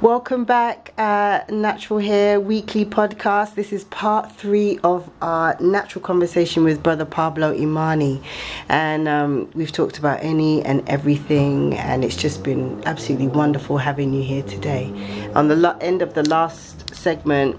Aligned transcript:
Welcome 0.00 0.44
back, 0.44 0.94
uh, 0.96 1.40
Natural 1.50 1.98
Hair 1.98 2.38
Weekly 2.38 2.84
Podcast. 2.84 3.56
This 3.56 3.72
is 3.72 3.82
part 3.86 4.30
three 4.30 4.78
of 4.84 5.10
our 5.22 5.56
natural 5.58 6.04
conversation 6.04 6.62
with 6.62 6.84
Brother 6.84 7.04
Pablo 7.04 7.52
Imani. 7.52 8.22
And 8.68 9.08
um, 9.08 9.50
we've 9.54 9.72
talked 9.72 9.98
about 9.98 10.22
any 10.22 10.62
and 10.62 10.88
everything, 10.88 11.74
and 11.74 12.04
it's 12.04 12.14
just 12.14 12.44
been 12.44 12.80
absolutely 12.86 13.26
wonderful 13.26 13.76
having 13.76 14.12
you 14.12 14.22
here 14.22 14.44
today. 14.44 14.92
On 15.34 15.48
the 15.48 15.56
lo- 15.56 15.76
end 15.80 16.00
of 16.00 16.14
the 16.14 16.22
last 16.28 16.94
segment, 16.94 17.56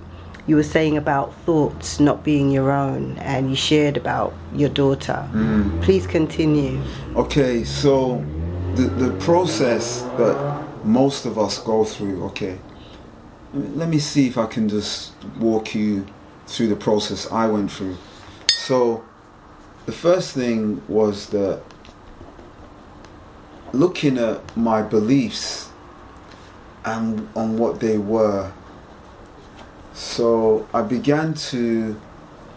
you 0.48 0.56
were 0.56 0.64
saying 0.64 0.96
about 0.96 1.36
thoughts 1.42 2.00
not 2.00 2.24
being 2.24 2.52
your 2.52 2.72
own, 2.72 3.18
and 3.18 3.50
you 3.50 3.58
shared 3.58 3.98
about 3.98 4.34
your 4.56 4.70
daughter. 4.70 5.28
Mm. 5.34 5.84
Please 5.84 6.08
continue. 6.08 6.82
Okay, 7.18 7.66
so 7.66 8.24
the 8.76 8.84
the 8.84 9.12
process 9.20 10.04
that 10.18 10.69
most 10.86 11.26
of 11.26 11.38
us 11.38 11.60
go 11.60 11.84
through. 11.84 12.24
Okay, 12.26 12.60
let 13.54 13.90
me 13.90 14.00
see 14.00 14.28
if 14.28 14.38
I 14.38 14.46
can 14.46 14.70
just 14.70 15.14
walk 15.40 15.76
you 15.76 16.06
through 16.48 16.68
the 16.68 16.76
process 16.76 17.32
I 17.32 17.48
went 17.48 17.72
through. 17.72 17.98
So, 18.48 19.04
the 19.86 19.92
first 19.92 20.34
thing 20.34 20.82
was 20.88 21.28
that 21.28 21.62
looking 23.74 24.18
at 24.18 24.58
my 24.58 24.82
beliefs 24.82 25.70
and 26.86 27.28
on 27.36 27.58
what 27.58 27.80
they 27.80 27.98
were. 27.98 28.52
So 29.94 30.68
I 30.74 30.82
began 30.82 31.34
to 31.52 32.00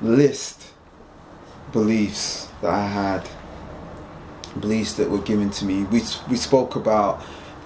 list 0.01 0.71
beliefs 1.73 2.49
that 2.61 2.71
I 2.71 2.87
had, 2.87 3.29
beliefs 4.61 4.95
that 4.95 5.11
were 5.11 5.21
given 5.21 5.51
to 5.51 5.65
me. 5.65 5.85
We 5.85 6.03
we 6.31 6.37
spoke 6.37 6.77
about 6.77 7.23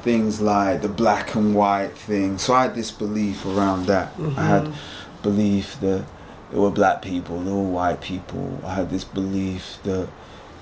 things 0.06 0.40
like 0.40 0.82
the 0.82 0.88
black 0.88 1.34
and 1.34 1.52
white 1.52 1.98
thing. 1.98 2.38
So 2.38 2.54
I 2.54 2.62
had 2.62 2.76
this 2.76 2.92
belief 2.92 3.44
around 3.44 3.86
that. 3.86 4.16
Mm-hmm. 4.16 4.38
I 4.38 4.44
had 4.44 4.72
belief 5.20 5.80
that 5.80 6.06
there 6.52 6.60
were 6.60 6.70
black 6.70 7.02
people, 7.02 7.40
there 7.40 7.52
were 7.52 7.72
white 7.80 8.00
people. 8.00 8.60
I 8.64 8.74
had 8.74 8.88
this 8.88 9.02
belief 9.02 9.78
that, 9.82 10.08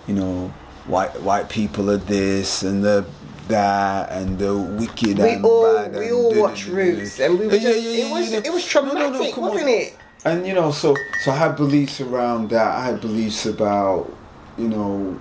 you 0.07 0.15
know, 0.15 0.49
white 0.87 1.21
white 1.21 1.51
people 1.51 1.91
are 1.91 1.99
this 1.99 2.63
and 2.63 2.83
the 2.83 3.05
that 3.49 4.11
and 4.11 4.39
the 4.39 4.57
wicked 4.57 5.19
we 5.19 5.33
and 5.33 5.45
all, 5.45 5.75
bad. 5.75 5.95
We 5.95 6.11
all 6.11 6.41
watch 6.41 6.67
Roots 6.67 7.21
and 7.21 7.39
we 7.39 7.47
were 7.47 7.59
just, 7.59 7.85
it 7.85 8.11
was 8.11 8.33
it 8.33 8.51
was 8.51 8.65
traumatic, 8.65 8.97
no, 8.97 9.43
no, 9.43 9.43
wasn't 9.43 9.65
on. 9.65 9.69
it? 9.69 9.99
And 10.25 10.47
you 10.47 10.55
know, 10.55 10.71
so 10.73 10.97
so 11.23 11.33
I 11.33 11.37
had 11.37 11.55
beliefs 11.57 12.01
around 12.01 12.49
that. 12.49 12.79
I 12.81 12.83
had 12.87 13.03
beliefs 13.03 13.45
about, 13.45 14.11
you 14.57 14.69
know, 14.69 15.21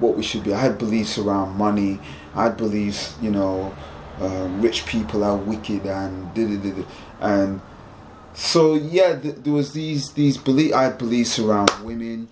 what 0.00 0.16
we 0.16 0.22
should 0.22 0.44
be. 0.44 0.54
I 0.54 0.60
had 0.60 0.78
beliefs 0.78 1.18
around 1.18 1.58
money. 1.58 2.00
I 2.34 2.48
believe, 2.48 3.12
you 3.20 3.30
know, 3.30 3.74
um, 4.20 4.60
rich 4.60 4.86
people 4.86 5.24
are 5.24 5.36
wicked 5.36 5.86
and 5.86 6.32
did 6.34 6.64
it, 6.64 6.86
and 7.20 7.60
so 8.34 8.74
yeah, 8.74 9.18
th- 9.18 9.36
there 9.38 9.52
was 9.52 9.72
these 9.72 10.12
these 10.12 10.36
belief. 10.36 10.74
I 10.74 10.84
had 10.84 10.98
beliefs 10.98 11.38
around 11.38 11.70
women. 11.82 12.28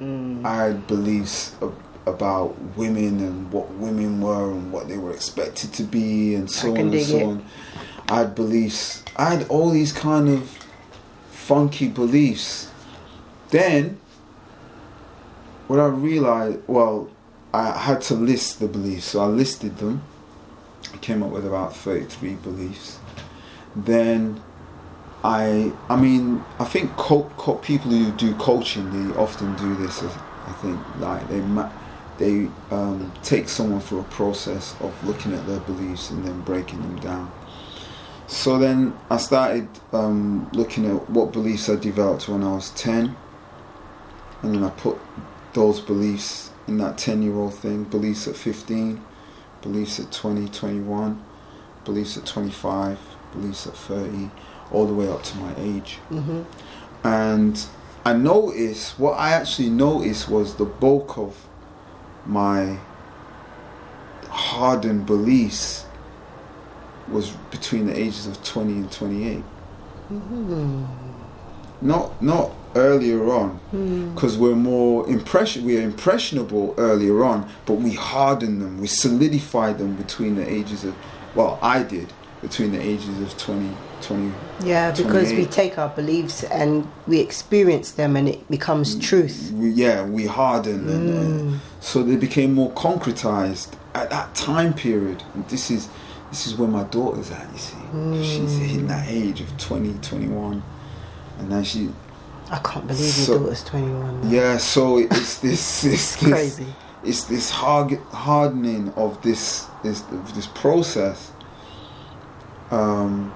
Mm. 0.00 0.44
I 0.44 0.66
had 0.66 0.86
beliefs 0.86 1.54
of, 1.60 1.74
about 2.06 2.58
women 2.76 3.20
and 3.20 3.52
what 3.52 3.70
women 3.72 4.20
were 4.20 4.50
and 4.50 4.72
what 4.72 4.88
they 4.88 4.98
were 4.98 5.12
expected 5.12 5.72
to 5.74 5.82
be 5.84 6.34
and 6.34 6.50
so 6.50 6.72
on 6.72 6.76
and 6.76 7.02
so 7.02 7.16
it. 7.16 7.24
on. 7.24 7.46
I 8.08 8.18
had 8.18 8.34
beliefs. 8.34 9.02
I 9.16 9.34
had 9.34 9.48
all 9.48 9.70
these 9.70 9.92
kind 9.92 10.28
of 10.28 10.58
funky 11.30 11.88
beliefs. 11.88 12.70
Then, 13.50 13.98
what 15.68 15.78
I 15.78 15.86
realized, 15.86 16.60
well, 16.66 17.10
I 17.54 17.78
had 17.78 18.00
to 18.02 18.14
list 18.14 18.58
the 18.58 18.66
beliefs, 18.66 19.04
so 19.04 19.20
I 19.20 19.26
listed 19.26 19.78
them. 19.78 20.02
I 20.92 20.96
came 20.96 21.22
up 21.22 21.30
with 21.30 21.46
about 21.46 21.76
33 21.76 22.34
beliefs. 22.34 22.98
Then 23.76 24.42
I, 25.22 25.72
I 25.88 25.94
mean, 25.94 26.44
I 26.58 26.64
think 26.64 26.90
co- 26.96 27.30
co- 27.36 27.54
people 27.54 27.92
who 27.92 28.10
do 28.10 28.34
coaching, 28.34 28.90
they 28.90 29.16
often 29.16 29.54
do 29.54 29.76
this. 29.76 30.02
I 30.02 30.52
think 30.60 30.80
like 30.98 31.28
they 31.28 31.40
ma- 31.42 31.70
they 32.18 32.48
um, 32.72 33.12
take 33.22 33.48
someone 33.48 33.80
through 33.80 34.00
a 34.00 34.10
process 34.20 34.74
of 34.80 34.92
looking 35.06 35.32
at 35.32 35.46
their 35.46 35.60
beliefs 35.60 36.10
and 36.10 36.24
then 36.24 36.40
breaking 36.40 36.82
them 36.82 36.98
down. 36.98 37.30
So 38.26 38.58
then 38.58 38.98
I 39.10 39.16
started 39.18 39.68
um, 39.92 40.50
looking 40.54 40.86
at 40.86 41.08
what 41.08 41.32
beliefs 41.32 41.68
I 41.68 41.76
developed 41.76 42.28
when 42.28 42.42
I 42.42 42.52
was 42.52 42.70
10, 42.70 43.14
and 44.42 44.54
then 44.56 44.64
I 44.64 44.70
put 44.70 44.98
those 45.52 45.78
beliefs 45.78 46.50
in 46.66 46.78
that 46.78 46.98
10 46.98 47.22
year 47.22 47.34
old 47.34 47.54
thing 47.54 47.84
beliefs 47.84 48.26
at 48.26 48.36
15 48.36 49.02
beliefs 49.62 49.98
at 50.00 50.10
20 50.12 50.48
21 50.48 51.22
beliefs 51.84 52.16
at 52.16 52.26
25 52.26 52.98
beliefs 53.32 53.66
at 53.66 53.74
30 53.74 54.30
all 54.70 54.86
the 54.86 54.94
way 54.94 55.08
up 55.08 55.22
to 55.22 55.36
my 55.38 55.54
age 55.58 55.98
mm-hmm. 56.10 56.42
and 57.06 57.66
i 58.04 58.12
noticed 58.12 58.98
what 58.98 59.12
i 59.12 59.30
actually 59.30 59.70
noticed 59.70 60.28
was 60.28 60.56
the 60.56 60.64
bulk 60.64 61.18
of 61.18 61.48
my 62.26 62.78
hardened 64.28 65.06
beliefs 65.06 65.84
was 67.08 67.30
between 67.50 67.86
the 67.86 67.98
ages 67.98 68.26
of 68.26 68.42
20 68.42 68.72
and 68.72 68.92
28 68.92 69.42
mm-hmm. 70.10 70.84
not 71.82 72.22
not 72.22 72.50
earlier 72.74 73.32
on. 73.32 73.60
Because 74.14 74.36
mm. 74.36 74.40
we're 74.40 74.56
more 74.56 75.08
impression 75.08 75.64
we 75.64 75.78
are 75.78 75.82
impressionable 75.82 76.74
earlier 76.78 77.24
on 77.24 77.48
but 77.66 77.74
we 77.74 77.92
harden 77.92 78.60
them 78.60 78.80
we 78.80 78.86
solidify 78.86 79.72
them 79.72 79.94
between 79.96 80.36
the 80.36 80.48
ages 80.50 80.84
of 80.84 80.94
well 81.34 81.58
i 81.62 81.82
did 81.82 82.12
between 82.40 82.72
the 82.72 82.80
ages 82.80 83.20
of 83.20 83.36
20 83.38 83.74
20 84.02 84.32
yeah 84.64 84.90
because 84.90 85.32
we 85.32 85.46
take 85.46 85.78
our 85.78 85.88
beliefs 85.90 86.44
and 86.44 86.86
we 87.06 87.20
experience 87.20 87.92
them 87.92 88.16
and 88.16 88.28
it 88.28 88.50
becomes 88.50 88.96
mm, 88.96 89.02
truth. 89.02 89.50
we, 89.54 89.70
yeah 89.70 90.04
we 90.04 90.26
harden 90.26 90.86
mm. 90.86 90.94
and, 90.94 91.10
and, 91.10 91.60
so 91.80 92.02
they 92.02 92.16
became 92.16 92.54
more 92.54 92.72
concretized 92.72 93.74
at 93.94 94.10
that 94.10 94.34
time 94.34 94.74
period. 94.74 95.22
And 95.34 95.48
this 95.48 95.70
is 95.70 95.88
this 96.30 96.46
is 96.46 96.56
where 96.56 96.68
my 96.68 96.82
daughter's 96.84 97.30
at 97.30 97.50
you 97.52 97.58
see. 97.58 97.76
She's 98.24 98.74
in 98.74 98.88
that 98.88 99.08
age 99.08 99.40
of 99.40 99.56
20 99.56 99.94
21 100.00 100.62
and 101.38 101.48
now 101.48 101.62
she 101.62 101.90
I 102.50 102.58
can't 102.58 102.86
believe 102.86 103.10
so, 103.10 103.32
your 103.32 103.40
daughter's 103.42 103.64
21. 103.64 104.30
Yeah, 104.30 104.58
so 104.58 104.98
it's 104.98 105.38
this, 105.40 105.84
it's, 105.84 106.16
this 106.16 106.16
crazy. 106.16 106.66
It's 107.02 107.24
this 107.24 107.50
hard, 107.50 107.98
hardening 108.10 108.90
of 108.94 109.20
this, 109.22 109.66
this, 109.82 110.02
this 110.34 110.46
process. 110.48 111.32
Um, 112.70 113.34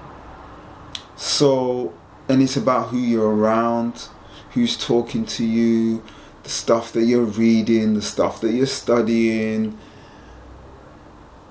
so, 1.15 1.93
and 2.27 2.41
it's 2.41 2.57
about 2.57 2.89
who 2.89 2.97
you're 2.97 3.35
around, 3.35 4.07
who's 4.51 4.77
talking 4.77 5.25
to 5.25 5.45
you, 5.45 6.03
the 6.43 6.49
stuff 6.49 6.93
that 6.93 7.03
you're 7.03 7.23
reading, 7.23 7.93
the 7.93 8.01
stuff 8.01 8.41
that 8.41 8.53
you're 8.53 8.65
studying. 8.65 9.77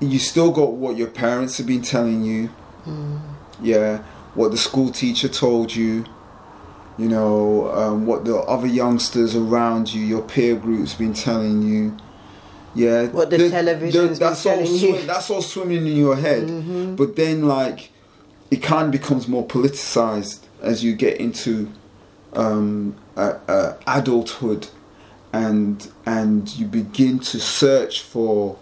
You 0.01 0.19
still 0.19 0.51
got 0.53 0.73
what 0.73 0.97
your 0.97 1.09
parents 1.09 1.59
have 1.59 1.67
been 1.67 1.83
telling 1.83 2.25
you. 2.25 2.51
Mm. 2.85 3.21
Yeah, 3.61 3.99
what 4.35 4.53
the 4.53 4.57
school 4.57 4.91
teacher 4.91 5.29
told 5.29 5.75
you 5.75 6.05
you 6.99 7.09
know, 7.09 7.71
um, 7.73 8.07
what 8.07 8.25
the 8.25 8.37
other 8.37 8.67
youngsters 8.67 9.37
around 9.37 9.95
you, 9.95 10.05
your 10.05 10.23
peer 10.23 10.57
groups 10.57 10.95
been 10.95 11.15
telling 11.15 11.63
you. 11.63 11.97
Yeah, 12.75 13.07
what 13.07 13.31
the, 13.31 13.39
the 13.39 13.51
television's 13.51 14.19
the, 14.19 14.27
that's 14.27 14.43
telling 14.43 14.67
you. 14.67 15.01
That's 15.03 15.31
all 15.31 15.41
swimming 15.41 15.87
in 15.87 15.97
your 15.97 16.17
head. 16.17 16.49
Mm-hmm. 16.49 16.97
But 16.97 17.17
then, 17.17 17.47
like, 17.47 17.91
it 18.51 18.63
kind 18.63 18.87
of 18.87 18.93
becomes 18.93 19.29
more 19.29 19.47
politicized 19.47 20.41
as 20.61 20.83
you 20.83 20.95
get 20.95 21.19
into 21.19 21.73
um, 22.33 22.97
uh, 23.17 23.39
uh, 23.47 23.77
adulthood, 23.87 24.69
and 25.33 25.91
and 26.05 26.53
you 26.57 26.67
begin 26.67 27.21
to 27.21 27.39
search 27.39 28.03
for 28.03 28.59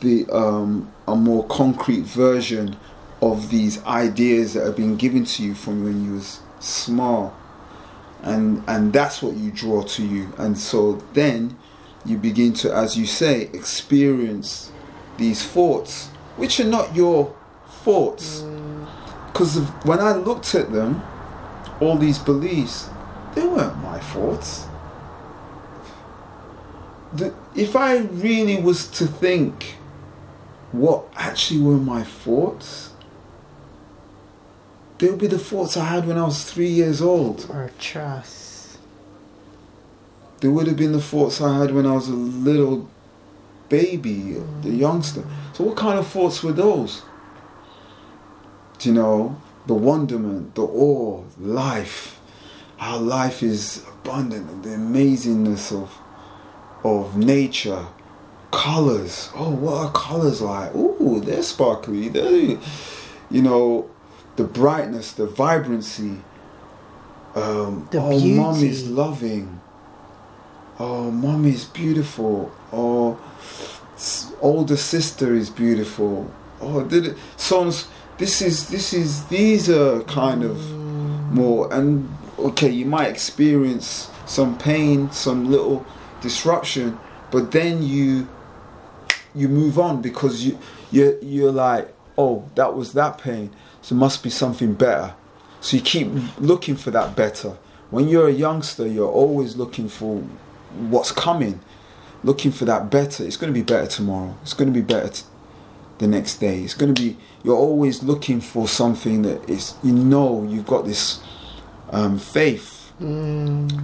the 0.00 0.26
um, 0.30 0.90
a 1.06 1.14
more 1.14 1.46
concrete 1.46 2.04
version 2.04 2.76
of 3.20 3.50
these 3.50 3.82
ideas 3.84 4.54
that 4.54 4.64
have 4.64 4.76
been 4.76 4.96
given 4.96 5.24
to 5.24 5.42
you 5.42 5.54
from 5.54 5.84
when 5.84 6.04
you 6.04 6.14
was 6.14 6.40
small 6.60 7.34
and 8.24 8.64
and 8.66 8.92
that's 8.92 9.22
what 9.22 9.36
you 9.36 9.50
draw 9.50 9.82
to 9.82 10.04
you. 10.04 10.32
And 10.38 10.58
so 10.58 10.94
then 11.12 11.56
you 12.04 12.16
begin 12.16 12.52
to 12.54 12.74
as 12.74 12.96
you 12.96 13.06
say 13.06 13.42
experience 13.52 14.72
these 15.16 15.44
thoughts 15.44 16.08
which 16.36 16.58
are 16.58 16.64
not 16.64 16.94
your 16.96 17.34
thoughts. 17.84 18.40
Because 19.26 19.58
mm. 19.58 19.86
when 19.86 20.00
i 20.00 20.12
looked 20.12 20.54
at 20.54 20.72
them 20.72 21.02
all 21.80 21.96
these 21.96 22.18
beliefs 22.18 22.88
they 23.34 23.44
weren't 23.44 23.76
my 23.78 23.98
thoughts. 23.98 24.66
The, 27.12 27.34
if 27.54 27.76
i 27.76 27.98
really 27.98 28.60
was 28.60 28.88
to 28.92 29.06
think 29.06 29.76
what 30.72 31.04
actually 31.14 31.60
were 31.60 31.76
my 31.76 32.02
thoughts 32.02 32.93
they 34.98 35.08
would 35.08 35.18
be 35.18 35.26
the 35.26 35.38
thoughts 35.38 35.76
I 35.76 35.84
had 35.84 36.06
when 36.06 36.18
I 36.18 36.24
was 36.24 36.44
three 36.44 36.68
years 36.68 37.02
old. 37.02 37.46
Or 37.50 37.70
trust. 37.78 38.78
They 40.40 40.48
would 40.48 40.66
have 40.66 40.76
been 40.76 40.92
the 40.92 41.00
thoughts 41.00 41.40
I 41.40 41.58
had 41.58 41.72
when 41.72 41.86
I 41.86 41.92
was 41.92 42.08
a 42.08 42.14
little 42.14 42.88
baby, 43.68 44.36
mm. 44.36 44.62
the 44.62 44.70
youngster. 44.70 45.24
So, 45.54 45.64
what 45.64 45.76
kind 45.76 45.98
of 45.98 46.06
thoughts 46.06 46.42
were 46.42 46.52
those? 46.52 47.02
Do 48.78 48.88
you 48.90 48.94
know, 48.94 49.40
the 49.66 49.74
wonderment, 49.74 50.54
the 50.54 50.62
awe, 50.62 51.24
life, 51.38 52.20
how 52.76 52.98
life 52.98 53.42
is 53.42 53.84
abundant, 53.88 54.62
the 54.62 54.70
amazingness 54.70 55.72
of 55.72 55.90
of 56.84 57.16
nature, 57.16 57.86
colors. 58.50 59.30
Oh, 59.34 59.50
what 59.50 59.86
are 59.86 59.92
colors 59.92 60.40
like? 60.42 60.74
Ooh, 60.74 61.20
they're 61.24 61.42
sparkly. 61.42 62.08
They're, 62.10 62.58
you 63.30 63.42
know, 63.42 63.90
the 64.36 64.44
brightness, 64.44 65.12
the 65.12 65.26
vibrancy. 65.26 66.20
Um, 67.34 67.88
The 67.90 67.98
oh, 68.00 68.20
beauty. 68.20 68.68
is 68.68 68.88
loving. 68.88 69.60
Oh, 70.78 71.10
mom 71.10 71.44
is 71.44 71.64
beautiful. 71.64 72.50
Oh, 72.72 73.18
s- 73.94 74.32
older 74.40 74.76
sister 74.76 75.34
is 75.34 75.50
beautiful. 75.50 76.30
Oh, 76.60 76.84
did 76.84 77.06
it? 77.06 77.16
Songs. 77.36 77.88
This 78.18 78.40
is 78.40 78.68
this 78.68 78.92
is 78.92 79.24
these 79.26 79.68
are 79.68 80.00
kind 80.02 80.44
of 80.44 80.56
more 81.32 81.72
and 81.74 82.08
okay. 82.38 82.70
You 82.70 82.86
might 82.86 83.08
experience 83.08 84.08
some 84.26 84.56
pain, 84.56 85.10
some 85.10 85.50
little 85.50 85.84
disruption, 86.20 86.96
but 87.32 87.50
then 87.50 87.82
you 87.82 88.28
you 89.34 89.48
move 89.48 89.80
on 89.80 90.00
because 90.00 90.44
you 90.46 90.56
you 90.92 91.18
you're 91.22 91.50
like, 91.52 91.92
oh, 92.16 92.44
that 92.54 92.76
was 92.76 92.92
that 92.92 93.18
pain, 93.18 93.50
so 93.84 93.94
must 93.94 94.22
be 94.22 94.30
something 94.30 94.72
better. 94.72 95.14
So 95.60 95.76
you 95.76 95.82
keep 95.82 96.08
looking 96.38 96.74
for 96.74 96.90
that 96.92 97.14
better. 97.14 97.58
When 97.90 98.08
you're 98.08 98.28
a 98.28 98.32
youngster, 98.32 98.86
you're 98.86 99.10
always 99.10 99.56
looking 99.56 99.90
for 99.90 100.22
what's 100.88 101.12
coming, 101.12 101.60
looking 102.22 102.50
for 102.50 102.64
that 102.64 102.90
better. 102.90 103.26
It's 103.26 103.36
going 103.36 103.52
to 103.52 103.60
be 103.60 103.62
better 103.62 103.86
tomorrow. 103.86 104.38
It's 104.40 104.54
going 104.54 104.72
to 104.72 104.74
be 104.74 104.80
better 104.80 105.08
t- 105.10 105.24
the 105.98 106.06
next 106.06 106.38
day. 106.38 106.62
It's 106.62 106.72
going 106.72 106.94
to 106.94 107.02
be. 107.02 107.18
You're 107.42 107.58
always 107.58 108.02
looking 108.02 108.40
for 108.40 108.66
something 108.66 109.20
that 109.20 109.50
is. 109.50 109.74
You 109.82 109.92
know, 109.92 110.44
you've 110.48 110.66
got 110.66 110.86
this 110.86 111.20
um, 111.90 112.18
faith, 112.18 112.90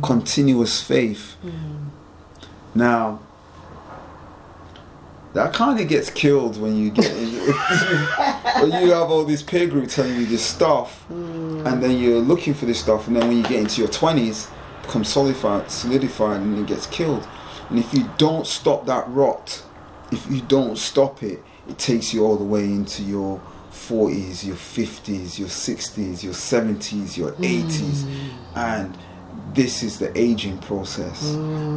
continuous 0.02 0.82
faith. 0.82 1.36
Now, 2.74 3.20
that 5.32 5.52
kind 5.52 5.78
of 5.78 5.88
gets 5.88 6.10
killed 6.10 6.60
when 6.60 6.76
you 6.76 6.90
get 6.90 7.12
in, 7.12 7.30
when 8.60 8.82
you 8.82 8.90
have 8.92 9.10
all 9.10 9.24
these 9.24 9.42
peer 9.42 9.66
group 9.66 9.88
telling 9.88 10.16
you 10.16 10.26
this 10.26 10.44
stuff, 10.44 11.02
hmm. 11.04 11.64
and 11.66 11.82
then 11.82 11.98
you're 11.98 12.20
looking 12.20 12.54
for 12.54 12.66
this 12.66 12.80
stuff, 12.80 13.06
and 13.06 13.16
then 13.16 13.28
when 13.28 13.36
you 13.36 13.42
get 13.44 13.60
into 13.60 13.80
your 13.80 13.90
twenties, 13.90 14.48
becomes 14.82 15.08
solidified, 15.08 15.70
solidified, 15.70 16.40
and 16.40 16.58
it 16.58 16.66
gets 16.66 16.86
killed. 16.86 17.26
And 17.68 17.78
if 17.78 17.94
you 17.94 18.10
don't 18.18 18.46
stop 18.46 18.86
that 18.86 19.08
rot, 19.08 19.62
if 20.10 20.28
you 20.28 20.40
don't 20.42 20.76
stop 20.76 21.22
it, 21.22 21.40
it 21.68 21.78
takes 21.78 22.12
you 22.12 22.24
all 22.24 22.36
the 22.36 22.44
way 22.44 22.64
into 22.64 23.02
your 23.04 23.40
40s, 23.70 24.44
your 24.44 24.56
50s, 24.56 25.38
your 25.38 25.48
60s, 25.48 26.24
your 26.24 26.32
70s, 26.32 27.16
your 27.16 27.32
80s, 27.32 28.02
hmm. 28.02 28.58
and 28.58 28.98
this 29.54 29.82
is 29.82 29.98
the 29.98 30.16
aging 30.18 30.58
process 30.58 31.34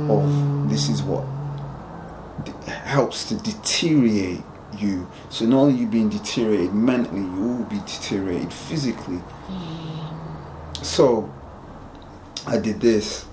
of 0.09 0.69
this 0.69 0.89
is 0.89 1.01
what 1.01 1.23
helps 2.67 3.25
to 3.29 3.35
deteriorate 3.35 4.43
you. 4.77 5.07
So 5.29 5.45
not 5.45 5.57
only 5.57 5.79
you 5.79 5.87
being 5.87 6.09
deteriorated 6.09 6.73
mentally, 6.73 7.21
you 7.21 7.57
will 7.57 7.65
be 7.65 7.79
deteriorated 7.79 8.51
physically. 8.51 9.21
So 10.81 11.31
I 12.45 12.57
did 12.57 12.81
this. 12.81 13.23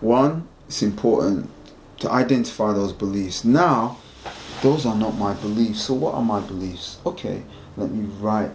One, 0.00 0.48
it's 0.66 0.82
important 0.82 1.50
to 1.98 2.10
identify 2.10 2.72
those 2.72 2.92
beliefs. 2.92 3.44
Now, 3.44 3.98
those 4.62 4.86
are 4.86 4.96
not 4.96 5.16
my 5.16 5.34
beliefs. 5.34 5.82
So 5.82 5.94
what 5.94 6.14
are 6.14 6.22
my 6.22 6.40
beliefs? 6.40 6.98
Okay, 7.06 7.42
let 7.76 7.90
me 7.90 8.06
write 8.20 8.50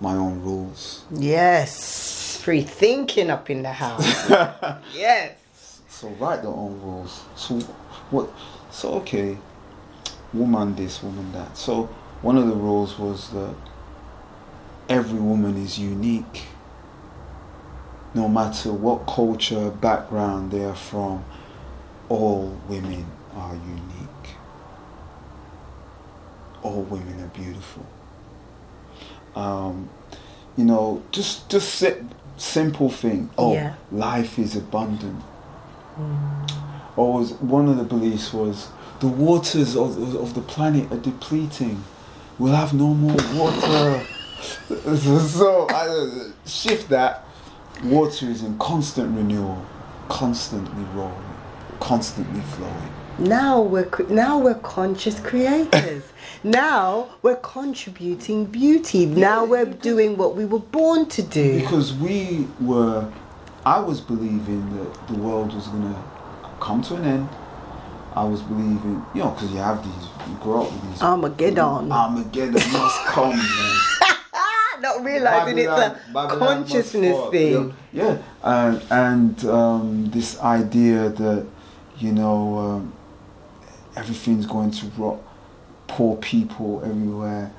my 0.00 0.14
own 0.14 0.40
rules. 0.42 1.04
Yes. 1.10 2.40
Free 2.40 2.62
thinking 2.62 3.30
up 3.30 3.50
in 3.50 3.62
the 3.62 3.72
house. 3.72 4.30
yes. 4.94 5.80
So 5.88 6.08
write 6.10 6.42
their 6.42 6.50
own 6.50 6.80
rules. 6.80 7.22
So 7.36 7.58
what? 8.10 8.30
So 8.78 8.92
okay, 9.00 9.36
woman 10.32 10.76
this, 10.76 11.02
woman 11.02 11.32
that. 11.32 11.56
So 11.58 11.86
one 12.22 12.36
of 12.38 12.46
the 12.46 12.54
rules 12.54 12.96
was 12.96 13.30
that 13.30 13.56
every 14.88 15.18
woman 15.18 15.56
is 15.60 15.80
unique. 15.80 16.44
No 18.14 18.28
matter 18.28 18.72
what 18.72 19.04
culture, 19.08 19.70
background 19.70 20.52
they 20.52 20.62
are 20.62 20.76
from, 20.76 21.24
all 22.08 22.56
women 22.68 23.04
are 23.34 23.56
unique. 23.56 24.36
All 26.62 26.82
women 26.82 27.20
are 27.24 27.34
beautiful. 27.36 27.84
Um, 29.34 29.88
you 30.56 30.64
know, 30.64 31.02
just 31.10 31.48
just 31.48 31.84
simple 32.36 32.90
thing. 32.90 33.30
Oh, 33.36 33.54
Yeah. 33.54 33.74
life 33.90 34.38
is 34.38 34.54
abundant. 34.54 35.24
Or 36.98 37.12
was 37.20 37.34
one 37.34 37.68
of 37.68 37.76
the 37.76 37.84
beliefs 37.84 38.32
was 38.32 38.70
the 38.98 39.06
waters 39.06 39.76
of, 39.76 40.16
of 40.16 40.34
the 40.34 40.40
planet 40.40 40.90
are 40.92 40.98
depleting. 40.98 41.84
We'll 42.40 42.56
have 42.56 42.74
no 42.74 42.92
more 42.92 43.16
water. 43.34 44.04
so 44.96 45.68
I 45.70 45.86
uh, 45.86 46.32
shift 46.44 46.88
that. 46.88 47.24
Water 47.84 48.26
is 48.26 48.42
in 48.42 48.58
constant 48.58 49.16
renewal, 49.16 49.64
constantly 50.08 50.82
rolling, 50.86 51.36
constantly 51.78 52.40
flowing. 52.40 52.92
Now 53.20 53.60
we're 53.60 53.88
now 54.08 54.38
we're 54.38 54.54
conscious 54.54 55.20
creators. 55.20 56.02
now 56.42 57.10
we're 57.22 57.36
contributing 57.36 58.44
beauty. 58.46 59.06
Now 59.06 59.44
we're 59.44 59.66
doing 59.66 60.16
what 60.16 60.34
we 60.34 60.44
were 60.44 60.58
born 60.58 61.06
to 61.10 61.22
do. 61.22 61.60
Because 61.60 61.94
we 61.94 62.48
were, 62.60 63.08
I 63.64 63.78
was 63.78 64.00
believing 64.00 64.76
that 64.76 65.06
the 65.06 65.14
world 65.14 65.54
was 65.54 65.68
gonna 65.68 65.96
come 66.60 66.82
to 66.82 66.94
an 66.96 67.04
end. 67.04 67.28
I 68.14 68.24
was 68.24 68.42
believing, 68.42 69.04
you 69.14 69.22
know, 69.22 69.30
because 69.30 69.52
you 69.52 69.58
have 69.58 69.84
these, 69.84 70.08
you 70.28 70.36
grow 70.40 70.62
up 70.62 70.72
with 70.72 70.90
these. 70.90 71.02
Armageddon. 71.02 71.92
Armageddon 71.92 72.72
must 72.72 73.04
come, 73.06 73.36
man. 73.36 73.76
Not 74.80 75.04
realizing 75.04 75.58
it's 75.58 75.68
a 75.68 76.00
Babylon 76.12 76.64
consciousness 76.64 77.30
thing. 77.30 77.74
Yeah, 77.92 78.04
yeah. 78.04 78.22
and 78.42 78.82
and 78.90 79.44
um, 79.46 80.10
this 80.10 80.38
idea 80.40 81.08
that 81.08 81.46
you 81.98 82.12
know 82.12 82.58
um, 82.58 82.92
everything's 83.96 84.46
going 84.46 84.70
to 84.70 84.86
rot, 84.96 85.18
poor 85.88 86.16
people 86.16 86.80
everywhere, 86.84 87.52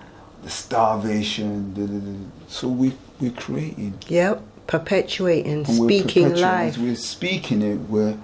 the 0.43 0.49
starvation. 0.49 1.73
Da, 1.73 1.85
da, 1.85 1.99
da. 1.99 2.17
So 2.47 2.69
we 2.69 2.93
we're 3.19 3.31
creating, 3.31 3.95
Yep, 4.07 4.41
perpetuating, 4.67 5.51
and 5.51 5.67
we're 5.67 5.87
speaking 5.87 6.23
perpetuating 6.23 6.41
life. 6.41 6.77
We're 6.77 6.95
speaking 6.95 7.61
it. 7.61 7.79
We're 7.89 8.17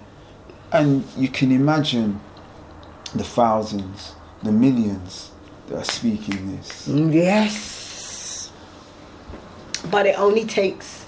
and 0.82 1.04
you 1.18 1.28
can 1.30 1.52
imagine 1.52 2.20
the 3.14 3.24
thousands, 3.24 4.14
the 4.44 4.52
millions 4.52 5.32
that 5.68 5.78
are 5.80 5.84
speaking 5.84 6.56
this. 6.58 6.88
Yes. 6.88 8.52
But 9.90 10.06
it 10.06 10.18
only 10.20 10.46
takes 10.46 11.06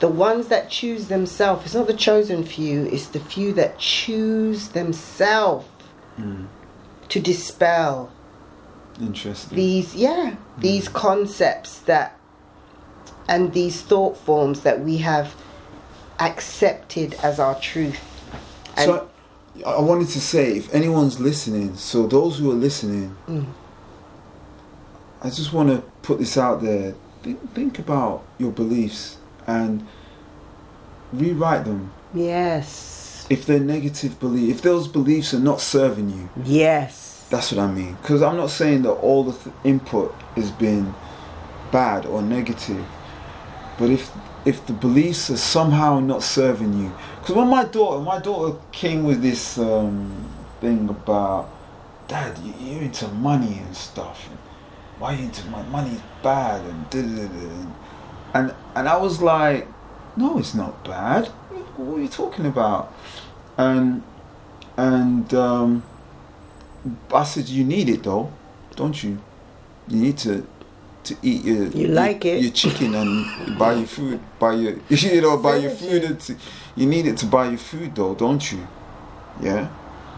the 0.00 0.08
ones 0.08 0.48
that 0.48 0.70
choose 0.70 1.08
themselves. 1.08 1.64
It's 1.66 1.74
not 1.74 1.86
the 1.86 1.94
chosen 1.94 2.44
few, 2.44 2.86
it's 2.86 3.08
the 3.08 3.20
few 3.20 3.52
that 3.54 3.78
choose 3.78 4.68
themselves 4.68 5.66
Mm. 6.18 6.46
to 7.08 7.20
dispel 7.20 8.10
Interesting. 9.00 9.56
these, 9.56 9.94
yeah, 9.94 10.34
these 10.58 10.88
concepts 10.88 11.78
that 11.80 12.18
and 13.28 13.52
these 13.54 13.80
thought 13.80 14.16
forms 14.18 14.60
that 14.60 14.80
we 14.80 14.98
have 14.98 15.34
accepted 16.18 17.14
as 17.22 17.38
our 17.38 17.54
truth. 17.60 18.00
And 18.80 18.90
so 18.90 19.08
I 19.66 19.72
I 19.72 19.80
wanted 19.80 20.08
to 20.08 20.20
say, 20.20 20.56
if 20.56 20.72
anyone's 20.74 21.18
listening, 21.20 21.76
so 21.76 22.06
those 22.06 22.38
who 22.38 22.50
are 22.50 22.54
listening, 22.54 23.14
Mm. 23.28 23.46
I 25.22 25.28
just 25.28 25.52
want 25.52 25.68
to 25.68 25.82
put 26.02 26.18
this 26.18 26.36
out 26.38 26.62
there. 26.62 26.94
Think, 27.22 27.54
think 27.54 27.78
about 27.78 28.22
your 28.38 28.50
beliefs 28.52 29.18
and 29.46 29.86
rewrite 31.12 31.64
them. 31.64 31.92
yes. 32.14 33.26
If 33.28 33.46
they're 33.46 33.60
negative 33.60 34.18
beliefs, 34.18 34.56
if 34.58 34.62
those 34.62 34.88
beliefs 34.88 35.32
are 35.34 35.38
not 35.40 35.60
serving 35.60 36.10
you, 36.10 36.28
Yes. 36.44 37.26
that's 37.30 37.52
what 37.52 37.60
I 37.60 37.70
mean. 37.70 37.96
Because 38.02 38.22
I'm 38.22 38.36
not 38.36 38.50
saying 38.50 38.82
that 38.82 38.90
all 38.92 39.22
the 39.22 39.32
th- 39.32 39.54
input 39.62 40.12
has 40.34 40.50
been 40.50 40.94
bad 41.70 42.06
or 42.06 42.22
negative, 42.22 42.84
but 43.78 43.88
if 43.90 44.10
if 44.46 44.64
the 44.66 44.72
beliefs 44.72 45.30
are 45.30 45.36
somehow 45.36 46.00
not 46.00 46.22
serving 46.24 46.72
you, 46.82 46.90
because 47.20 47.36
when 47.36 47.48
my 47.48 47.64
daughter, 47.64 48.00
my 48.02 48.18
daughter 48.18 48.58
came 48.72 49.04
with 49.04 49.22
this 49.22 49.58
um, 49.58 50.28
thing 50.60 50.88
about, 50.88 51.48
Dad, 52.08 52.38
you- 52.38 52.54
you're 52.60 52.82
into 52.82 53.06
money 53.08 53.58
and 53.64 53.76
stuff. 53.76 54.26
And 54.28 54.38
why 54.98 55.14
are 55.14 55.16
you 55.16 55.24
into 55.24 55.46
money? 55.48 55.68
Money's 55.70 56.00
bad 56.22 56.64
and 56.64 56.90
da 56.90 57.02
da 57.02 57.26
da. 57.26 57.28
da." 57.28 57.70
And 58.32 58.54
and 58.74 58.88
I 58.88 58.96
was 58.96 59.20
like, 59.20 59.66
no, 60.16 60.38
it's 60.38 60.54
not 60.54 60.84
bad. 60.84 61.26
What 61.76 61.98
are 61.98 62.02
you 62.02 62.08
talking 62.08 62.46
about? 62.46 62.92
And 63.56 64.02
and 64.76 65.32
um, 65.34 65.82
I 67.12 67.24
said, 67.24 67.48
you 67.48 67.64
need 67.64 67.88
it 67.88 68.02
though, 68.02 68.32
don't 68.76 69.02
you? 69.02 69.18
You 69.88 69.96
need 70.00 70.18
to 70.18 70.46
to 71.04 71.16
eat 71.22 71.44
your 71.44 71.66
You 71.68 71.88
like 71.88 72.24
your, 72.24 72.36
it. 72.36 72.42
your 72.42 72.52
chicken 72.52 72.94
and 72.94 73.58
buy 73.58 73.74
your 73.74 73.86
food, 73.86 74.20
buy 74.38 74.52
your 74.54 74.74
you 74.88 75.20
know 75.20 75.36
buy 75.38 75.56
your 75.56 75.70
food. 75.70 76.20
you 76.76 76.86
need 76.86 77.06
it 77.06 77.16
to 77.18 77.26
buy 77.26 77.48
your 77.48 77.58
food 77.58 77.94
though, 77.94 78.14
don't 78.14 78.50
you? 78.52 78.66
Yeah. 79.40 79.68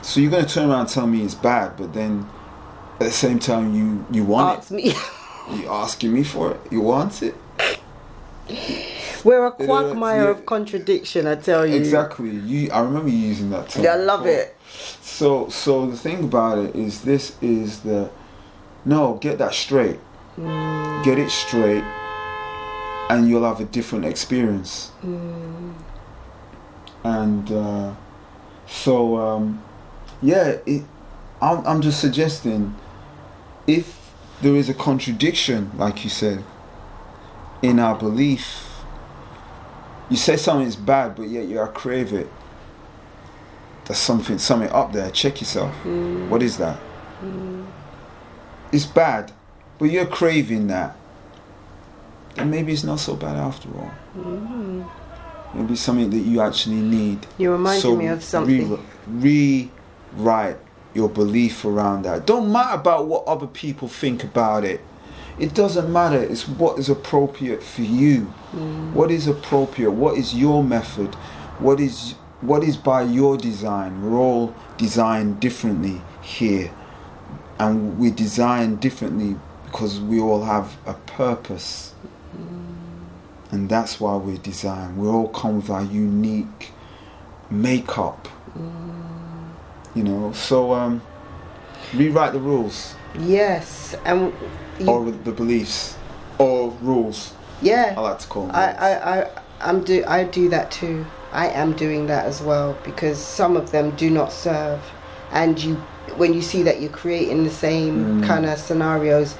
So 0.02 0.20
you're 0.20 0.30
gonna 0.30 0.46
turn 0.46 0.68
around 0.70 0.80
and 0.80 0.88
tell 0.88 1.06
me 1.06 1.22
it's 1.24 1.34
bad, 1.34 1.76
but 1.76 1.92
then 1.94 2.26
at 2.94 3.06
the 3.06 3.10
same 3.10 3.38
time 3.38 3.74
you 3.74 4.06
you 4.10 4.24
want 4.24 4.58
Ask 4.58 4.70
me. 4.70 4.90
it. 4.90 4.96
You 5.50 5.68
asking 5.68 6.12
me 6.14 6.22
for 6.22 6.52
it. 6.52 6.60
You 6.70 6.80
want 6.82 7.20
it. 7.20 7.34
We're 9.24 9.44
a 9.46 9.50
quagmire 9.50 10.24
yeah. 10.24 10.30
of 10.30 10.46
contradiction, 10.46 11.26
I 11.26 11.34
tell 11.34 11.66
you. 11.66 11.76
Exactly. 11.76 12.30
You. 12.30 12.70
I 12.70 12.80
remember 12.80 13.08
you 13.08 13.18
using 13.18 13.50
that 13.50 13.68
term. 13.68 13.84
Yeah, 13.84 13.94
I 13.94 13.96
love 13.96 14.22
before. 14.24 14.38
it. 14.40 14.56
So 15.02 15.48
so 15.48 15.86
the 15.86 15.96
thing 15.96 16.24
about 16.24 16.58
it 16.58 16.76
is 16.76 17.02
this 17.02 17.36
is 17.42 17.80
the 17.80 18.10
no 18.84 19.14
get 19.20 19.38
that 19.38 19.54
straight. 19.54 19.98
Mm. 20.36 21.04
Get 21.04 21.18
it 21.18 21.30
straight, 21.30 21.84
and 23.10 23.28
you'll 23.28 23.44
have 23.44 23.60
a 23.60 23.64
different 23.64 24.04
experience. 24.04 24.92
Mm. 25.04 25.74
And 27.04 27.52
uh, 27.52 27.94
so 28.66 29.16
um, 29.16 29.62
yeah, 30.22 30.56
it, 30.64 30.84
I'm 31.40 31.66
I'm 31.66 31.80
just 31.82 32.00
suggesting 32.00 32.74
if 33.66 34.12
there 34.40 34.56
is 34.56 34.68
a 34.68 34.74
contradiction, 34.74 35.70
like 35.76 36.04
you 36.04 36.10
said, 36.10 36.44
in 37.62 37.78
our 37.78 37.96
belief. 37.96 38.68
You 40.10 40.16
say 40.16 40.36
something 40.36 40.66
is 40.66 40.76
bad, 40.76 41.14
but 41.14 41.28
yet 41.28 41.46
you 41.46 41.58
are 41.58 41.68
crave 41.68 42.12
it. 42.12 42.28
There's 43.86 43.98
something 43.98 44.38
something 44.38 44.68
up 44.70 44.92
there. 44.92 45.10
Check 45.10 45.40
yourself. 45.40 45.72
What 46.28 46.42
is 46.42 46.58
that? 46.58 46.78
It's 48.72 48.86
bad, 48.86 49.32
but 49.82 49.90
you're 49.90 50.06
craving 50.06 50.68
that. 50.68 50.94
And 52.36 52.52
maybe 52.52 52.72
it's 52.72 52.84
not 52.84 53.00
so 53.00 53.16
bad 53.16 53.34
after 53.34 53.68
all. 53.70 53.90
Mm-hmm. 54.16 55.58
Maybe 55.58 55.74
something 55.74 56.08
that 56.08 56.18
you 56.18 56.40
actually 56.40 56.76
need. 56.76 57.26
You 57.36 57.50
reminded 57.50 57.82
So 57.82 57.96
me 57.96 58.06
of 58.06 58.22
something. 58.22 58.78
Re- 59.08 59.68
rewrite 60.14 60.58
your 60.94 61.08
belief 61.08 61.64
around 61.64 62.02
that. 62.02 62.26
Don't 62.26 62.52
matter 62.52 62.78
about 62.80 63.08
what 63.08 63.24
other 63.26 63.48
people 63.48 63.88
think 63.88 64.22
about 64.22 64.62
it. 64.62 64.82
It 65.40 65.52
doesn't 65.52 65.92
matter. 65.92 66.22
It's 66.22 66.46
what 66.46 66.78
is 66.78 66.88
appropriate 66.88 67.64
for 67.64 67.82
you. 67.82 68.32
Mm. 68.54 68.92
What 68.92 69.10
is 69.10 69.26
appropriate? 69.26 69.90
What 69.90 70.16
is 70.16 70.32
your 70.32 70.62
method? 70.62 71.12
What 71.58 71.80
is 71.80 72.12
what 72.40 72.62
is 72.62 72.76
by 72.76 73.02
your 73.02 73.36
design? 73.36 74.00
We're 74.00 74.16
all 74.16 74.54
designed 74.76 75.40
differently 75.40 76.02
here, 76.20 76.70
and 77.58 77.98
we 77.98 78.12
design 78.12 78.76
differently 78.76 79.34
because 79.72 79.98
we 80.00 80.20
all 80.20 80.44
have 80.44 80.76
a 80.86 80.92
purpose, 80.92 81.94
and 83.50 83.68
that's 83.70 83.98
why 83.98 84.14
we're 84.16 84.36
designed. 84.36 84.98
We 84.98 85.08
all 85.08 85.28
come 85.28 85.56
with 85.56 85.70
our 85.70 85.82
unique 85.82 86.70
makeup. 87.50 88.28
You 89.94 90.02
know, 90.04 90.32
so 90.32 90.72
um, 90.72 91.02
rewrite 91.94 92.32
the 92.32 92.40
rules 92.40 92.94
Yes, 93.18 93.94
and 94.06 94.32
you, 94.78 94.86
or 94.88 95.10
the 95.10 95.32
beliefs 95.32 95.96
or 96.38 96.70
rules. 96.80 97.34
yeah, 97.60 97.94
I 97.96 98.00
like 98.00 98.18
to 98.20 98.26
call 98.26 98.46
them. 98.46 98.56
I. 98.56 98.72
I, 98.72 99.20
I, 99.22 99.30
I'm 99.60 99.84
do, 99.84 100.02
I 100.08 100.24
do 100.24 100.48
that 100.48 100.70
too. 100.72 101.06
I 101.30 101.46
am 101.48 101.72
doing 101.74 102.06
that 102.08 102.26
as 102.26 102.42
well 102.42 102.76
because 102.84 103.18
some 103.18 103.56
of 103.56 103.70
them 103.70 103.92
do 103.96 104.10
not 104.10 104.32
serve, 104.32 104.80
and 105.30 105.58
you, 105.62 105.76
when 106.16 106.34
you 106.34 106.42
see 106.42 106.62
that 106.64 106.80
you're 106.80 106.90
creating 106.90 107.44
the 107.44 107.50
same 107.50 108.20
Mm. 108.22 108.24
kind 108.26 108.44
of 108.46 108.58
scenarios, 108.58 109.36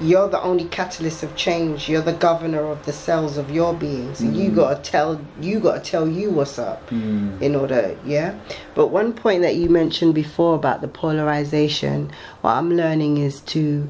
you're 0.00 0.28
the 0.28 0.40
only 0.42 0.64
catalyst 0.66 1.22
of 1.22 1.34
change. 1.34 1.88
You're 1.88 2.02
the 2.02 2.12
governor 2.12 2.64
of 2.66 2.84
the 2.86 2.92
cells 2.92 3.36
of 3.36 3.50
your 3.50 3.74
being. 3.74 4.14
So 4.14 4.24
you 4.24 4.50
Mm. 4.50 4.54
gotta 4.54 4.76
tell, 4.82 5.20
you 5.40 5.58
gotta 5.58 5.80
tell 5.80 6.06
you 6.08 6.30
what's 6.30 6.58
up 6.58 6.88
Mm. 6.90 7.40
in 7.42 7.56
order, 7.56 7.96
yeah. 8.06 8.34
But 8.74 8.88
one 8.88 9.12
point 9.12 9.42
that 9.42 9.56
you 9.56 9.68
mentioned 9.68 10.14
before 10.14 10.54
about 10.54 10.80
the 10.82 10.88
polarization, 10.88 12.10
what 12.42 12.52
I'm 12.52 12.70
learning 12.76 13.16
is 13.18 13.40
to 13.54 13.88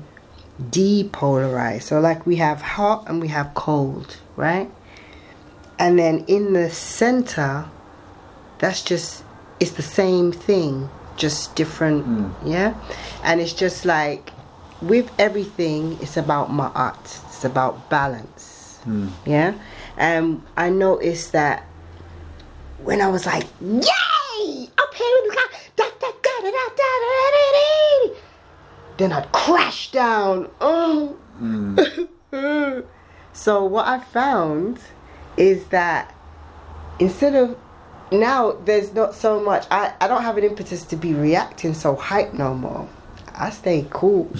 depolarize. 0.70 1.82
So, 1.82 2.00
like 2.00 2.26
we 2.26 2.36
have 2.36 2.60
hot 2.62 3.04
and 3.06 3.20
we 3.20 3.28
have 3.28 3.52
cold, 3.54 4.16
right? 4.36 4.70
And 5.78 5.98
then 5.98 6.24
in 6.26 6.52
the 6.54 6.70
center, 6.70 7.66
that's 8.58 8.82
just 8.82 9.22
it's 9.60 9.72
the 9.72 9.82
same 9.82 10.30
thing, 10.32 10.88
just 11.16 11.54
different, 11.56 12.06
Mm. 12.06 12.30
yeah. 12.44 12.74
And 13.24 13.40
it's 13.40 13.52
just 13.52 13.84
like 13.84 14.30
with 14.82 15.11
everything, 15.18 15.99
it's 16.00 16.16
about 16.16 16.50
ma'at. 16.50 16.99
It's 17.26 17.44
about 17.44 17.88
balance, 17.90 18.78
Mm. 18.87 19.11
yeah. 19.26 19.54
And 19.97 20.42
I 20.56 20.70
noticed 20.70 21.32
that 21.32 21.64
when 22.85 23.00
I 23.00 23.08
was 23.08 23.26
like, 23.26 23.44
"Yay, 23.61 24.70
up 24.78 24.94
here 24.94 25.16
in 25.18 25.28
the 25.28 25.32
sky," 25.32 25.58
da, 25.76 25.85
da, 26.00 26.08
da, 26.23 26.30
da, 26.42 26.50
da, 26.50 26.50
da, 26.50 26.70
da, 26.70 27.30
da, 27.35 28.08
da, 28.08 28.14
then 28.99 29.12
I'd 29.12 29.30
crash 29.32 29.90
down. 29.92 30.49
Oh. 30.61 31.16
Mm. 31.40 32.85
so 33.32 33.64
what 33.64 33.87
I 33.87 34.00
found 34.00 34.78
is 35.37 35.64
that 35.68 36.12
instead 36.99 37.35
of 37.37 37.56
now 38.11 38.52
there's 38.64 38.92
not 38.92 39.14
so 39.14 39.38
much 39.40 39.64
I, 39.70 39.92
I 40.00 40.08
don't 40.08 40.23
have 40.23 40.37
an 40.37 40.42
impetus 40.44 40.82
to 40.85 40.97
be 40.97 41.14
reacting 41.14 41.75
so 41.75 41.94
hype 41.94 42.32
no 42.35 42.54
more. 42.54 42.88
I 43.35 43.50
stay 43.50 43.87
cool. 43.90 44.30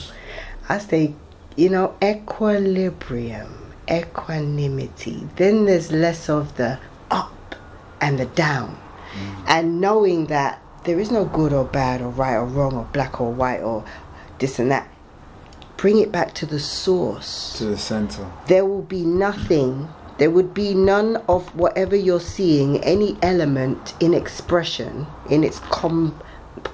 I 0.69 0.79
stay 0.79 1.15
you 1.59 1.69
know, 1.69 1.97
equilibrium, 2.01 3.53
equanimity. 3.91 5.29
Then 5.35 5.65
there's 5.65 5.91
less 5.91 6.31
of 6.31 6.57
the 6.57 6.79
up 7.11 7.57
and 8.01 8.17
the 8.17 8.27
down. 8.27 8.79
Mm. 9.13 9.45
And 9.49 9.81
knowing 9.81 10.27
that 10.27 10.63
there 10.85 11.01
is 11.01 11.11
no 11.11 11.25
good 11.25 11.53
or 11.53 11.65
bad 11.65 12.01
or 12.01 12.11
right 12.11 12.37
or 12.37 12.45
wrong 12.45 12.75
or 12.75 12.85
black 12.93 13.21
or 13.21 13.33
white 13.33 13.61
or 13.61 13.85
this 14.39 14.61
and 14.61 14.71
that. 14.71 14.89
Bring 15.77 15.99
it 15.99 16.13
back 16.13 16.33
to 16.35 16.47
the 16.47 16.61
source 16.61 17.55
To 17.59 17.65
the 17.67 17.79
center. 17.79 18.31
there 18.47 18.65
will 18.65 18.83
be 18.83 19.05
nothing 19.05 19.89
there 20.19 20.31
would 20.31 20.53
be 20.53 20.75
none 20.75 21.17
of 21.29 21.55
whatever 21.55 21.95
you're 21.95 22.19
seeing 22.19 22.83
any 22.83 23.17
element 23.23 23.95
in 24.01 24.13
expression 24.15 25.07
in 25.31 25.45
its 25.45 25.61
com- 25.71 26.21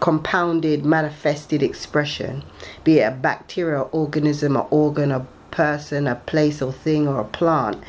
compounded 0.01 0.85
manifested 0.85 1.63
expression 1.63 2.43
be 2.85 2.99
it 2.99 3.03
a 3.03 3.11
bacterial 3.11 3.89
organism 3.93 4.57
an 4.57 4.67
organ 4.71 5.11
a 5.13 5.27
person 5.51 6.07
a 6.07 6.15
place 6.15 6.61
or 6.61 6.73
thing 6.73 7.07
or 7.07 7.21
a 7.21 7.25
plant 7.25 7.83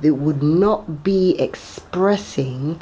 that 0.00 0.14
would 0.14 0.42
not 0.42 1.02
be 1.02 1.38
expressing 1.40 2.80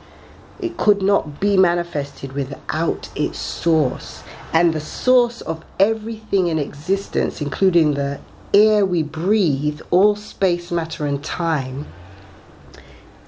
it 0.63 0.77
could 0.77 1.03
not 1.03 1.41
be 1.41 1.57
manifested 1.57 2.33
without 2.33 3.11
its 3.17 3.39
source. 3.39 4.23
And 4.53 4.73
the 4.73 4.81
source 4.81 5.41
of 5.41 5.65
everything 5.81 6.47
in 6.47 6.59
existence, 6.59 7.41
including 7.41 7.95
the 7.95 8.21
air 8.55 8.87
we 8.87 9.03
breathe, 9.03 9.81
all 9.91 10.15
space, 10.15 10.71
matter, 10.71 11.05
and 11.05 11.23
time, 11.23 11.87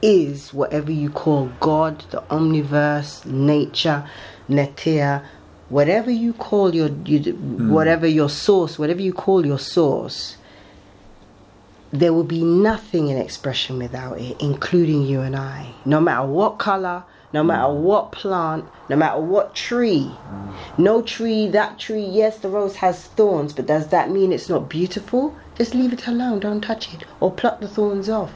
is 0.00 0.54
whatever 0.54 0.92
you 0.92 1.10
call 1.10 1.50
God, 1.58 2.04
the 2.10 2.20
omniverse, 2.30 3.26
nature, 3.26 4.08
netia, 4.48 5.24
whatever 5.68 6.10
you 6.10 6.32
call 6.32 6.74
your, 6.74 6.88
you, 7.04 7.32
hmm. 7.32 7.70
whatever 7.70 8.06
your 8.06 8.28
source, 8.28 8.78
whatever 8.78 9.00
you 9.00 9.12
call 9.12 9.44
your 9.44 9.58
source. 9.58 10.36
There 11.92 12.12
will 12.12 12.24
be 12.24 12.42
nothing 12.42 13.08
in 13.08 13.16
expression 13.16 13.78
without 13.78 14.18
it, 14.18 14.36
including 14.40 15.02
you 15.02 15.20
and 15.20 15.36
I. 15.36 15.72
No 15.84 16.00
matter 16.00 16.26
what 16.26 16.58
color, 16.58 17.04
no 17.32 17.42
hmm. 17.42 17.48
matter 17.48 17.72
what 17.72 18.12
plant, 18.12 18.64
no 18.88 18.96
matter 18.96 19.20
what 19.20 19.54
tree. 19.54 20.06
Hmm. 20.06 20.50
No 20.78 21.02
tree, 21.02 21.48
that 21.48 21.78
tree, 21.78 22.04
yes, 22.04 22.38
the 22.38 22.48
rose 22.48 22.76
has 22.76 23.04
thorns, 23.04 23.52
but 23.52 23.66
does 23.66 23.88
that 23.88 24.10
mean 24.10 24.32
it's 24.32 24.48
not 24.48 24.68
beautiful? 24.68 25.36
Just 25.56 25.74
leave 25.74 25.92
it 25.92 26.06
alone, 26.06 26.40
don't 26.40 26.60
touch 26.60 26.92
it, 26.92 27.04
or 27.20 27.30
pluck 27.30 27.60
the 27.60 27.68
thorns 27.68 28.08
off. 28.08 28.32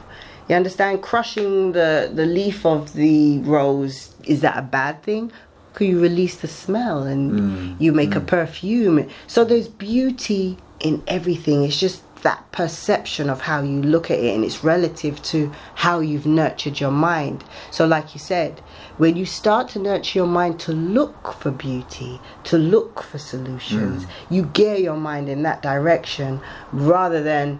You 0.47 0.55
understand? 0.55 1.03
Crushing 1.03 1.73
the, 1.73 2.09
the 2.11 2.25
leaf 2.25 2.65
of 2.65 2.93
the 2.93 3.39
rose, 3.39 4.15
is 4.23 4.41
that 4.41 4.57
a 4.57 4.63
bad 4.63 5.03
thing? 5.03 5.31
Could 5.73 5.87
you 5.87 5.99
release 5.99 6.35
the 6.37 6.47
smell 6.47 7.03
and 7.03 7.31
mm, 7.31 7.81
you 7.81 7.91
make 7.91 8.15
a 8.15 8.21
mm. 8.21 8.27
perfume? 8.27 9.07
So 9.27 9.43
there's 9.43 9.67
beauty 9.67 10.57
in 10.79 11.03
everything. 11.07 11.63
It's 11.63 11.79
just 11.79 12.01
that 12.23 12.51
perception 12.51 13.29
of 13.29 13.41
how 13.41 13.61
you 13.61 13.81
look 13.81 14.11
at 14.11 14.19
it 14.19 14.35
and 14.35 14.43
it's 14.43 14.63
relative 14.63 15.21
to 15.23 15.51
how 15.75 15.99
you've 15.99 16.25
nurtured 16.25 16.79
your 16.79 16.91
mind. 16.91 17.43
So, 17.71 17.85
like 17.85 18.13
you 18.13 18.19
said, 18.19 18.59
when 18.97 19.15
you 19.15 19.25
start 19.25 19.69
to 19.69 19.79
nurture 19.79 20.19
your 20.19 20.27
mind 20.27 20.59
to 20.61 20.73
look 20.73 21.33
for 21.33 21.51
beauty, 21.51 22.19
to 22.45 22.57
look 22.57 23.01
for 23.03 23.17
solutions, 23.17 24.05
mm. 24.05 24.09
you 24.29 24.43
gear 24.43 24.75
your 24.75 24.97
mind 24.97 25.29
in 25.29 25.43
that 25.43 25.61
direction 25.61 26.41
rather 26.73 27.23
than 27.23 27.59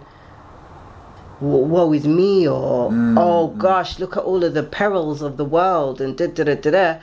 "Wo- 1.40 1.58
woe 1.58 1.92
is 1.94 2.06
me 2.06 2.46
or 2.46 2.90
oh 3.16 3.48
gosh 3.56 3.98
look 3.98 4.14
at 4.16 4.24
all 4.24 4.44
of 4.44 4.52
the 4.52 4.62
perils 4.62 5.22
of 5.22 5.38
the 5.38 5.44
world 5.44 5.98
and 6.02 6.14
da 6.14 6.26
da 6.26 6.44
da 6.44 6.54
da 6.54 6.70
da 6.70 6.98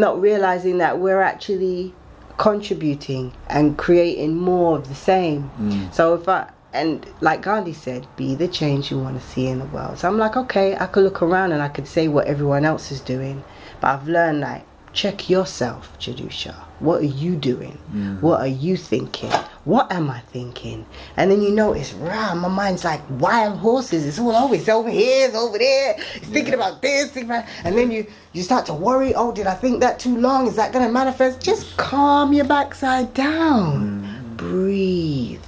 not 0.00 0.20
realizing 0.20 0.78
that 0.78 0.98
we're 0.98 1.22
actually 1.22 1.94
contributing 2.36 3.32
and 3.48 3.78
creating 3.78 4.34
more 4.34 4.76
of 4.76 4.88
the 4.88 4.94
same 4.94 5.50
so 5.92 6.14
if 6.14 6.28
i 6.28 6.50
and 6.74 7.06
like 7.20 7.40
Gandhi 7.40 7.72
said, 7.72 8.06
be 8.16 8.34
the 8.34 8.48
change 8.48 8.90
you 8.90 8.98
want 8.98 9.18
to 9.18 9.26
see 9.26 9.46
in 9.46 9.60
the 9.60 9.64
world. 9.66 9.98
So 9.98 10.08
I'm 10.08 10.18
like, 10.18 10.36
okay, 10.36 10.76
I 10.76 10.86
could 10.86 11.04
look 11.04 11.22
around 11.22 11.52
and 11.52 11.62
I 11.62 11.68
could 11.68 11.86
say 11.86 12.08
what 12.08 12.26
everyone 12.26 12.64
else 12.64 12.90
is 12.90 13.00
doing, 13.00 13.44
but 13.80 13.88
I've 13.94 14.08
learned 14.08 14.40
like 14.40 14.66
check 14.92 15.30
yourself, 15.30 15.96
Jadusha. 15.98 16.54
What 16.80 17.00
are 17.02 17.06
you 17.22 17.36
doing? 17.36 17.78
Mm. 17.92 18.20
What 18.20 18.40
are 18.40 18.46
you 18.46 18.76
thinking? 18.76 19.30
What 19.64 19.90
am 19.90 20.10
I 20.10 20.20
thinking? 20.20 20.84
And 21.16 21.30
then 21.30 21.40
you 21.40 21.50
notice, 21.50 21.94
rah, 21.94 22.34
my 22.34 22.48
mind's 22.48 22.84
like 22.84 23.00
wild 23.18 23.58
horses. 23.58 24.04
It's 24.04 24.18
all 24.18 24.36
over. 24.36 24.54
It's 24.54 24.68
over 24.68 24.90
here, 24.90 25.26
it's 25.28 25.36
over 25.36 25.56
there. 25.56 25.96
It's 26.16 26.26
thinking 26.26 26.52
Yeah. 26.52 26.58
about 26.68 26.82
this, 26.82 27.10
thinking 27.10 27.30
about 27.30 27.44
and 27.64 27.76
then 27.78 27.90
you 27.90 28.06
you 28.34 28.42
start 28.42 28.66
to 28.66 28.74
worry, 28.74 29.14
oh, 29.14 29.32
did 29.32 29.46
I 29.46 29.54
think 29.54 29.80
that 29.80 29.98
too 29.98 30.16
long? 30.18 30.46
Is 30.46 30.56
that 30.56 30.72
gonna 30.72 30.90
manifest? 30.90 31.40
Just 31.40 31.76
calm 31.76 32.32
your 32.32 32.44
backside 32.44 33.14
down. 33.14 34.02
Mm. 34.02 34.36
Breathe. 34.36 35.40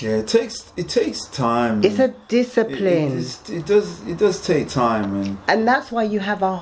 Yeah, 0.00 0.16
it 0.16 0.26
takes 0.28 0.72
it 0.76 0.88
takes 0.88 1.24
time. 1.26 1.82
It's 1.84 1.98
a 1.98 2.04
It- 2.04 2.10
it, 2.10 2.28
discipline. 2.28 3.24
it 3.48 3.64
does 3.66 4.00
it 4.06 4.18
does 4.18 4.40
take 4.44 4.68
time 4.68 5.14
and 5.22 5.38
and 5.48 5.66
that's 5.66 5.90
why 5.92 6.02
you 6.02 6.20
have 6.20 6.42
a 6.42 6.56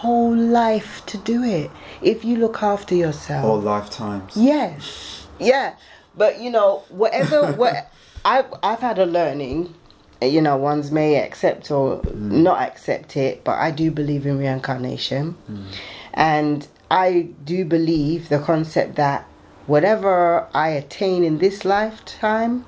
whole 0.00 0.34
life 0.36 1.02
to 1.06 1.16
do 1.18 1.42
it. 1.44 1.70
If 2.02 2.24
you 2.24 2.36
look 2.36 2.62
after 2.62 2.94
yourself. 2.94 3.44
all 3.44 3.60
lifetimes. 3.60 4.32
Yes. 4.36 5.19
Yeah. 5.40 5.74
But 6.16 6.40
you 6.40 6.50
know, 6.50 6.84
whatever 6.88 7.52
what 7.60 7.90
I've 8.24 8.52
I've 8.62 8.80
had 8.80 8.98
a 8.98 9.06
learning. 9.06 9.74
You 10.22 10.42
know, 10.42 10.58
ones 10.58 10.92
may 10.92 11.16
accept 11.16 11.70
or 11.70 12.02
not 12.12 12.60
accept 12.60 13.16
it, 13.16 13.42
but 13.42 13.58
I 13.58 13.70
do 13.70 13.90
believe 13.90 14.26
in 14.26 14.36
reincarnation. 14.36 15.30
Hmm. 15.30 15.66
And 16.12 16.68
I 16.90 17.30
do 17.42 17.64
believe 17.64 18.28
the 18.28 18.38
concept 18.38 18.96
that 18.96 19.24
whatever 19.66 20.46
I 20.52 20.70
attain 20.70 21.24
in 21.24 21.38
this 21.38 21.64
lifetime, 21.64 22.66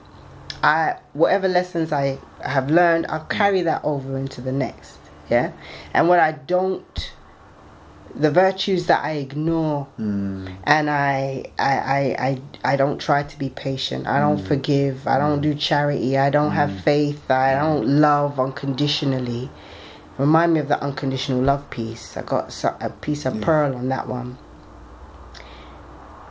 I 0.63 0.97
whatever 1.13 1.47
lessons 1.47 1.93
I 1.93 2.19
have 2.43 2.71
learned, 2.71 3.07
I'll 3.09 3.21
hmm. 3.21 3.37
carry 3.37 3.61
that 3.63 3.85
over 3.85 4.17
into 4.17 4.41
the 4.41 4.53
next. 4.53 4.99
Yeah? 5.29 5.53
And 5.93 6.09
what 6.09 6.21
I 6.21 6.33
don't 6.33 7.13
the 8.15 8.31
virtues 8.31 8.87
that 8.87 9.03
I 9.05 9.13
ignore 9.13 9.87
Mm. 9.99 10.55
and 10.65 10.91
I, 10.91 11.45
I 11.59 11.73
I 11.99 12.01
I 12.19 12.41
I 12.73 12.77
don't 12.77 13.01
try 13.01 13.23
to 13.23 13.39
be 13.39 13.49
patient. 13.49 14.07
I 14.07 14.21
don't 14.21 14.39
mm. 14.41 14.47
forgive. 14.47 15.07
I 15.07 15.19
don't 15.19 15.41
do 15.41 15.55
mm. 15.55 15.61
charity. 15.61 16.19
I 16.19 16.31
don't 16.31 16.53
have 16.53 16.71
mm. 16.71 16.81
faith. 16.83 17.31
I 17.31 17.55
don't 17.55 17.87
love 17.87 18.39
unconditionally. 18.39 19.51
Remind 20.19 20.53
me 20.55 20.61
of 20.61 20.69
the 20.69 20.81
unconditional 20.83 21.41
love 21.41 21.69
piece. 21.71 22.17
I 22.17 22.23
got 22.23 22.53
a 22.81 22.91
piece 22.91 23.25
of 23.25 23.37
Yeah. 23.37 23.45
pearl 23.45 23.75
on 23.77 23.89
that 23.89 24.09
one. 24.09 24.37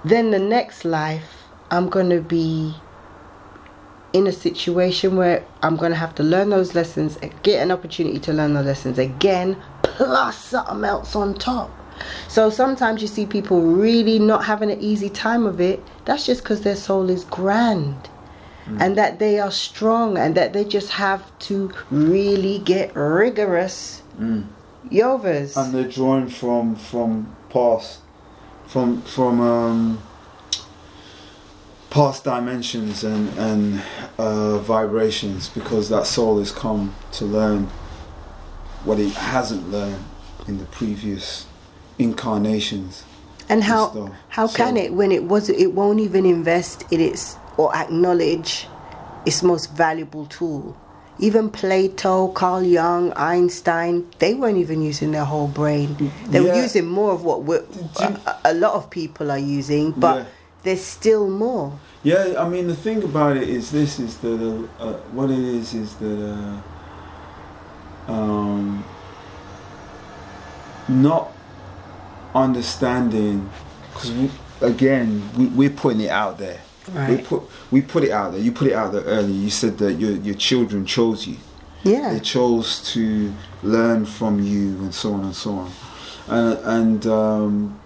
Then 0.05 0.31
the 0.31 0.39
next 0.39 0.85
life, 0.85 1.47
I'm 1.71 1.89
gonna 1.89 2.21
be 2.21 2.75
in 4.13 4.27
a 4.27 4.31
situation 4.31 5.15
where 5.15 5.43
I'm 5.61 5.77
gonna 5.77 5.95
have 5.95 6.15
to 6.15 6.23
learn 6.23 6.49
those 6.49 6.75
lessons, 6.75 7.17
get 7.43 7.61
an 7.61 7.71
opportunity 7.71 8.19
to 8.19 8.33
learn 8.33 8.53
the 8.53 8.63
lessons 8.63 8.97
again, 8.97 9.57
plus 9.83 10.37
something 10.37 10.83
else 10.83 11.15
on 11.15 11.33
top. 11.35 11.69
So 12.27 12.49
sometimes 12.49 13.01
you 13.01 13.07
see 13.07 13.25
people 13.25 13.61
really 13.61 14.19
not 14.19 14.45
having 14.45 14.71
an 14.71 14.81
easy 14.81 15.09
time 15.09 15.45
of 15.45 15.61
it. 15.61 15.83
That's 16.05 16.25
just 16.25 16.43
because 16.43 16.61
their 16.61 16.75
soul 16.75 17.09
is 17.09 17.23
grand. 17.25 18.09
And 18.79 18.97
that 18.97 19.19
they 19.19 19.37
are 19.39 19.51
strong, 19.51 20.17
and 20.17 20.35
that 20.35 20.53
they 20.53 20.63
just 20.63 20.91
have 20.91 21.37
to 21.39 21.73
really 21.89 22.59
get 22.59 22.95
rigorous 22.95 24.01
yovas. 24.89 25.57
And 25.57 25.73
they're 25.73 25.91
drawing 25.91 26.27
from 26.27 26.75
from 26.75 27.35
past 27.49 27.99
from 28.67 29.01
from 29.01 29.41
um 29.41 30.01
past 31.91 32.23
dimensions 32.23 33.03
and 33.03 33.29
and 33.37 33.83
uh, 34.17 34.57
vibrations 34.59 35.49
because 35.49 35.89
that 35.89 36.07
soul 36.07 36.39
has 36.39 36.51
come 36.51 36.95
to 37.11 37.25
learn 37.25 37.65
what 38.85 38.97
it 38.97 39.13
hasn't 39.13 39.69
learned 39.69 40.03
in 40.47 40.57
the 40.57 40.65
previous 40.65 41.45
incarnations. 41.99 43.03
And 43.49 43.63
how 43.63 43.91
stuff. 43.91 44.11
how 44.29 44.47
can 44.47 44.77
it 44.77 44.93
when 44.93 45.11
it 45.11 45.25
was 45.25 45.49
it 45.49 45.73
won't 45.73 45.99
even 45.99 46.25
invest 46.25 46.85
in 46.91 47.01
its 47.01 47.35
or 47.57 47.75
acknowledge 47.75 48.67
its 49.25 49.43
most 49.43 49.71
valuable 49.73 50.25
tool? 50.25 50.75
Even 51.19 51.51
Plato, 51.51 52.29
Carl 52.29 52.63
Jung, 52.63 53.13
Einstein, 53.13 54.09
they 54.17 54.33
weren't 54.33 54.57
even 54.57 54.81
using 54.81 55.11
their 55.11 55.25
whole 55.25 55.47
brain. 55.47 56.11
They 56.29 56.39
were 56.39 56.55
using 56.55 56.87
more 56.87 57.11
of 57.11 57.23
what 57.23 57.41
a, 57.99 58.37
a 58.45 58.53
lot 58.55 58.73
of 58.73 58.89
people 58.89 59.29
are 59.29 59.37
using, 59.37 59.91
but 59.91 60.19
Yeah. 60.19 60.25
There's 60.63 60.83
still 60.83 61.29
more. 61.29 61.79
Yeah, 62.03 62.35
I 62.37 62.49
mean 62.49 62.67
the 62.67 62.75
thing 62.75 63.03
about 63.03 63.37
it 63.37 63.47
is 63.47 63.71
this 63.71 63.99
is 63.99 64.17
that 64.17 64.67
uh, 64.79 64.83
uh, 64.83 64.93
what 65.11 65.29
it 65.29 65.39
is 65.39 65.73
is 65.73 65.95
that 65.95 66.61
uh, 68.07 68.11
um, 68.11 68.83
not 70.87 71.31
understanding 72.33 73.49
because 73.93 74.11
we, 74.11 74.31
again 74.61 75.29
we, 75.37 75.45
we're 75.47 75.69
putting 75.69 76.01
it 76.01 76.09
out 76.09 76.37
there. 76.37 76.59
Right. 76.91 77.17
We 77.17 77.23
put 77.23 77.43
we 77.69 77.81
put 77.81 78.03
it 78.03 78.11
out 78.11 78.31
there. 78.31 78.41
You 78.41 78.51
put 78.51 78.67
it 78.67 78.73
out 78.73 78.91
there 78.93 79.03
earlier. 79.03 79.35
You 79.35 79.49
said 79.49 79.77
that 79.77 79.93
your 79.93 80.13
your 80.13 80.35
children 80.35 80.85
chose 80.85 81.27
you. 81.27 81.37
Yeah. 81.83 82.13
They 82.13 82.19
chose 82.19 82.81
to 82.93 83.33
learn 83.63 84.05
from 84.05 84.41
you 84.41 84.77
and 84.79 84.93
so 84.93 85.13
on 85.13 85.23
and 85.23 85.35
so 85.35 85.51
on. 85.51 85.71
And, 86.27 86.59
and 86.65 87.07
um, 87.07 87.80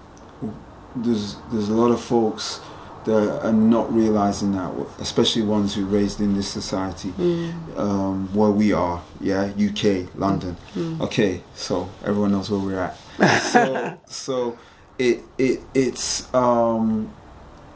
there's 0.96 1.36
there's 1.52 1.70
a 1.70 1.74
lot 1.74 1.92
of 1.92 2.02
folks 2.02 2.60
that 3.06 3.44
are 3.46 3.54
not 3.54 3.94
realizing 3.94 4.54
that, 4.54 4.72
especially 5.00 5.44
ones 5.44 5.76
who 5.76 5.86
raised 5.86 6.20
in 6.20 6.34
this 6.36 6.48
society 6.48 7.10
Mm. 7.10 7.78
um, 7.78 8.30
where 8.34 8.50
we 8.50 8.74
are, 8.74 9.00
yeah, 9.22 9.52
UK, 9.56 10.08
London. 10.16 10.58
Okay, 11.02 11.42
so 11.54 11.88
everyone 12.04 12.32
knows 12.32 12.50
where 12.50 12.60
we're 12.60 12.80
at. 12.80 12.98
so 13.44 13.98
so 14.08 14.58
it 14.98 15.22
it 15.38 15.62
it's 15.76 16.34
um, 16.34 17.14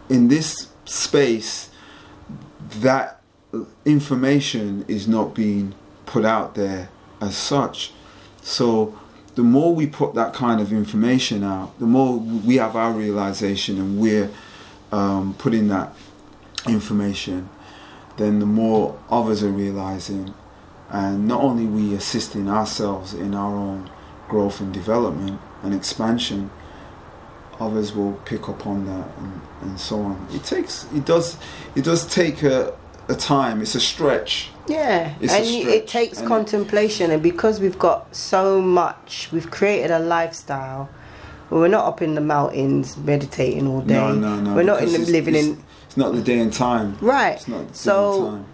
in 0.10 0.27
this 0.29 0.69
space 0.86 1.69
that 2.82 3.21
information 3.86 4.84
is 4.88 5.08
not 5.08 5.34
being 5.36 5.73
put 6.05 6.25
out 6.25 6.55
there 6.55 6.89
as 7.21 7.36
such. 7.38 7.91
So 8.41 8.98
the 9.39 9.45
more 9.45 9.73
we 9.73 9.88
put 9.88 10.15
that 10.15 10.34
kind 10.34 10.60
of 10.60 10.73
information 10.73 11.45
out, 11.45 11.71
the 11.80 11.86
more 11.86 12.17
we 12.19 12.58
have 12.58 12.75
our 12.75 12.91
realization 12.91 13.78
and 13.78 13.97
we're 13.97 14.30
um, 14.91 15.34
putting 15.36 15.69
that 15.69 15.95
information, 16.67 17.47
then 18.17 18.39
the 18.39 18.45
more 18.45 18.99
others 19.10 19.41
are 19.41 19.47
realizing. 19.47 20.34
And 20.89 21.25
not 21.25 21.41
only 21.41 21.65
we 21.65 21.95
assisting 21.95 22.49
ourselves 22.49 23.13
in 23.13 23.34
our 23.34 23.56
own 23.56 23.89
growth 24.28 24.60
and 24.60 24.73
development 24.73 25.39
and 25.63 25.73
expansion, 25.73 26.52
others 27.62 27.95
will 27.95 28.19
pick 28.25 28.49
up 28.49 28.67
on 28.67 28.88
that 28.88 29.08
and, 29.19 29.41
and 29.62 29.80
so 29.80 30.02
on. 30.02 30.28
It 30.34 30.43
takes, 30.43 30.86
it 30.93 31.06
does, 31.06 31.38
it 31.78 31.86
does 31.86 32.06
take 32.13 32.43
a, 32.43 32.78
a 33.08 33.15
time. 33.15 33.62
It's 33.62 33.75
a 33.75 33.80
stretch. 33.80 34.49
Yeah, 34.69 35.13
It's 35.19 35.34
and 35.34 35.45
you- 35.45 35.67
it 35.69 35.88
takes 35.88 36.19
and 36.19 36.27
contemplation, 36.27 37.12
and 37.12 37.21
because 37.21 37.60
we've 37.60 37.79
got 37.79 38.15
so 38.15 38.62
much, 38.62 39.29
we've 39.32 39.49
created 39.51 39.91
a 39.91 39.99
lifestyle. 39.99 40.89
We're 41.49 41.67
not 41.67 41.86
up 41.86 42.01
in 42.03 42.13
the 42.13 42.21
mountains 42.21 42.95
meditating 42.97 43.67
all 43.67 43.82
day. 43.82 43.95
No, 43.95 44.13
no, 44.13 44.39
no. 44.39 44.53
We're 44.53 44.63
not 44.63 44.79
in 44.84 44.89
the 44.89 44.95
it's- 44.95 45.10
living 45.10 45.36
it's, 45.36 45.47
in 45.47 45.63
It's 45.88 45.97
not 45.97 46.13
the 46.13 46.21
day 46.21 46.39
and 46.39 46.53
time. 46.53 46.97
right. 47.01 47.36
It's 47.38 47.47
not 47.47 47.67
the 47.69 47.73
So 47.77 47.95
day 48.21 48.27
and 48.27 48.45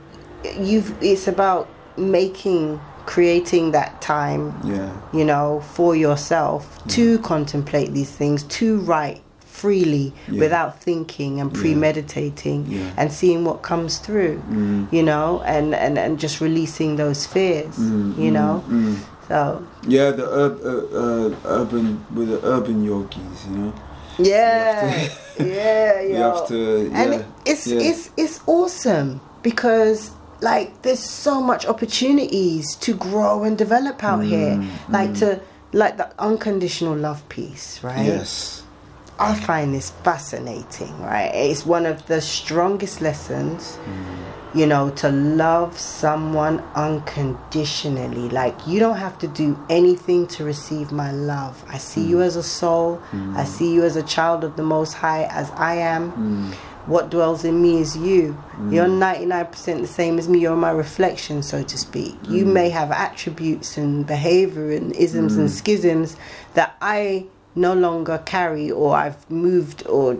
time. 0.55 0.65
you've. 0.65 0.93
It's 1.03 1.27
about 1.27 1.67
making, 1.97 2.79
creating 3.05 3.71
that 3.71 3.99
time. 4.01 4.53
Yeah. 4.63 4.89
You 5.11 5.25
know, 5.25 5.61
for 5.73 5.93
yourself 5.95 6.79
to 6.89 7.19
contemplate 7.19 7.93
these 7.93 8.09
things, 8.11 8.43
to 8.43 8.79
write 8.79 9.21
freely 9.61 10.07
Yeah. 10.27 10.39
without 10.43 10.71
thinking 10.83 11.39
and 11.41 11.49
premeditating 11.53 12.65
Yeah. 12.67 12.91
and 12.99 13.11
seeing 13.11 13.45
what 13.47 13.61
comes 13.61 13.97
through. 14.05 14.41
Mm. 14.51 14.87
You 14.91 15.03
know, 15.03 15.41
and 15.45 15.73
and 15.73 15.97
and 15.97 16.19
just 16.19 16.41
releasing 16.41 16.97
those 16.97 17.25
fears. 17.25 17.75
Mm, 17.77 18.17
you 18.17 18.31
mm, 18.31 18.37
know. 18.37 18.53
mm. 18.69 18.95
So 19.27 19.37
Yeah, 19.87 20.11
the 20.19 20.25
ur- 20.43 20.59
uh, 20.71 20.83
uh, 21.01 21.59
urban 21.61 21.85
with 22.15 22.29
the 22.29 22.39
urban 22.55 22.83
yogis, 22.83 23.39
you 23.49 23.57
know. 23.57 23.73
yeah, 24.19 25.09
You 25.39 25.45
yeah, 25.47 26.01
You 26.01 26.15
have 26.15 26.47
to, 26.47 26.55
yeah. 26.91 27.01
and 27.01 27.13
it- 27.15 27.25
it's 27.45 27.65
yeah. 27.67 27.89
it's 27.89 28.09
it's 28.17 28.39
awesome 28.45 29.19
because 29.41 30.11
like 30.41 30.69
there's 30.83 30.99
so 31.25 31.41
much 31.41 31.65
opportunities 31.65 32.75
to 32.85 32.93
grow 32.93 33.43
and 33.43 33.57
develop 33.57 34.03
out 34.03 34.23
here. 34.23 34.61
Like 34.89 35.13
to 35.21 35.39
like 35.73 35.97
the 35.97 36.07
unconditional 36.19 36.95
love 36.95 37.21
piece, 37.29 37.79
right? 37.83 38.05
Yes. 38.05 38.61
I 39.17 39.33
find 39.33 39.73
this 39.73 39.91
fascinating, 40.03 40.99
right? 41.01 41.31
It's 41.33 41.65
one 41.65 41.85
of 41.85 42.05
the 42.07 42.19
strongest 42.21 42.99
lessons, 43.01 43.77
you 44.53 44.65
know, 44.65 44.89
to 44.91 45.09
love 45.09 45.77
someone 45.79 46.59
unconditionally. 46.75 48.29
Like, 48.29 48.55
you 48.67 48.79
don't 48.79 48.97
have 48.97 49.17
to 49.19 49.27
do 49.27 49.57
anything 49.69 50.27
to 50.27 50.43
receive 50.43 50.91
my 50.91 51.11
love. 51.11 51.63
I 51.67 51.77
see 51.77 52.03
you 52.05 52.21
as 52.21 52.35
a 52.35 52.43
soul, 52.43 53.01
I 53.35 53.45
see 53.45 53.73
you 53.73 53.83
as 53.83 53.95
a 53.95 54.03
child 54.03 54.43
of 54.43 54.55
the 54.57 54.63
Most 54.63 54.93
High, 54.93 55.23
as 55.25 55.49
I 55.51 55.75
am. 55.75 56.53
what 56.87 57.09
dwells 57.09 57.43
in 57.43 57.59
me 57.63 57.79
is 57.81 57.97
you. 57.97 58.37
Mm. 58.59 58.71
You're 58.71 58.85
99% 58.85 59.81
the 59.81 59.87
same 59.87 60.19
as 60.19 60.29
me. 60.29 60.37
You're 60.37 60.55
my 60.55 60.69
reflection, 60.69 61.41
so 61.41 61.63
to 61.63 61.77
speak. 61.79 62.15
You 62.29 62.45
Mm. 62.45 62.53
may 62.53 62.69
have 62.69 62.91
attributes 62.91 63.75
and 63.75 64.05
behavior 64.05 64.69
and 64.69 64.95
isms 64.95 65.35
and 65.35 65.49
Mm. 65.49 65.51
schisms 65.51 66.15
that 66.53 66.75
I 66.83 67.25
no 67.55 67.73
longer 67.73 68.21
carry 68.25 68.69
or 68.69 68.95
I've 68.95 69.29
moved 69.31 69.85
or 69.87 70.17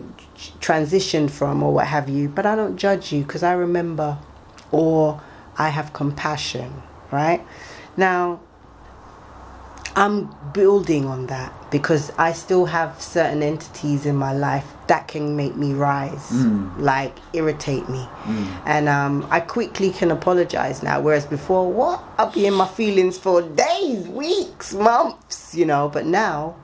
transitioned 0.60 1.30
from 1.30 1.62
or 1.62 1.72
what 1.74 1.86
have 1.86 2.08
you, 2.08 2.28
but 2.28 2.46
I 2.46 2.56
don't 2.56 2.76
judge 2.76 3.12
you 3.12 3.22
because 3.22 3.42
I 3.42 3.52
remember 3.52 4.18
or 4.72 5.20
I 5.58 5.68
have 5.68 5.92
compassion, 5.92 6.82
right? 7.10 7.46
Now, 7.96 8.40
I'm 9.94 10.28
building 10.52 11.06
on 11.06 11.26
that 11.28 11.52
because 11.70 12.12
I 12.18 12.32
still 12.32 12.66
have 12.66 13.00
certain 13.00 13.42
entities 13.42 14.04
in 14.04 14.14
my 14.14 14.32
life 14.34 14.66
that 14.88 15.08
can 15.08 15.36
make 15.36 15.56
me 15.56 15.72
rise, 15.72 16.30
Mm. 16.32 16.78
like 16.78 17.14
irritate 17.32 17.88
me. 17.88 18.06
Mm. 18.24 18.46
And 18.66 18.88
um, 18.90 19.26
I 19.30 19.40
quickly 19.40 19.90
can 19.90 20.10
apologize 20.10 20.82
now, 20.82 21.00
whereas 21.00 21.24
before, 21.24 21.72
what? 21.72 22.02
I'll 22.18 22.30
be 22.30 22.46
in 22.46 22.52
my 22.52 22.66
feelings 22.68 23.16
for 23.16 23.40
days, 23.40 24.06
weeks, 24.06 24.74
months, 24.74 25.54
you 25.54 25.64
know. 25.64 25.88
But 25.88 26.04
now, 26.04 26.56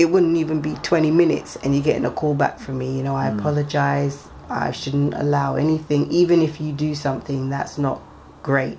it 0.00 0.08
wouldn't 0.10 0.38
even 0.38 0.62
be 0.62 0.72
20 0.76 1.10
minutes 1.10 1.56
and 1.56 1.74
you're 1.74 1.84
getting 1.84 2.06
a 2.06 2.10
call 2.10 2.34
back 2.34 2.58
from 2.58 2.78
me. 2.78 2.96
You 2.96 3.02
know, 3.02 3.14
I 3.14 3.28
apologize. 3.28 4.26
I 4.48 4.70
shouldn't 4.70 5.12
allow 5.12 5.56
anything, 5.56 6.10
even 6.10 6.40
if 6.40 6.58
you 6.58 6.72
do 6.72 6.94
something 6.94 7.50
that's 7.50 7.76
not 7.76 8.00
great. 8.42 8.78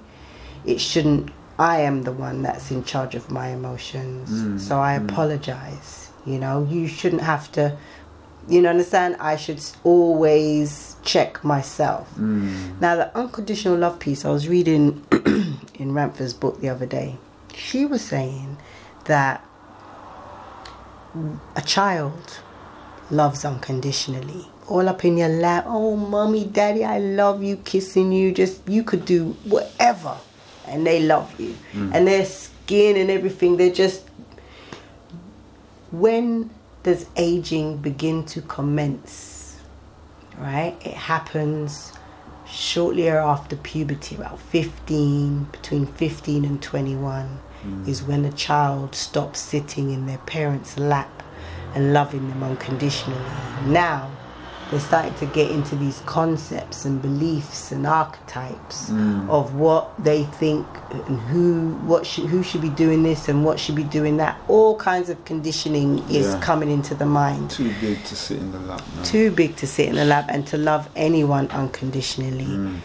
It 0.66 0.82
shouldn't. 0.82 1.30
I 1.60 1.82
am 1.82 2.02
the 2.02 2.12
one 2.12 2.42
that's 2.42 2.72
in 2.72 2.84
charge 2.84 3.14
of 3.14 3.30
my 3.30 3.50
emotions. 3.50 4.32
Mm, 4.32 4.60
So 4.60 4.82
I 4.82 4.98
mm. 4.98 5.08
apologize. 5.08 6.10
You 6.26 6.40
know, 6.40 6.68
you 6.68 6.88
shouldn't 6.88 7.22
have 7.22 7.52
to. 7.52 7.78
You 8.50 8.64
know, 8.64 8.72
understand? 8.72 9.16
I 9.20 9.36
should 9.36 9.64
always 9.84 10.96
check 11.04 11.44
myself. 11.44 12.12
Mm. 12.16 12.82
Now, 12.82 12.96
the 12.96 13.16
unconditional 13.16 13.78
love 13.78 14.00
piece, 14.00 14.26
I 14.26 14.32
was 14.32 14.48
reading 14.48 15.06
in 15.76 15.94
Ramtha's 15.94 16.34
book 16.34 16.60
the 16.62 16.70
other 16.70 16.88
day. 16.88 17.18
She 17.54 17.86
was 17.86 18.02
saying 18.02 18.58
that 19.06 19.46
a 21.56 21.62
child 21.62 22.40
loves 23.10 23.44
unconditionally. 23.46 24.48
All 24.68 24.88
up 24.88 25.04
in 25.04 25.18
your 25.18 25.30
lap, 25.30 25.66
oh, 25.68 25.96
mommy, 25.96 26.46
daddy, 26.46 26.86
I 26.86 27.00
love 27.00 27.44
you, 27.44 27.58
kissing 27.58 28.12
you. 28.12 28.32
Just, 28.32 28.68
you 28.68 28.84
could 28.84 29.06
do 29.06 29.36
whatever, 29.44 30.16
and 30.68 30.88
they 30.88 31.02
love 31.02 31.38
you. 31.40 31.56
Mm. 31.74 31.94
And 31.94 32.08
their 32.08 32.26
skin 32.26 32.96
and 32.96 33.12
everything, 33.12 33.58
they're 33.58 33.74
just. 33.74 34.08
When 35.92 36.50
does 36.84 37.06
aging 37.18 37.78
begin 37.78 38.24
to 38.28 38.42
commence? 38.42 39.58
Right? 40.38 40.78
It 40.86 40.94
happens 40.94 41.92
shortly 42.48 43.10
after 43.10 43.56
puberty, 43.58 44.16
about 44.16 44.40
15, 44.40 45.46
between 45.46 45.86
15 45.86 46.46
and 46.46 46.62
21, 46.62 47.40
is 47.88 48.04
when 48.04 48.26
a 48.26 48.32
child 48.32 48.96
stops 48.96 49.40
sitting 49.40 49.92
in 49.92 50.06
their 50.06 50.18
parents' 50.20 50.78
lap 50.78 51.24
and 51.76 51.94
loving 51.94 52.28
them 52.30 52.44
unconditionally. 52.44 53.22
Now, 53.66 54.10
they're 54.70 54.80
starting 54.80 55.14
to 55.16 55.26
get 55.26 55.52
into 55.52 55.76
these 55.76 56.00
concepts 56.06 56.86
and 56.86 57.02
beliefs 57.02 57.74
and 57.74 57.86
archetypes 57.86 58.90
Mm. 58.90 59.30
of 59.30 59.54
what 59.56 59.92
they 60.02 60.24
think 60.24 60.66
and 61.08 61.20
who 61.32 61.72
what 61.86 62.06
should, 62.06 62.26
who 62.30 62.42
should 62.42 62.62
be 62.62 62.70
doing 62.70 63.04
this 63.04 63.28
and 63.28 63.44
what 63.44 63.60
should 63.60 63.76
be 63.76 63.84
doing 63.84 64.16
that. 64.18 64.38
All 64.48 64.76
kinds 64.78 65.10
of 65.10 65.24
conditioning 65.26 66.00
is 66.10 66.28
Yeah. 66.28 66.40
coming 66.40 66.70
into 66.72 66.96
the 66.96 67.06
mind 67.06 67.50
Too 67.52 67.74
big 67.82 68.02
to 68.06 68.16
sit 68.16 68.38
in 68.40 68.54
the 68.54 68.60
lap 68.60 68.82
now. 68.96 69.04
too 69.04 69.30
big 69.32 69.58
to 69.58 69.68
sit 69.68 69.90
in 69.90 69.98
a 69.98 70.06
lab 70.06 70.26
and 70.30 70.48
to 70.48 70.58
love 70.58 70.88
anyone 70.96 71.50
unconditionally. 71.52 72.46
Mm. 72.46 72.78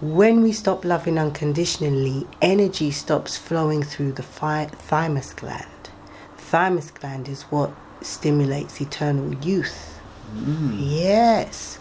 When 0.00 0.42
we 0.42 0.52
stop 0.52 0.86
loving 0.86 1.18
unconditionally, 1.18 2.26
energy 2.40 2.90
stops 2.90 3.36
flowing 3.36 3.82
through 3.82 4.12
the 4.12 4.22
thymus 4.22 5.34
gland. 5.34 5.90
Thymus 6.38 6.90
gland 6.90 7.28
is 7.28 7.42
what 7.44 7.70
stimulates 8.00 8.80
eternal 8.80 9.34
youth. 9.44 10.00
Mm. 10.34 10.74
Yes, 10.78 11.78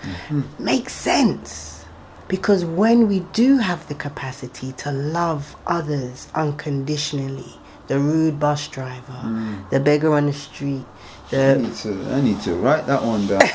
makes 0.60 0.92
sense. 0.92 1.86
Because 2.28 2.66
when 2.66 3.08
we 3.08 3.22
do 3.32 3.58
have 3.58 3.88
the 3.88 3.96
capacity 3.96 4.74
to 4.74 4.92
love 4.92 5.56
others 5.66 6.28
unconditionally, 6.36 7.54
the 7.88 8.00
rude 8.00 8.38
bus 8.38 8.68
driver, 8.68 9.22
Mm. 9.24 9.70
the 9.70 9.80
beggar 9.80 10.14
on 10.14 10.26
the 10.26 10.34
street, 10.34 10.86
I 11.32 11.54
need 11.54 11.76
to. 11.76 11.92
I 12.12 12.20
need 12.20 12.42
to 12.42 12.54
write 12.56 12.86
that 12.88 13.02
one 13.02 13.28
down. 13.28 13.48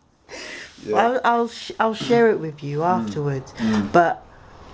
Yeah. 0.86 0.96
I'll 0.96 1.20
I'll, 1.24 1.48
sh- 1.48 1.72
I'll 1.78 1.94
share 1.94 2.30
it 2.30 2.40
with 2.40 2.62
you 2.62 2.82
afterwards. 2.82 3.52
Mm. 3.58 3.92
But 3.92 4.24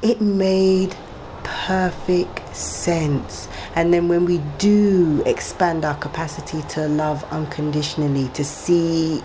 it 0.02 0.20
made 0.20 0.96
perfect 1.44 2.54
sense. 2.56 3.48
And 3.74 3.92
then 3.92 4.08
when 4.08 4.24
we 4.24 4.38
do 4.58 5.22
expand 5.26 5.84
our 5.84 5.96
capacity 5.96 6.62
to 6.70 6.88
love 6.88 7.24
unconditionally, 7.32 8.28
to 8.30 8.44
see 8.44 9.22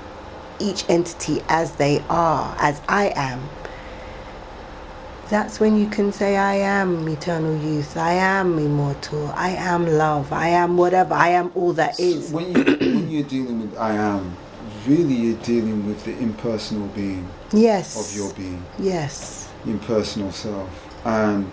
each 0.60 0.86
entity 0.90 1.42
as 1.50 1.76
they 1.76 2.04
are, 2.10 2.56
as 2.60 2.82
I 2.88 3.14
am, 3.16 3.50
that's 5.30 5.60
when 5.60 5.78
you 5.78 5.88
can 5.88 6.12
say, 6.12 6.36
I 6.38 6.56
am 6.56 7.08
eternal 7.08 7.56
youth, 7.56 7.96
I 7.98 8.14
am 8.14 8.60
immortal, 8.60 9.32
I 9.36 9.52
am 9.52 9.88
love, 9.88 10.34
I 10.34 10.50
am 10.50 10.78
whatever, 10.78 11.14
I 11.14 11.30
am 11.30 11.52
all 11.56 11.74
that 11.74 11.96
So 11.96 12.04
is. 12.04 12.32
when 12.32 12.52
you 12.54 12.64
when 12.80 13.10
you're 13.10 13.24
dealing 13.24 13.62
with 13.62 13.78
I 13.78 13.94
am, 13.94 14.36
really 14.88 15.14
you're 15.14 15.38
dealing 15.44 15.86
with 15.86 16.04
the 16.06 16.18
impersonal 16.20 16.88
being 16.88 17.28
Yes. 17.52 17.96
of 18.00 18.16
your 18.16 18.32
being, 18.34 18.64
Yes. 18.80 19.48
impersonal 19.66 20.32
self. 20.32 20.70
And 21.06 21.52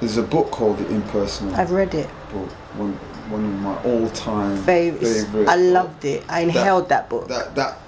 there's 0.00 0.16
a 0.16 0.22
book 0.22 0.50
called 0.50 0.78
The 0.78 0.88
Impersonal 0.88 1.54
I've 1.54 1.70
read 1.70 1.94
it. 1.94 2.08
Book, 2.32 2.50
one 2.76 2.98
one 3.30 3.42
of 3.42 3.52
my 3.60 3.74
all-time 3.84 4.58
Fav- 4.64 4.98
favorite. 5.00 5.48
I 5.48 5.56
loved 5.56 6.04
it. 6.04 6.22
I 6.28 6.40
inhaled 6.40 6.90
that, 6.90 7.08
book. 7.08 7.26
that 7.28 7.54
that. 7.54 7.78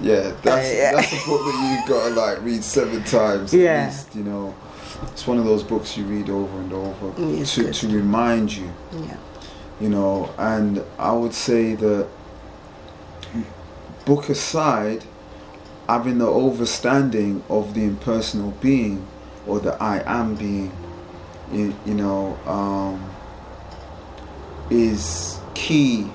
Yeah, 0.00 0.32
that's 0.42 0.68
Uh, 0.68 0.72
yeah. 0.76 0.92
that's 0.92 1.12
a 1.12 1.26
book 1.28 1.40
that 1.44 1.56
you've 1.78 1.88
got 1.88 2.08
to 2.08 2.14
like 2.14 2.42
read 2.42 2.64
seven 2.64 3.02
times 3.04 3.52
Yeah. 3.52 3.70
at 3.72 3.86
least. 3.88 4.14
You 4.16 4.22
know, 4.24 4.54
it's 5.12 5.26
one 5.26 5.38
of 5.38 5.44
those 5.44 5.62
books 5.62 5.98
you 5.98 6.04
read 6.04 6.30
over 6.30 6.56
and 6.58 6.72
over 6.72 7.12
it's 7.40 7.54
to 7.56 7.64
good. 7.64 7.74
to 7.74 7.88
remind 7.88 8.56
you. 8.56 8.70
yeah. 8.92 9.16
you 9.80 9.88
know 9.88 10.30
and 10.38 10.80
i 11.00 11.10
would 11.12 11.34
say 11.34 11.74
that 11.74 12.06
book 14.04 14.28
aside 14.28 15.04
having 15.88 16.18
the 16.18 16.26
overstanding 16.26 17.42
of 17.48 17.74
the 17.74 17.82
impersonal 17.82 18.50
being 18.60 19.06
or 19.46 19.60
the 19.60 19.72
i 19.82 20.02
am 20.06 20.34
being 20.34 20.72
you, 21.52 21.74
you 21.84 21.94
know 21.94 22.36
um, 22.46 23.10
is 24.70 25.38
key 25.54 26.08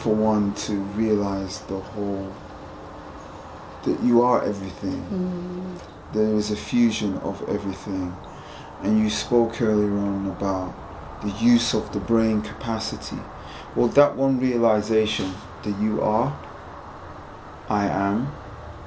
for 0.00 0.14
one 0.14 0.54
to 0.54 0.74
realize 0.94 1.60
the 1.62 1.78
whole 1.78 2.32
that 3.86 4.02
you 4.02 4.22
are 4.22 4.44
everything. 4.44 5.78
There 6.12 6.34
is 6.34 6.50
a 6.50 6.56
fusion 6.56 7.16
of 7.18 7.42
everything. 7.48 8.14
And 8.82 8.98
you 8.98 9.08
spoke 9.08 9.62
earlier 9.62 9.96
on 9.96 10.26
about 10.26 10.74
the 11.22 11.30
use 11.44 11.72
of 11.72 11.92
the 11.92 12.00
brain 12.00 12.42
capacity. 12.42 13.18
Well, 13.74 13.88
that 13.88 14.16
one 14.16 14.38
realization 14.38 15.32
that 15.62 15.80
you 15.80 16.02
are, 16.02 16.36
I 17.68 17.86
am, 17.86 18.32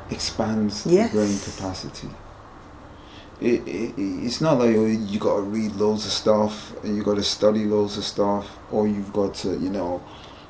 expands 0.09 0.85
Yes. 0.85 1.11
the 1.11 1.17
brain 1.17 1.37
capacity. 1.39 2.09
It, 3.41 3.65
it, 3.67 3.93
it's 3.97 4.41
not 4.41 4.59
like 4.59 4.75
you 4.75 5.17
got 5.19 5.37
to 5.37 5.41
read 5.43 5.73
loads 5.75 6.05
of 6.05 6.11
stuff 6.11 6.73
and 6.83 6.95
you 6.97 7.03
got 7.03 7.15
to 7.15 7.23
study 7.23 7.65
loads 7.65 7.97
of 7.97 8.03
stuff, 8.03 8.57
or 8.71 8.87
you've 8.87 9.13
got 9.13 9.33
to, 9.35 9.49
you 9.57 9.69
know, 9.69 10.01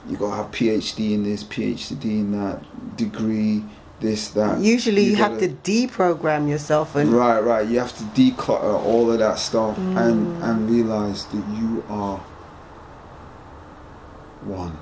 you 0.07 0.17
got 0.17 0.29
to 0.31 0.35
have 0.37 0.51
PhD 0.51 1.13
in 1.13 1.23
this, 1.23 1.43
PhD 1.43 2.03
in 2.05 2.31
that, 2.31 2.63
degree, 2.97 3.63
this, 3.99 4.29
that. 4.29 4.59
Usually 4.59 5.03
you, 5.03 5.15
have 5.17 5.33
gotta- 5.33 5.49
to 5.49 5.53
deprogram 5.71 6.49
yourself 6.49 6.95
and 6.95 7.11
Right, 7.11 7.39
right. 7.43 7.67
You 7.67 7.77
have 7.79 7.95
to 7.97 8.03
declutter 8.19 8.83
all 8.85 9.11
of 9.11 9.19
that 9.19 9.37
stuff 9.37 9.75
Mm. 9.77 9.97
and 9.97 10.43
and 10.43 10.69
realize 10.69 11.25
that 11.25 11.43
you 11.59 11.83
are 11.89 12.17
one. 14.43 14.77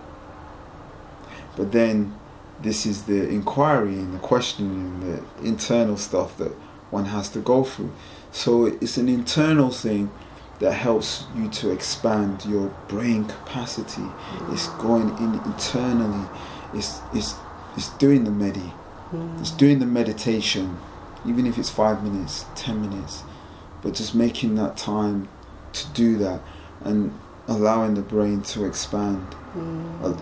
But 1.55 1.71
then 1.71 2.13
this 2.61 2.85
is 2.85 3.03
the 3.03 3.27
inquiry 3.29 3.93
and 3.93 4.13
the 4.13 4.19
questioning, 4.19 4.99
the 4.99 5.47
internal 5.47 5.97
stuff 5.97 6.37
that 6.37 6.51
one 6.89 7.05
has 7.05 7.29
to 7.29 7.39
go 7.39 7.63
through. 7.63 7.91
So 8.31 8.65
it's 8.65 8.97
an 8.97 9.09
internal 9.09 9.69
thing 9.69 10.11
that 10.59 10.73
helps 10.73 11.25
you 11.35 11.49
to 11.49 11.71
expand 11.71 12.45
your 12.45 12.67
brain 12.87 13.25
capacity. 13.25 14.03
It's 14.49 14.67
going 14.69 15.09
in 15.17 15.35
internally. 15.45 16.27
It's 16.73 16.99
it's 17.13 17.35
it's 17.75 17.89
doing 17.97 18.23
the 18.23 18.31
medi. 18.31 18.73
It's 19.39 19.51
doing 19.51 19.79
the 19.79 19.85
meditation, 19.85 20.77
even 21.25 21.45
if 21.45 21.57
it's 21.57 21.69
five 21.69 22.03
minutes, 22.03 22.45
ten 22.55 22.81
minutes, 22.81 23.23
but 23.81 23.93
just 23.93 24.13
making 24.13 24.55
that 24.55 24.75
time 24.75 25.29
to 25.73 25.87
do 25.93 26.17
that 26.17 26.41
and 26.83 27.17
allowing 27.47 27.93
the 27.93 28.01
brain 28.01 28.41
to 28.41 28.65
expand. 28.65 29.25
Uh, 30.03 30.13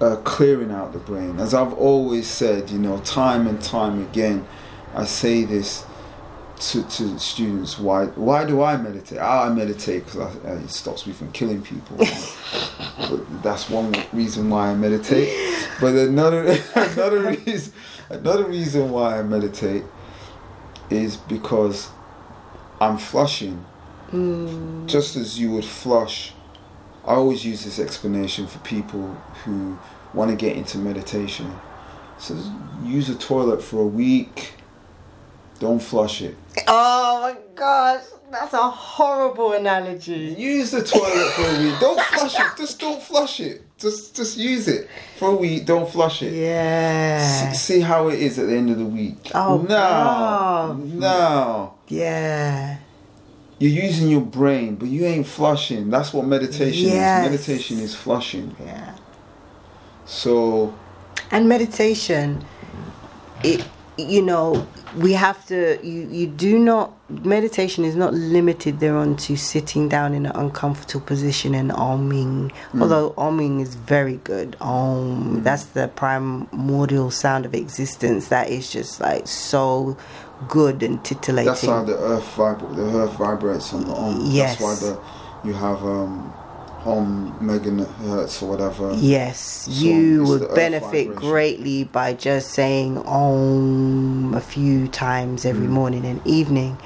uh, 0.00 0.16
clearing 0.16 0.70
out 0.70 0.92
the 0.92 0.98
brain. 0.98 1.38
As 1.38 1.54
I've 1.54 1.74
always 1.74 2.26
said, 2.26 2.70
you 2.70 2.78
know, 2.78 2.98
time 2.98 3.46
and 3.46 3.60
time 3.60 4.02
again, 4.02 4.46
I 4.94 5.04
say 5.04 5.44
this 5.44 5.84
to, 6.70 6.82
to 6.88 7.18
students. 7.18 7.78
Why 7.78 8.06
why 8.06 8.44
do 8.44 8.62
I 8.62 8.76
meditate? 8.76 9.18
I 9.18 9.48
meditate 9.52 10.04
because 10.04 10.36
uh, 10.36 10.60
it 10.62 10.70
stops 10.70 11.06
me 11.06 11.12
from 11.12 11.32
killing 11.32 11.62
people. 11.62 11.96
but 12.98 13.42
that's 13.42 13.68
one 13.68 13.94
reason 14.12 14.48
why 14.50 14.68
I 14.68 14.74
meditate. 14.74 15.28
But 15.80 15.94
another 15.94 16.56
another 16.74 17.20
reason 17.20 17.72
another 18.10 18.44
reason 18.44 18.90
why 18.90 19.18
I 19.18 19.22
meditate 19.22 19.84
is 20.90 21.16
because 21.16 21.88
I'm 22.80 22.98
flushing. 22.98 23.64
Mm. 24.10 24.86
Just 24.86 25.16
as 25.16 25.40
you 25.40 25.50
would 25.52 25.64
flush, 25.64 26.32
I 27.04 27.14
always 27.14 27.44
use 27.44 27.64
this 27.64 27.78
explanation 27.78 28.46
for 28.46 28.58
people 28.60 29.16
who 29.44 29.78
want 30.14 30.30
to 30.30 30.36
get 30.36 30.56
into 30.56 30.78
meditation. 30.78 31.60
So 32.18 32.36
use 32.84 33.08
a 33.08 33.16
toilet 33.16 33.62
for 33.62 33.80
a 33.80 33.86
week. 33.86 34.54
Don't 35.58 35.80
flush 35.80 36.22
it. 36.22 36.36
Oh 36.68 37.20
my 37.22 37.36
gosh, 37.54 38.02
that's 38.30 38.52
a 38.52 38.70
horrible 38.70 39.52
analogy. 39.52 40.34
Use 40.38 40.70
the 40.70 40.82
toilet 40.82 41.32
for 41.34 41.42
a 41.42 41.58
week. 41.62 41.78
Don't 41.80 42.00
flush 42.00 42.38
it. 42.38 42.56
Just 42.56 42.80
don't 42.80 43.02
flush 43.02 43.40
it. 43.40 43.62
Just 43.78 44.14
just 44.14 44.36
use 44.38 44.68
it 44.68 44.88
for 45.18 45.30
a 45.30 45.34
week. 45.36 45.66
Don't 45.66 45.88
flush 45.90 46.22
it. 46.22 46.32
Yeah. 46.32 47.48
S- 47.50 47.62
see 47.62 47.80
how 47.80 48.08
it 48.08 48.20
is 48.20 48.38
at 48.38 48.46
the 48.46 48.56
end 48.56 48.70
of 48.70 48.78
the 48.78 48.86
week. 48.86 49.30
Oh, 49.34 49.62
no, 49.68 50.74
no. 50.84 51.74
Yeah. 51.88 52.78
You're 53.62 53.84
using 53.84 54.08
your 54.08 54.22
brain, 54.22 54.74
but 54.74 54.88
you 54.88 55.04
ain't 55.04 55.24
flushing. 55.24 55.88
That's 55.88 56.12
what 56.12 56.26
meditation 56.26 56.88
Yes. 56.88 57.24
is. 57.24 57.30
Meditation 57.30 57.78
is 57.78 57.94
flushing. 57.94 58.56
Yeah. 58.64 58.94
So 60.04 60.74
And 61.30 61.48
meditation, 61.48 62.44
it 63.44 63.64
you 63.96 64.22
know, 64.22 64.66
we 64.96 65.12
have 65.12 65.46
to 65.46 65.78
you 65.86 66.08
you 66.10 66.26
do 66.26 66.58
not 66.58 66.92
meditation 67.24 67.84
is 67.84 67.94
not 67.94 68.14
limited 68.14 68.80
thereon 68.80 69.16
to 69.16 69.36
sitting 69.36 69.88
down 69.88 70.12
in 70.12 70.26
an 70.26 70.32
uncomfortable 70.34 71.06
position 71.06 71.54
and 71.54 71.70
oming. 71.70 72.50
Mm. 72.72 72.82
Although 72.82 73.10
oming 73.12 73.62
is 73.62 73.76
very 73.76 74.16
good. 74.24 74.56
Om 74.60 74.72
mm-hmm. 74.72 75.42
that's 75.44 75.66
the 75.66 75.86
primordial 75.88 77.12
sound 77.12 77.46
of 77.46 77.54
existence 77.54 78.26
that 78.28 78.50
is 78.50 78.72
just 78.72 79.00
like 79.00 79.28
so 79.28 79.96
good 80.48 80.82
and 80.82 81.02
titillating. 81.04 81.46
that's 81.52 81.64
how 81.66 81.82
the 81.84 81.96
earth 81.98 82.24
vib- 82.36 82.74
the 82.76 82.82
earth 82.98 83.12
vibrates 83.14 83.72
on 83.72 83.84
the 83.86 83.92
om. 83.94 84.20
Yes. 84.30 84.58
That's 84.58 84.60
why 84.60 84.74
the 84.90 84.98
you 85.48 85.54
have 85.54 85.82
um 85.84 86.32
om 86.84 87.34
megahertz 87.40 88.42
or 88.42 88.46
whatever. 88.50 88.92
Yes, 88.94 89.38
So 89.40 89.70
you 89.70 90.24
would 90.24 90.54
benefit 90.54 91.14
greatly 91.14 91.84
by 91.84 92.12
just 92.14 92.50
saying 92.50 92.98
Om 93.06 94.34
a 94.34 94.40
few 94.40 94.88
times 94.88 95.44
every 95.44 95.66
Mm. 95.66 95.70
morning 95.70 96.04
and 96.04 96.20
evening. 96.26 96.76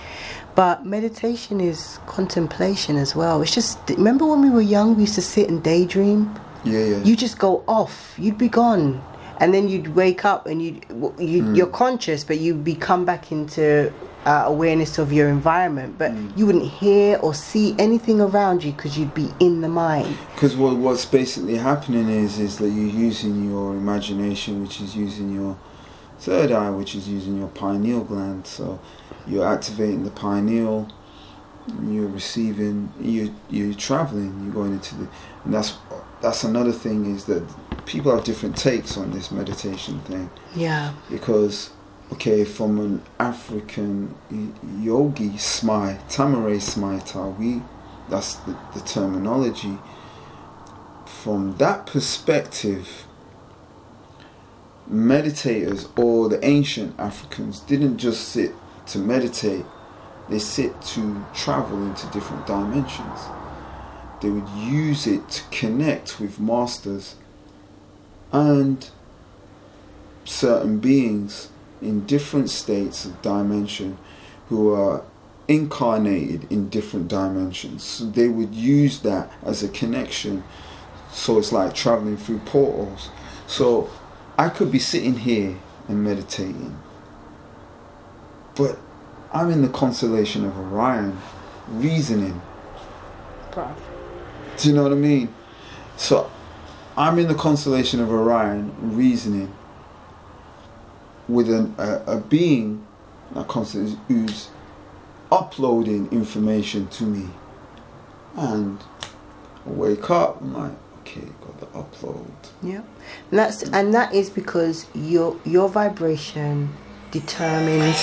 But 0.54 0.84
meditation 0.86 1.60
is 1.60 1.98
contemplation 2.06 2.96
as 2.96 3.14
well. 3.14 3.42
It's 3.42 3.54
just 3.54 3.78
remember 3.90 4.24
when 4.26 4.40
we 4.42 4.50
were 4.50 4.62
young, 4.76 4.96
we 4.96 5.02
used 5.02 5.14
to 5.16 5.22
sit 5.22 5.48
and 5.48 5.62
daydream. 5.62 6.34
Yeah, 6.64 6.80
yeah. 6.84 6.96
You 7.04 7.14
just 7.16 7.38
go 7.38 7.62
off. 7.68 8.14
You'd 8.18 8.38
be 8.38 8.48
gone, 8.48 9.00
and 9.40 9.52
then 9.54 9.68
you'd 9.68 9.94
wake 9.94 10.24
up 10.24 10.46
and 10.46 10.62
you 10.62 10.80
you 11.18 11.42
Mm. 11.42 11.56
you're 11.56 11.66
conscious, 11.66 12.24
but 12.24 12.38
you'd 12.38 12.64
be 12.64 12.74
come 12.74 13.04
back 13.04 13.30
into 13.32 13.92
uh, 14.26 14.42
awareness 14.46 14.98
of 14.98 15.12
your 15.12 15.28
environment. 15.28 15.96
But 15.98 16.10
Mm. 16.12 16.36
you 16.36 16.46
wouldn't 16.46 16.64
hear 16.82 17.16
or 17.22 17.32
see 17.34 17.74
anything 17.78 18.20
around 18.20 18.64
you 18.64 18.72
because 18.72 18.98
you'd 18.98 19.14
be 19.14 19.30
in 19.38 19.60
the 19.60 19.68
mind. 19.68 20.16
Because 20.34 20.56
what, 20.56 20.76
what's 20.76 21.04
basically 21.04 21.56
happening 21.58 22.08
is 22.08 22.38
is 22.38 22.56
that 22.58 22.68
you're 22.70 22.94
using 23.08 23.48
your 23.48 23.72
imagination, 23.76 24.62
which 24.62 24.80
is 24.80 24.96
using 24.96 25.32
your 25.32 25.56
third 26.18 26.50
eye, 26.50 26.70
which 26.70 26.94
is 26.96 27.08
using 27.08 27.38
your 27.38 27.48
pineal 27.48 28.00
gland. 28.00 28.46
So 28.46 28.78
you're 29.28 29.46
activating 29.46 30.02
the 30.04 30.10
pineal. 30.10 30.88
You're 31.88 32.08
receiving. 32.08 32.92
You 33.00 33.34
you're 33.50 33.74
traveling. 33.74 34.40
You're 34.44 34.54
going 34.54 34.72
into 34.72 34.94
the. 34.96 35.08
And 35.44 35.54
that's 35.54 35.74
that's 36.20 36.44
another 36.44 36.72
thing 36.72 37.14
is 37.14 37.24
that 37.26 37.44
people 37.86 38.14
have 38.14 38.24
different 38.24 38.56
takes 38.56 38.96
on 38.96 39.10
this 39.12 39.30
meditation 39.30 40.00
thing. 40.00 40.30
Yeah. 40.54 40.94
because 41.10 41.70
okay 42.12 42.44
from 42.44 42.78
an 42.78 43.02
african 43.18 44.14
yogi 44.80 45.30
smai 45.30 46.00
tamare 46.08 46.56
smita 46.56 47.36
we 47.36 47.60
that's 48.08 48.34
the, 48.36 48.56
the 48.74 48.80
terminology. 48.80 49.78
From 51.06 51.56
that 51.56 51.86
perspective 51.86 53.04
meditators 54.88 55.88
or 55.98 56.28
the 56.28 56.44
ancient 56.44 56.94
africans 57.00 57.58
didn't 57.60 57.98
just 57.98 58.28
sit 58.28 58.52
to 58.86 58.98
meditate 58.98 59.64
they 60.28 60.38
sit 60.38 60.80
to 60.80 61.24
travel 61.34 61.84
into 61.84 62.06
different 62.08 62.46
dimensions 62.46 63.20
they 64.20 64.30
would 64.30 64.48
use 64.48 65.06
it 65.06 65.28
to 65.28 65.42
connect 65.50 66.18
with 66.20 66.40
masters 66.40 67.16
and 68.32 68.90
certain 70.24 70.78
beings 70.78 71.50
in 71.82 72.06
different 72.06 72.50
states 72.50 73.04
of 73.04 73.20
dimension 73.22 73.98
who 74.48 74.72
are 74.72 75.02
incarnated 75.48 76.50
in 76.50 76.68
different 76.68 77.08
dimensions. 77.08 77.82
So 77.82 78.06
they 78.06 78.28
would 78.28 78.54
use 78.54 79.00
that 79.00 79.30
as 79.44 79.62
a 79.62 79.68
connection. 79.68 80.44
So 81.12 81.38
it's 81.38 81.52
like 81.52 81.74
traveling 81.74 82.16
through 82.16 82.38
portals. 82.40 83.10
So 83.46 83.88
I 84.38 84.48
could 84.48 84.72
be 84.72 84.78
sitting 84.78 85.18
here 85.18 85.56
and 85.88 86.02
meditating, 86.02 86.76
but 88.56 88.78
I'm 89.32 89.50
in 89.50 89.62
the 89.62 89.68
constellation 89.68 90.44
of 90.44 90.58
Orion, 90.58 91.18
reasoning. 91.68 92.40
Do 94.58 94.68
you 94.68 94.74
know 94.74 94.82
what 94.84 94.92
I 94.92 94.96
mean? 94.96 95.32
So 95.96 96.30
I'm 96.96 97.18
in 97.18 97.28
the 97.28 97.34
constellation 97.34 98.00
of 98.00 98.10
Orion, 98.10 98.72
reasoning 98.96 99.52
with 101.28 101.50
an, 101.50 101.74
a, 101.78 102.02
a 102.06 102.20
being, 102.20 102.86
that 103.34 103.48
constellation 103.48 103.98
who's 104.08 104.48
uploading 105.32 106.08
information 106.12 106.86
to 106.88 107.04
me, 107.04 107.28
and 108.36 108.78
I 109.66 109.70
wake 109.70 110.08
up. 110.10 110.40
I'm 110.40 110.54
like, 110.54 110.72
okay, 111.00 111.22
got 111.40 111.60
the 111.60 111.66
upload. 111.66 112.30
Yeah, 112.62 112.82
and 113.30 113.38
that's 113.38 113.62
and 113.64 113.92
that 113.94 114.14
is 114.14 114.30
because 114.30 114.86
your 114.94 115.36
your 115.44 115.68
vibration 115.68 116.70
determines. 117.10 117.96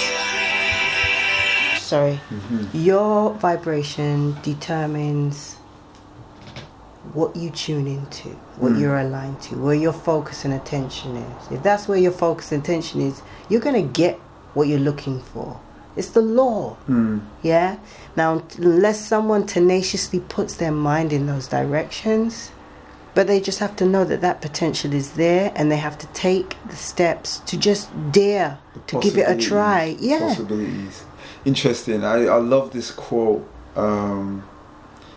Sorry, 1.80 2.20
Mhm. 2.32 2.70
your 2.74 3.34
vibration 3.36 4.36
determines 4.42 5.58
what 7.14 7.36
you 7.36 7.50
tune 7.50 7.88
into, 7.88 8.30
what 8.58 8.74
Mm. 8.74 8.80
you're 8.80 8.98
aligned 8.98 9.40
to, 9.42 9.56
where 9.56 9.76
your 9.76 9.94
focus 9.94 10.46
and 10.46 10.54
attention 10.54 11.16
is. 11.18 11.52
If 11.52 11.64
that's 11.64 11.88
where 11.88 11.98
your 12.00 12.12
focus 12.12 12.52
and 12.52 12.64
attention 12.64 13.02
is, 13.02 13.22
you're 13.50 13.62
gonna 13.62 13.82
get 13.84 14.20
what 14.54 14.68
you're 14.68 14.80
looking 14.80 15.20
for. 15.20 15.60
It's 15.96 16.10
the 16.10 16.22
law. 16.22 16.76
Mm. 16.90 17.22
Yeah. 17.44 17.76
Now, 18.16 18.42
unless 18.58 19.06
someone 19.06 19.46
tenaciously 19.46 20.20
puts 20.22 20.56
their 20.56 20.72
mind 20.72 21.14
in 21.14 21.28
those 21.28 21.48
directions, 21.48 22.50
but 23.14 23.28
they 23.28 23.40
just 23.40 23.60
have 23.60 23.76
to 23.76 23.86
know 23.86 24.04
that 24.06 24.22
that 24.22 24.42
potential 24.42 24.92
is 24.92 25.12
there, 25.12 25.52
and 25.56 25.72
they 25.72 25.78
have 25.78 26.00
to 26.00 26.08
take 26.08 26.56
the 26.68 26.76
steps 26.76 27.38
to 27.46 27.56
just 27.58 27.90
dare 28.12 28.58
to 28.88 29.00
give 29.00 29.20
it 29.20 29.30
a 29.30 29.36
try. 29.38 29.96
Yeah. 30.00 30.30
Possibilities. 30.30 31.04
Interesting. 31.46 32.04
I, 32.04 32.26
I 32.26 32.38
love 32.38 32.72
this 32.72 32.90
quote. 32.90 33.48
Um, 33.76 34.44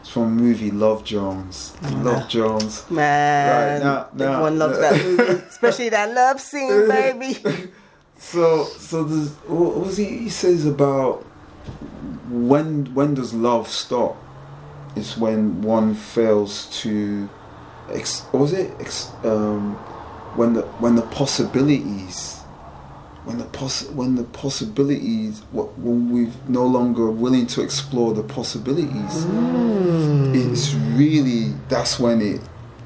it's 0.06 0.12
from 0.12 0.22
a 0.22 0.28
movie 0.28 0.70
Love 0.70 1.04
Jones. 1.04 1.72
Love 1.96 2.28
Jones. 2.28 2.88
Man, 2.90 3.80
Right, 3.80 3.84
now- 3.84 4.06
now- 4.14 4.32
everyone 4.34 4.58
loves 4.58 4.78
that 4.78 5.04
movie, 5.04 5.42
especially 5.48 5.88
that 5.88 6.14
love 6.14 6.40
scene, 6.40 6.88
baby. 6.88 7.38
So, 8.18 8.64
so 8.64 9.04
there's, 9.04 9.28
what 9.46 9.76
was 9.76 9.98
he? 9.98 10.04
He 10.06 10.28
says 10.30 10.64
about 10.64 11.22
when 12.30 12.86
when 12.94 13.12
does 13.12 13.34
love 13.34 13.68
stop? 13.68 14.16
It's 14.96 15.18
when 15.18 15.60
one 15.60 15.94
fails 15.94 16.64
to, 16.80 17.28
ex, 17.90 18.22
what 18.30 18.40
was 18.40 18.52
it? 18.54 18.72
Ex, 18.80 19.10
um, 19.22 19.74
when 20.34 20.54
the 20.54 20.62
when 20.80 20.96
the 20.96 21.02
possibilities, 21.02 22.40
when 23.26 23.38
the 23.38 23.44
poss 23.46 23.84
when 23.90 24.14
the 24.14 24.24
possibilities, 24.24 25.40
when 25.52 26.10
we're 26.10 26.32
no 26.48 26.64
longer 26.64 27.10
willing 27.10 27.46
to 27.48 27.62
explore 27.62 28.14
the 28.14 28.22
possibilities, 28.22 29.26
it's 30.34 30.72
really 30.96 31.52
that's 31.68 31.98
when 31.98 32.22
it 32.22 32.40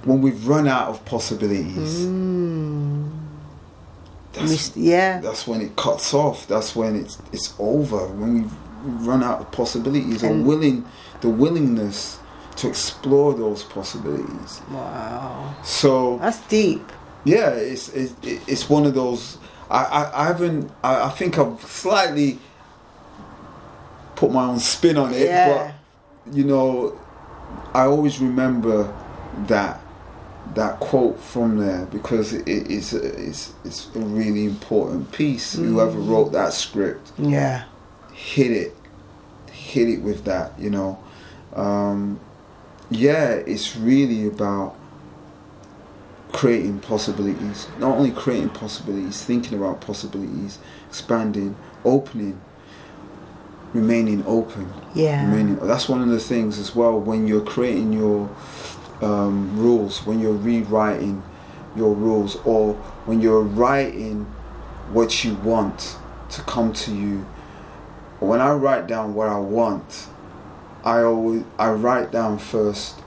when 0.04 0.22
we've 0.22 0.48
run 0.48 0.66
out 0.66 0.88
of 0.88 1.04
possibilities. 1.04 2.06
Mm. 2.06 3.10
That's 4.32 4.76
yeah. 4.76 5.20
that's 5.20 5.46
when 5.46 5.60
it 5.60 5.76
cuts 5.76 6.14
off. 6.14 6.46
That's 6.48 6.74
when 6.74 6.96
it's 6.96 7.18
it's 7.32 7.54
over. 7.58 8.06
When 8.08 8.42
we 8.42 8.50
run 9.06 9.22
out 9.22 9.40
of 9.40 9.52
possibilities 9.52 10.24
or 10.24 10.32
willing, 10.32 10.84
the 11.20 11.28
willingness 11.28 12.18
to 12.56 12.68
explore 12.68 13.34
those 13.34 13.62
possibilities. 13.64 14.62
Wow. 14.70 15.54
So 15.62 16.18
That's 16.18 16.40
deep. 16.46 16.92
yeah, 17.24 17.50
it's 17.50 17.88
it's, 17.90 18.14
it's 18.22 18.70
one 18.70 18.86
of 18.86 18.94
those. 18.94 19.38
I, 19.70 19.84
I, 19.84 20.22
I 20.22 20.26
haven't. 20.26 20.70
I, 20.82 21.04
I 21.04 21.08
think 21.10 21.38
I've 21.38 21.60
slightly 21.62 22.38
put 24.16 24.32
my 24.32 24.44
own 24.46 24.58
spin 24.58 24.96
on 24.96 25.14
it, 25.14 25.22
Yeah. 25.22 25.72
but 26.26 26.34
you 26.36 26.44
know, 26.44 26.98
I 27.72 27.84
always 27.84 28.18
remember 28.20 28.92
that 29.46 29.80
that 30.54 30.80
quote 30.80 31.18
from 31.20 31.58
there 31.58 31.86
because 31.86 32.32
it 32.32 32.48
is 32.48 32.92
it's 32.92 33.52
it's 33.64 33.88
a 33.94 34.00
really 34.00 34.44
important 34.44 35.12
piece. 35.12 35.54
Whoever 35.54 35.98
wrote 35.98 36.32
that 36.32 36.52
script 36.52 37.12
Yeah. 37.18 37.64
hit 38.12 38.50
it, 38.50 38.76
hit 39.52 39.88
it 39.88 40.02
with 40.02 40.24
that. 40.24 40.58
You 40.58 40.70
know, 40.70 40.98
um, 41.54 42.18
yeah, 42.90 43.30
it's 43.30 43.76
really 43.76 44.26
about 44.26 44.76
creating 46.32 46.80
possibilities. 46.80 47.68
Not 47.78 47.96
only 47.96 48.10
creating 48.10 48.50
possibilities, 48.50 49.22
thinking 49.24 49.58
about 49.58 49.80
possibilities, 49.80 50.58
expanding, 50.88 51.56
opening, 51.84 52.40
remaining 53.72 54.24
open. 54.26 54.72
Yeah. 54.94 55.24
Remaining. 55.24 55.56
That's 55.66 55.88
one 55.88 56.02
of 56.02 56.08
the 56.08 56.20
things 56.20 56.58
as 56.58 56.74
well 56.74 56.98
when 56.98 57.26
you're 57.26 57.44
creating 57.44 57.92
your 57.92 58.28
um, 59.00 59.58
rules, 59.58 60.04
when 60.06 60.20
you're 60.20 60.32
rewriting 60.32 61.22
your 61.76 61.94
rules, 61.94 62.36
or 62.44 62.74
when 63.06 63.20
you're 63.20 63.42
writing 63.42 64.24
what 64.92 65.24
you 65.24 65.34
want 65.36 65.96
to 66.30 66.42
come 66.42 66.72
to 66.72 66.94
you. 66.94 67.26
When 68.18 68.40
I 68.40 68.52
write 68.52 68.86
down 68.86 69.14
what 69.14 69.28
I 69.28 69.38
want, 69.38 70.08
I 70.84 71.02
always 71.02 71.44
I 71.58 71.70
write 71.70 72.10
down 72.10 72.38
first. 72.38 72.99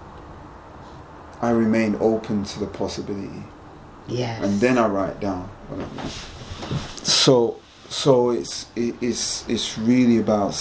I 1.44 1.50
remain 1.52 1.98
open 2.00 2.44
to 2.46 2.60
the 2.60 2.68
possibility 2.68 3.44
Yes. 4.08 4.44
and 4.44 4.60
then 4.60 4.78
I 4.78 4.88
write 4.88 5.20
down 5.20 5.44
what 5.68 5.80
I 5.80 5.88
want. 5.98 6.12
So, 7.06 7.60
so 7.90 8.32
it's 8.32 8.68
it, 8.76 8.96
it's 9.02 9.48
it's 9.50 9.78
really 9.78 10.18
about 10.20 10.56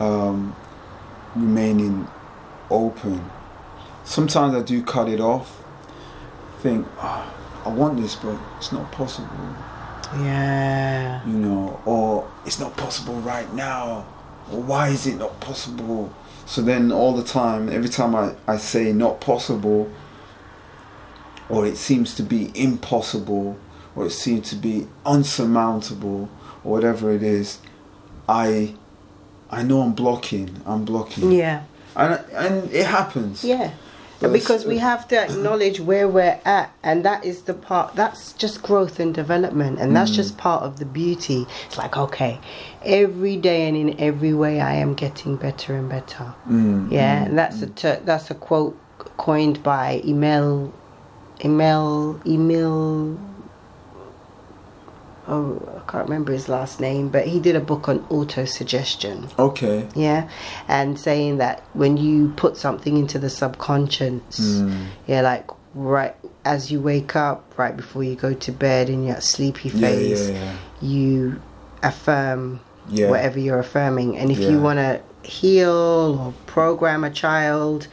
um, 0.00 0.54
remaining 1.34 2.06
open. 2.70 3.20
Sometimes 4.04 4.54
I 4.54 4.62
do 4.62 4.82
cut 4.82 5.08
it 5.08 5.20
off. 5.20 5.48
Think, 6.62 6.86
"Ah, 6.98 7.22
I 7.64 7.68
want 7.70 8.00
this, 8.00 8.14
but 8.16 8.36
it's 8.58 8.72
not 8.72 8.90
possible. 8.92 9.28
yeah. 10.20 11.24
You 11.26 11.38
know, 11.38 11.80
or 11.84 12.28
it's 12.46 12.58
not 12.60 12.76
possible 12.76 13.14
right 13.20 13.52
now. 13.54 14.04
Or 14.52 14.60
why 14.60 14.88
is 14.88 15.06
it 15.06 15.16
not 15.18 15.38
possible? 15.40 16.12
So 16.46 16.62
then 16.62 16.92
all 16.92 17.14
the 17.14 17.24
time, 17.24 17.68
every 17.68 17.88
time 17.88 18.14
I, 18.14 18.34
I 18.46 18.56
say 18.56 18.92
not 18.92 19.20
possible, 19.20 19.90
or 21.48 21.66
it 21.66 21.76
seems 21.76 22.14
to 22.16 22.22
be 22.22 22.50
impossible, 22.54 23.56
or 23.94 24.06
it 24.06 24.10
seems 24.10 24.50
to 24.50 24.56
be 24.56 24.86
unsurmountable, 25.04 26.28
or 26.64 26.72
whatever 26.72 27.12
it 27.12 27.22
is, 27.22 27.58
I 28.28 28.74
I 29.50 29.62
know 29.62 29.82
I'm 29.82 29.92
blocking. 29.92 30.62
I'm 30.64 30.84
blocking. 30.84 31.30
Yeah. 31.32 31.64
And 31.94 32.24
and 32.32 32.70
it 32.72 32.86
happens. 32.86 33.44
Yeah. 33.44 33.72
Because 34.30 34.64
we 34.64 34.78
have 34.78 35.08
to 35.08 35.18
acknowledge 35.18 35.80
where 35.80 36.08
we're 36.08 36.40
at 36.44 36.72
and 36.82 37.04
that 37.04 37.24
is 37.24 37.42
the 37.42 37.54
part 37.54 37.94
that's 37.94 38.32
just 38.34 38.62
growth 38.62 39.00
and 39.00 39.14
development 39.14 39.78
and 39.80 39.94
that's 39.96 40.10
just 40.10 40.36
part 40.38 40.62
of 40.62 40.78
the 40.78 40.84
beauty. 40.84 41.46
It's 41.66 41.78
like 41.78 41.96
okay 41.96 42.40
every 42.84 43.36
day 43.36 43.68
and 43.68 43.76
in 43.76 44.00
every 44.00 44.34
way 44.34 44.60
i 44.60 44.74
am 44.74 44.94
getting 44.94 45.36
better 45.36 45.74
and 45.76 45.88
better. 45.88 46.34
Mm, 46.48 46.90
yeah 46.90 47.20
mm, 47.20 47.26
and 47.26 47.38
that's 47.38 47.62
a 47.62 47.66
ter- 47.68 48.00
that's 48.04 48.30
a 48.30 48.34
quote 48.34 48.78
coined 49.16 49.62
by 49.62 50.00
emil 50.04 50.72
emil 51.40 52.20
emil 52.26 53.18
oh 55.28 55.60
i 55.76 55.90
can't 55.90 56.04
remember 56.08 56.32
his 56.32 56.48
last 56.48 56.80
name 56.80 57.08
but 57.08 57.26
he 57.26 57.38
did 57.38 57.54
a 57.54 57.60
book 57.60 57.88
on 57.88 58.04
auto 58.10 58.44
suggestion 58.44 59.28
Okay. 59.38 59.86
yeah 59.94 60.28
and 60.68 60.98
saying 60.98 61.38
that 61.38 61.62
when 61.74 61.96
you 61.96 62.32
put 62.36 62.56
something 62.56 62.96
into 62.96 63.18
the 63.18 63.30
subconscious 63.30 64.40
Mm. 64.40 64.86
yeah 65.06 65.20
like 65.20 65.46
right 65.74 66.14
as 66.44 66.72
you 66.72 66.80
wake 66.80 67.14
up 67.14 67.54
right 67.56 67.76
before 67.76 68.02
you 68.02 68.14
go 68.16 68.34
to 68.34 68.50
bed 68.52 68.90
in 68.90 69.04
your 69.06 69.20
sleepy 69.20 69.68
Yeah, 69.68 69.80
phase 69.80 70.30
yeah, 70.30 70.36
yeah. 70.36 70.56
you 70.80 71.40
affirm 71.84 72.60
Yeah. 72.88 73.08
whatever 73.08 73.38
you're 73.38 73.60
affirming 73.60 74.16
and 74.18 74.30
if 74.32 74.38
Yeah. 74.38 74.50
you 74.50 74.60
want 74.60 74.78
to 74.78 75.00
heal 75.28 76.18
or 76.20 76.34
program 76.46 77.04
a 77.04 77.10
child 77.10 77.86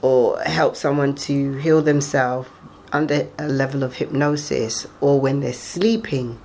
or 0.00 0.40
help 0.40 0.76
someone 0.76 1.14
to 1.14 1.52
heal 1.58 1.82
themselves 1.82 2.48
under 2.92 3.28
a 3.38 3.48
level 3.48 3.82
of 3.82 3.96
hypnosis 3.96 4.86
or 5.00 5.20
when 5.20 5.40
they're 5.40 5.52
sleeping 5.52 6.38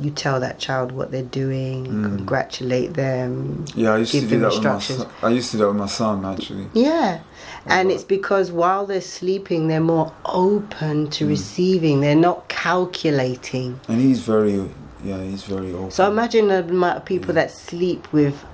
you 0.00 0.10
tell 0.10 0.38
that 0.40 0.58
child 0.58 0.92
what 0.92 1.10
they're 1.10 1.22
doing 1.22 1.86
mm. 1.86 2.16
congratulate 2.16 2.94
them 2.94 3.64
Yeah, 3.74 3.94
I 3.94 3.98
used 3.98 4.12
to 4.12 4.20
do 4.20 4.38
that 4.40 4.52
with 4.52 4.64
my 4.64 4.78
son. 4.78 5.08
I 5.22 5.28
used 5.30 5.50
to 5.50 5.56
do 5.56 5.62
that 5.64 5.68
with 5.68 5.76
my 5.76 5.86
son 5.86 6.24
actually. 6.24 6.68
Yeah. 6.72 7.20
And 7.66 7.90
it's 7.90 8.04
because 8.04 8.50
while 8.50 8.86
they're 8.86 9.00
sleeping, 9.00 9.68
they're 9.68 9.80
more 9.80 10.12
open 10.24 11.10
to 11.10 11.24
mm. 11.24 11.28
receiving. 11.28 12.00
They're 12.00 12.14
not 12.14 12.48
calculating. 12.48 13.80
And 13.88 14.00
he's 14.00 14.20
very 14.20 14.70
yeah, 15.04 15.22
he's 15.22 15.44
very 15.44 15.72
open. 15.72 15.90
So 15.90 16.08
imagine 16.08 16.48
the 16.48 16.60
amount 16.60 16.98
of 16.98 17.04
people 17.04 17.34
that 17.34 17.50
sleep 17.50 18.12
with 18.12 18.44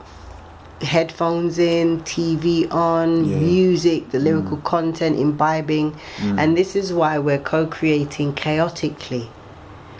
headphones 0.82 1.58
in, 1.58 2.00
TV 2.02 2.66
on, 2.70 3.24
Yeah. 3.24 3.36
music, 3.38 4.10
the 4.10 4.18
lyrical 4.18 4.56
content 4.58 5.18
imbibing. 5.18 5.92
Mm. 6.18 6.38
And 6.38 6.56
this 6.56 6.74
is 6.76 6.92
why 6.92 7.18
we're 7.18 7.38
co-creating 7.38 8.34
chaotically. 8.34 9.28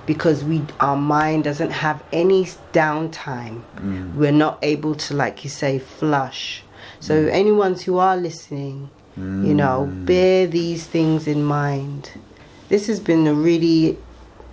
Because 0.07 0.45
we 0.45 0.63
our 0.81 0.97
mind 0.97 1.45
doesn't 1.45 1.71
have 1.71 2.03
any 2.13 2.47
downtime. 2.75 3.63
Mm. 3.81 4.15
We're 4.15 4.33
not 4.33 4.59
able 4.63 4.95
to 4.97 5.15
like 5.15 5.45
you 5.45 5.51
say 5.51 5.79
flush. 5.79 6.63
So 7.01 7.15
Mm. 7.15 7.31
anyone's 7.33 7.83
who 7.83 7.99
are 7.99 8.17
listening, 8.17 8.91
you 9.17 9.55
know, 9.55 9.89
bear 10.05 10.47
these 10.47 10.85
things 10.85 11.27
in 11.27 11.45
mind. 11.45 12.11
This 12.69 12.87
has 12.89 13.01
been 13.01 13.27
a 13.27 13.33
really 13.35 13.97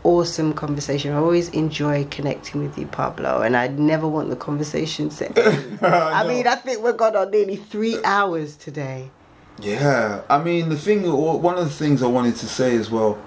awesome 0.04 0.54
conversation. 0.54 1.14
I 1.14 1.18
always 1.18 1.50
enjoy 1.50 2.06
connecting 2.06 2.64
with 2.64 2.78
you, 2.78 2.88
Pablo, 2.88 3.42
and 3.42 3.56
I 3.56 3.68
never 3.68 4.08
want 4.08 4.30
the 4.30 4.36
conversation 4.36 5.10
to 5.10 5.28
end. 5.28 5.80
I 5.82 6.28
mean, 6.28 6.48
I 6.48 6.56
think 6.56 6.84
we've 6.84 6.98
got 6.98 7.16
on 7.16 7.32
nearly 7.32 7.56
three 7.56 8.04
hours 8.04 8.56
today. 8.56 9.12
Yeah, 9.60 10.22
I 10.30 10.42
mean 10.42 10.70
the 10.70 10.78
thing. 10.78 11.12
One 11.12 11.58
of 11.58 11.66
the 11.66 11.74
things 11.74 12.02
I 12.02 12.08
wanted 12.08 12.36
to 12.38 12.48
say 12.48 12.76
as 12.76 12.90
well, 12.90 13.22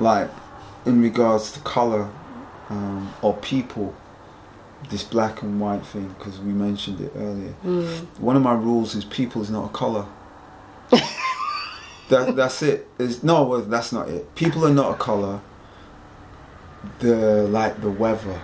like 0.00 0.30
in 0.84 1.00
regards 1.00 1.52
to 1.52 1.60
color 1.60 2.10
um, 2.70 3.14
or 3.22 3.34
people, 3.36 3.94
this 4.90 5.02
black 5.02 5.42
and 5.42 5.60
white 5.60 5.84
thing, 5.86 6.08
because 6.18 6.40
we 6.40 6.52
mentioned 6.52 7.00
it 7.00 7.12
earlier. 7.14 7.52
One 8.18 8.36
of 8.36 8.42
my 8.42 8.54
rules 8.54 8.94
is 8.94 9.04
people 9.04 9.42
is 9.42 9.50
not 9.50 9.66
a 9.66 9.72
color. 9.72 10.06
that 12.08 12.34
that's 12.34 12.62
it. 12.62 12.88
It's, 12.98 13.22
no, 13.22 13.44
well, 13.44 13.60
that's 13.62 13.92
not 13.92 14.08
it. 14.08 14.34
People 14.34 14.66
are 14.66 14.74
not 14.74 14.92
a 14.92 14.96
color. 14.96 15.40
They're 16.98 17.42
like 17.42 17.80
the 17.80 17.90
weather. 17.90 18.40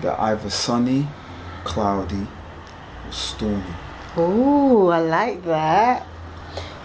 They're 0.00 0.20
either 0.20 0.50
sunny, 0.50 1.08
cloudy, 1.64 2.26
or 3.06 3.12
stormy. 3.12 3.74
Oh, 4.16 4.88
I 4.88 5.00
like 5.00 5.44
that. 5.44 6.06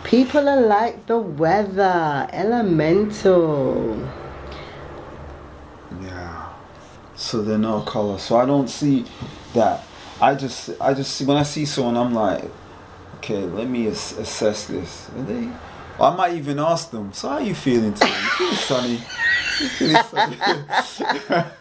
People 0.04 0.48
are 0.48 0.62
like 0.62 1.06
the 1.06 1.18
weather, 1.18 2.28
elemental. 2.32 4.10
Yeah. 6.02 6.54
So 7.16 7.42
they're 7.42 7.58
not 7.58 7.86
color. 7.86 8.18
So 8.18 8.38
I 8.38 8.46
don't 8.46 8.70
see 8.70 9.06
that. 9.54 9.84
I 10.22 10.34
just, 10.34 10.70
I 10.80 10.94
just 10.94 11.16
see 11.16 11.26
when 11.26 11.38
I 11.38 11.44
see 11.44 11.66
someone, 11.66 11.98
I'm 11.98 12.14
like, 12.14 12.46
okay, 13.18 13.40
let 13.44 13.68
me 13.68 13.88
ass- 13.90 14.18
assess 14.18 14.66
this. 14.68 15.10
And 15.10 15.28
they, 15.28 15.50
I 16.00 16.16
might 16.16 16.34
even 16.36 16.60
ask 16.60 16.92
them. 16.92 17.12
So 17.14 17.30
how 17.30 17.36
are 17.36 17.42
you 17.42 17.56
feeling 17.56 17.94
today? 17.94 18.08
You 18.10 18.30
feeling 18.30 18.56
sunny? 18.56 18.92
You 19.60 19.70
feeling 19.70 20.04
sunny? 20.04 20.38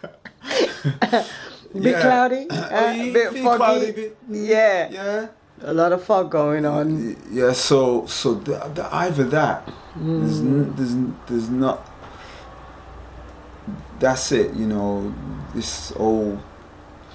Bit 1.73 1.83
Yeah. 1.91 2.01
cloudy, 2.01 2.47
Oh, 2.51 2.55
uh, 2.87 2.91
you 2.91 3.13
bit 3.13 3.27
foggy. 3.33 3.41
cloudy, 3.57 3.91
bit- 3.91 4.17
Yeah. 4.29 4.89
Yeah. 4.89 5.27
a 5.63 5.73
lot 5.73 5.91
of 5.91 6.03
fog 6.03 6.31
going 6.31 6.65
on. 6.65 7.15
Yeah. 7.29 7.51
So, 7.53 8.05
so 8.07 8.35
the, 8.35 8.57
the, 8.73 8.87
either 8.95 9.25
that. 9.25 9.67
There's, 9.95 10.39
n- 10.39 10.73
there's, 10.75 10.93
n- 10.93 11.15
there's 11.27 11.49
not. 11.49 11.85
That's 13.99 14.31
it. 14.31 14.53
You 14.53 14.65
know, 14.67 15.13
this 15.53 15.91
all 15.93 16.39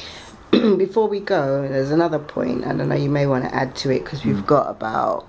Before 0.51 1.09
we 1.09 1.21
go, 1.21 1.67
there's 1.67 1.91
another 1.91 2.19
point. 2.19 2.65
I 2.67 2.75
don't 2.75 2.89
know. 2.89 2.95
You 2.97 3.09
may 3.11 3.27
want 3.27 3.45
to 3.45 3.55
add 3.55 3.75
to 3.77 3.91
it 3.91 4.05
because 4.05 4.25
we've 4.25 4.45
got 4.47 4.69
about 4.69 5.27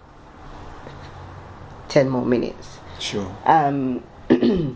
ten 1.93 2.09
more 2.09 2.25
minutes. 2.25 2.79
Sure. 2.99 3.29
Um, 3.45 4.03
I 4.29 4.73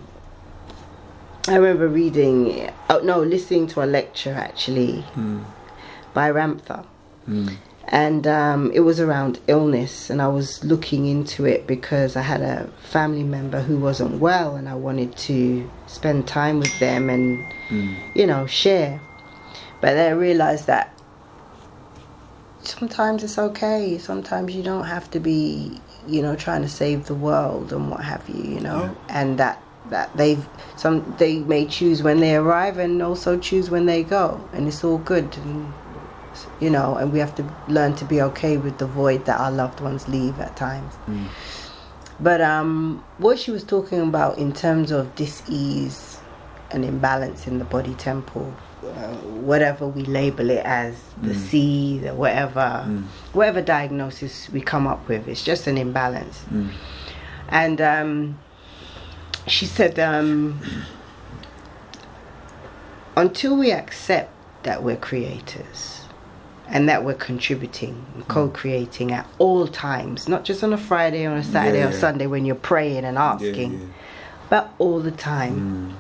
remember 1.56 1.88
reading, 1.88 2.70
oh 2.90 3.00
no, 3.00 3.22
listening 3.22 3.68
to 3.68 3.84
a 3.84 3.88
lecture 3.88 4.34
actually 4.34 5.04
Mm. 5.16 5.44
by 6.14 6.30
Ramtha, 6.32 6.86
Mm. 7.28 7.56
and 7.88 8.28
um, 8.28 8.72
it 8.74 8.82
was 8.82 9.00
around 9.00 9.40
illness 9.48 10.10
and 10.10 10.22
i 10.22 10.28
was 10.28 10.62
looking 10.64 11.06
into 11.06 11.46
it 11.46 11.66
because 11.68 12.16
i 12.18 12.22
had 12.22 12.42
a 12.42 12.68
family 12.96 13.24
member 13.24 13.62
who 13.62 13.78
wasn't 13.78 14.20
well 14.20 14.56
and 14.58 14.68
i 14.68 14.74
wanted 14.88 15.16
to 15.16 15.70
spend 15.88 16.28
time 16.28 16.60
with 16.60 16.78
them 16.80 17.10
and 17.10 17.46
you 18.14 18.26
know 18.28 18.46
share 18.46 19.00
but 19.82 19.94
then 19.96 20.12
i 20.12 20.16
realized 20.16 20.68
that 20.68 20.94
sometimes 22.62 23.24
it's 23.24 23.38
okay 23.38 23.98
sometimes 23.98 24.54
you 24.56 24.64
don't 24.64 24.86
have 24.86 25.10
to 25.12 25.20
be 25.20 25.80
you 26.08 26.22
know 26.22 26.36
trying 26.36 26.62
to 26.62 26.70
save 26.70 27.06
the 27.06 27.16
world 27.16 27.72
and 27.74 27.90
what 27.92 28.04
have 28.04 28.28
you 28.30 28.44
you 28.44 28.60
know? 28.60 28.96
And 29.10 29.38
that 29.40 29.62
that 29.90 30.16
they've 30.18 30.46
some 30.76 31.16
they 31.18 31.40
may 31.40 31.66
choose 31.66 32.04
when 32.04 32.20
they 32.20 32.36
arrive 32.36 32.78
and 32.78 33.02
also 33.02 33.38
choose 33.38 33.70
when 33.70 33.86
they 33.86 34.04
go. 34.04 34.42
And 34.54 34.68
it's 34.68 34.84
all 34.84 34.98
good. 34.98 35.36
And 35.38 35.74
you 36.60 36.70
know 36.70 36.96
and 36.96 37.12
we 37.12 37.20
have 37.20 37.36
to 37.36 37.56
learn 37.68 37.96
to 37.96 38.06
be 38.06 38.22
okay 38.22 38.58
with 38.58 38.78
the 38.78 38.88
void 38.88 39.26
that 39.26 39.40
our 39.40 39.52
loved 39.52 39.80
ones 39.80 40.08
leave 40.08 40.40
at 40.40 40.56
times. 40.56 40.94
But 42.20 42.42
um 42.42 43.04
what 43.18 43.40
she 43.40 43.52
was 43.52 43.64
talking 43.64 44.02
about 44.02 44.38
in 44.38 44.54
terms 44.54 44.92
of 44.92 45.16
dis-ease 45.16 46.20
and 46.72 46.84
imbalance 46.84 47.48
in 47.48 47.60
the 47.60 47.66
body 47.66 47.94
temple 47.96 48.54
uh, 48.84 49.14
whatever 49.16 49.88
we 49.88 50.04
label 50.04 50.50
it 50.50 50.64
as 50.66 50.96
the 51.22 51.34
C, 51.36 51.98
the 52.00 52.14
whatever 52.14 52.84
whatever 53.34 53.62
diagnosis 53.62 54.50
we 54.50 54.62
come 54.62 54.86
up 54.88 55.08
with 55.08 55.28
it's 55.28 55.44
just 55.44 55.68
an 55.68 55.78
imbalance. 55.78 56.46
And 57.50 57.82
um 57.82 58.40
she 59.48 59.66
said 59.66 59.98
um 60.00 60.60
until 63.16 63.58
we 63.58 63.72
accept 63.72 64.32
that 64.64 64.84
we're 64.84 64.98
creators 64.98 66.02
and 66.68 66.88
that 66.90 67.04
we're 67.06 67.14
contributing 67.14 68.06
and 68.14 68.28
co-creating 68.28 69.12
at 69.12 69.26
all 69.40 69.68
times 69.68 70.28
not 70.28 70.44
just 70.44 70.64
on 70.64 70.74
a 70.74 70.78
friday 70.78 71.26
on 71.26 71.38
a 71.38 71.44
saturday 71.44 71.80
Yeah, 71.80 71.88
or 71.88 71.92
sunday 71.94 72.28
when 72.28 72.46
you're 72.46 72.56
praying 72.56 73.06
and 73.06 73.18
asking 73.18 73.80
yeah. 73.80 73.88
but 74.50 74.74
all 74.78 75.00
the 75.00 75.12
time 75.12 75.96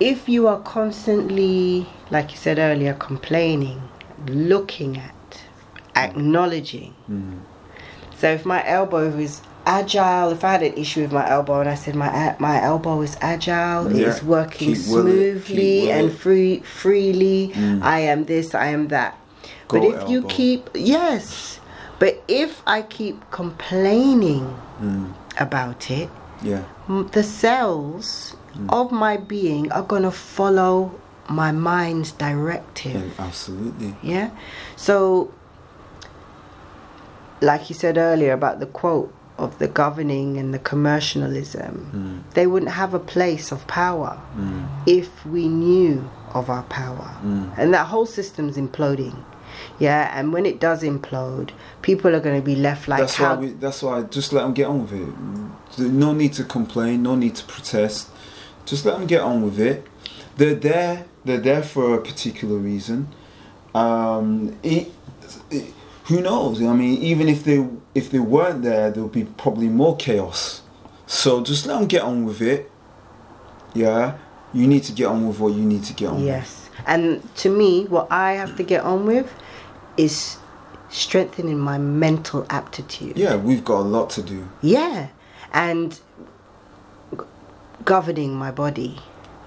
if 0.00 0.28
you 0.28 0.46
are 0.48 0.60
constantly 0.60 1.86
like 2.10 2.30
you 2.32 2.36
said 2.36 2.58
earlier 2.58 2.94
complaining 2.94 3.80
looking 4.26 4.96
at 4.98 5.14
acknowledging 5.96 6.94
so 8.16 8.28
if 8.30 8.44
my 8.46 8.66
elbow 8.66 9.08
is 9.18 9.42
agile, 9.66 10.30
if 10.30 10.44
I 10.44 10.52
had 10.52 10.62
an 10.62 10.74
issue 10.74 11.02
with 11.02 11.12
my 11.12 11.28
elbow 11.28 11.60
and 11.60 11.68
I 11.68 11.74
said 11.74 11.94
my 11.94 12.36
my 12.38 12.62
elbow 12.62 13.00
is 13.02 13.16
agile, 13.20 13.90
Yeah, 13.92 14.08
it's 14.10 14.22
working 14.22 14.68
keep 14.68 14.76
it, 14.76 14.82
smoothly 14.82 15.90
and. 15.90 16.10
Mm. 16.10 16.14
free 16.14 16.58
freely. 16.60 17.52
I 17.82 18.00
am 18.00 18.24
this, 18.26 18.54
I 18.54 18.66
am 18.68 18.88
that. 18.88 19.18
but 19.68 19.80
Go 19.80 19.90
if 19.92 20.08
you 20.08 20.22
keep 20.24 20.70
yes, 20.74 21.60
but 21.98 22.22
if 22.28 22.62
I 22.66 22.82
keep 22.82 23.30
complaining 23.30 24.56
Mm. 24.80 25.12
about 25.38 25.90
it, 25.90 26.08
Yeah. 26.42 26.62
the 26.88 27.22
cells 27.22 28.36
Mm. 28.54 28.72
of 28.72 28.92
my 28.92 29.16
being 29.16 29.70
are 29.72 29.82
gonna 29.82 30.10
follow 30.10 30.98
my 31.28 31.52
mind's 31.52 32.12
directive. 32.12 32.94
yeah. 32.94 33.24
Absolutely. 33.24 33.94
Yeah. 34.02 34.30
So, 34.76 35.32
like 37.40 37.68
you 37.68 37.74
said 37.74 37.98
earlier 37.98 38.32
about 38.32 38.60
the 38.60 38.66
quote 38.66 39.12
of 39.36 39.58
the 39.58 39.66
governing 39.66 40.36
and 40.38 40.54
the 40.54 40.58
commercialism, 40.58 42.22
mm. 42.26 42.34
they 42.34 42.46
wouldn't 42.46 42.72
have 42.72 42.94
a 42.94 42.98
place 42.98 43.50
of 43.52 43.66
power 43.66 44.20
mm. 44.36 44.66
if 44.86 45.24
we 45.26 45.48
knew 45.48 46.08
of 46.34 46.50
our 46.50 46.62
power. 46.64 47.16
Mm. 47.22 47.52
And 47.56 47.74
that 47.74 47.86
whole 47.86 48.06
system's 48.06 48.56
imploding. 48.56 49.22
Yeah, 49.78 50.10
and 50.18 50.32
when 50.32 50.46
it 50.46 50.60
does 50.60 50.82
implode, 50.82 51.50
people 51.82 52.14
are 52.14 52.20
going 52.20 52.40
to 52.40 52.44
be 52.44 52.56
left 52.56 52.88
like 52.88 53.00
that's 53.00 53.14
how 53.14 53.36
why. 53.36 53.40
We, 53.40 53.48
that's 53.50 53.82
why. 53.82 54.02
Just 54.02 54.32
let 54.32 54.42
them 54.42 54.52
get 54.52 54.66
on 54.66 54.82
with 54.82 54.92
it. 54.92 55.90
No 55.90 56.12
need 56.12 56.32
to 56.34 56.44
complain. 56.44 57.02
No 57.02 57.14
need 57.14 57.36
to 57.36 57.44
protest. 57.44 58.10
Just 58.66 58.84
let 58.84 58.98
them 58.98 59.06
get 59.06 59.20
on 59.20 59.42
with 59.42 59.60
it. 59.60 59.86
They're 60.36 60.54
there. 60.54 61.06
They're 61.24 61.40
there 61.40 61.62
for 61.62 61.94
a 61.94 62.00
particular 62.00 62.56
reason. 62.56 63.08
Um, 63.74 64.56
it, 64.62 64.92
it- 65.50 65.72
who 66.04 66.20
knows? 66.20 66.60
I 66.62 66.74
mean, 66.74 67.00
even 67.00 67.30
if 67.30 67.44
they 67.44 67.66
if 67.94 68.10
they 68.10 68.18
weren't 68.18 68.62
there, 68.62 68.90
there 68.90 69.02
would 69.02 69.12
be 69.12 69.24
probably 69.24 69.68
more 69.68 69.96
chaos. 69.96 70.60
So 71.06 71.42
just 71.42 71.64
let 71.64 71.78
them 71.78 71.88
get 71.88 72.02
on 72.02 72.26
with 72.26 72.42
it. 72.42 72.70
Yeah, 73.72 74.18
you 74.52 74.66
need 74.66 74.82
to 74.84 74.92
get 74.92 75.06
on 75.06 75.26
with 75.26 75.38
what 75.40 75.54
you 75.54 75.62
need 75.62 75.82
to 75.84 75.94
get 75.94 76.08
on 76.10 76.16
with. 76.16 76.26
Yes. 76.26 76.68
And 76.86 77.22
to 77.36 77.48
me, 77.48 77.86
what 77.86 78.06
I 78.10 78.32
have 78.32 78.54
to 78.56 78.62
get 78.62 78.82
on 78.84 79.06
with 79.06 79.32
is 79.96 80.36
strengthening 80.90 81.58
my 81.58 81.78
mental 81.78 82.44
aptitude. 82.50 83.16
Yeah, 83.16 83.36
we've 83.36 83.64
got 83.64 83.78
a 83.80 83.88
lot 83.88 84.10
to 84.10 84.22
do. 84.22 84.46
Yeah. 84.60 85.08
And 85.54 85.98
governing 87.84 88.34
my 88.34 88.50
body. 88.50 88.96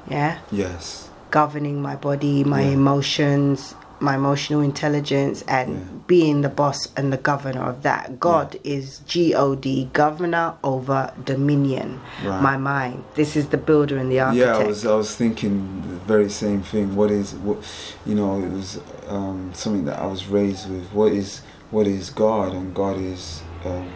Yeah. 0.09 0.37
Yes. 0.51 1.09
Governing 1.31 1.81
my 1.81 1.95
body, 1.95 2.43
my 2.43 2.61
Yeah. 2.61 2.69
emotions, 2.79 3.75
my 3.99 4.15
emotional 4.15 4.61
intelligence, 4.61 5.43
and 5.47 5.69
Yeah. 5.73 5.83
being 6.05 6.41
the 6.41 6.49
boss 6.49 6.87
and 6.95 7.11
the 7.11 7.17
governor 7.17 7.63
of 7.63 7.81
that. 7.83 8.19
God 8.19 8.57
is 8.63 9.01
G 9.07 9.33
O 9.33 9.55
D, 9.55 9.89
governor 9.91 10.53
over 10.63 11.11
dominion. 11.25 11.99
Right. 12.23 12.41
My 12.41 12.57
mind. 12.57 13.03
This 13.15 13.35
is 13.35 13.47
the 13.47 13.57
builder 13.57 13.97
and 13.97 14.09
the 14.11 14.19
architect. 14.19 14.57
Yeah, 14.59 14.63
I 14.63 14.67
was 14.67 14.85
I 14.85 14.95
was 14.95 15.15
thinking 15.15 15.83
the 15.89 15.95
very 16.13 16.29
same 16.29 16.61
thing. 16.61 16.95
What 16.95 17.11
is 17.11 17.33
what 17.33 17.57
you 18.05 18.15
know? 18.15 18.39
It 18.39 18.51
was 18.51 18.79
um, 19.09 19.51
something 19.53 19.85
that 19.85 19.99
I 19.99 20.05
was 20.05 20.27
raised 20.27 20.69
with. 20.69 20.85
What 20.93 21.11
is 21.11 21.41
what 21.71 21.87
is 21.87 22.09
God? 22.11 22.53
And 22.53 22.73
God 22.73 22.97
is 22.97 23.41
um, 23.65 23.87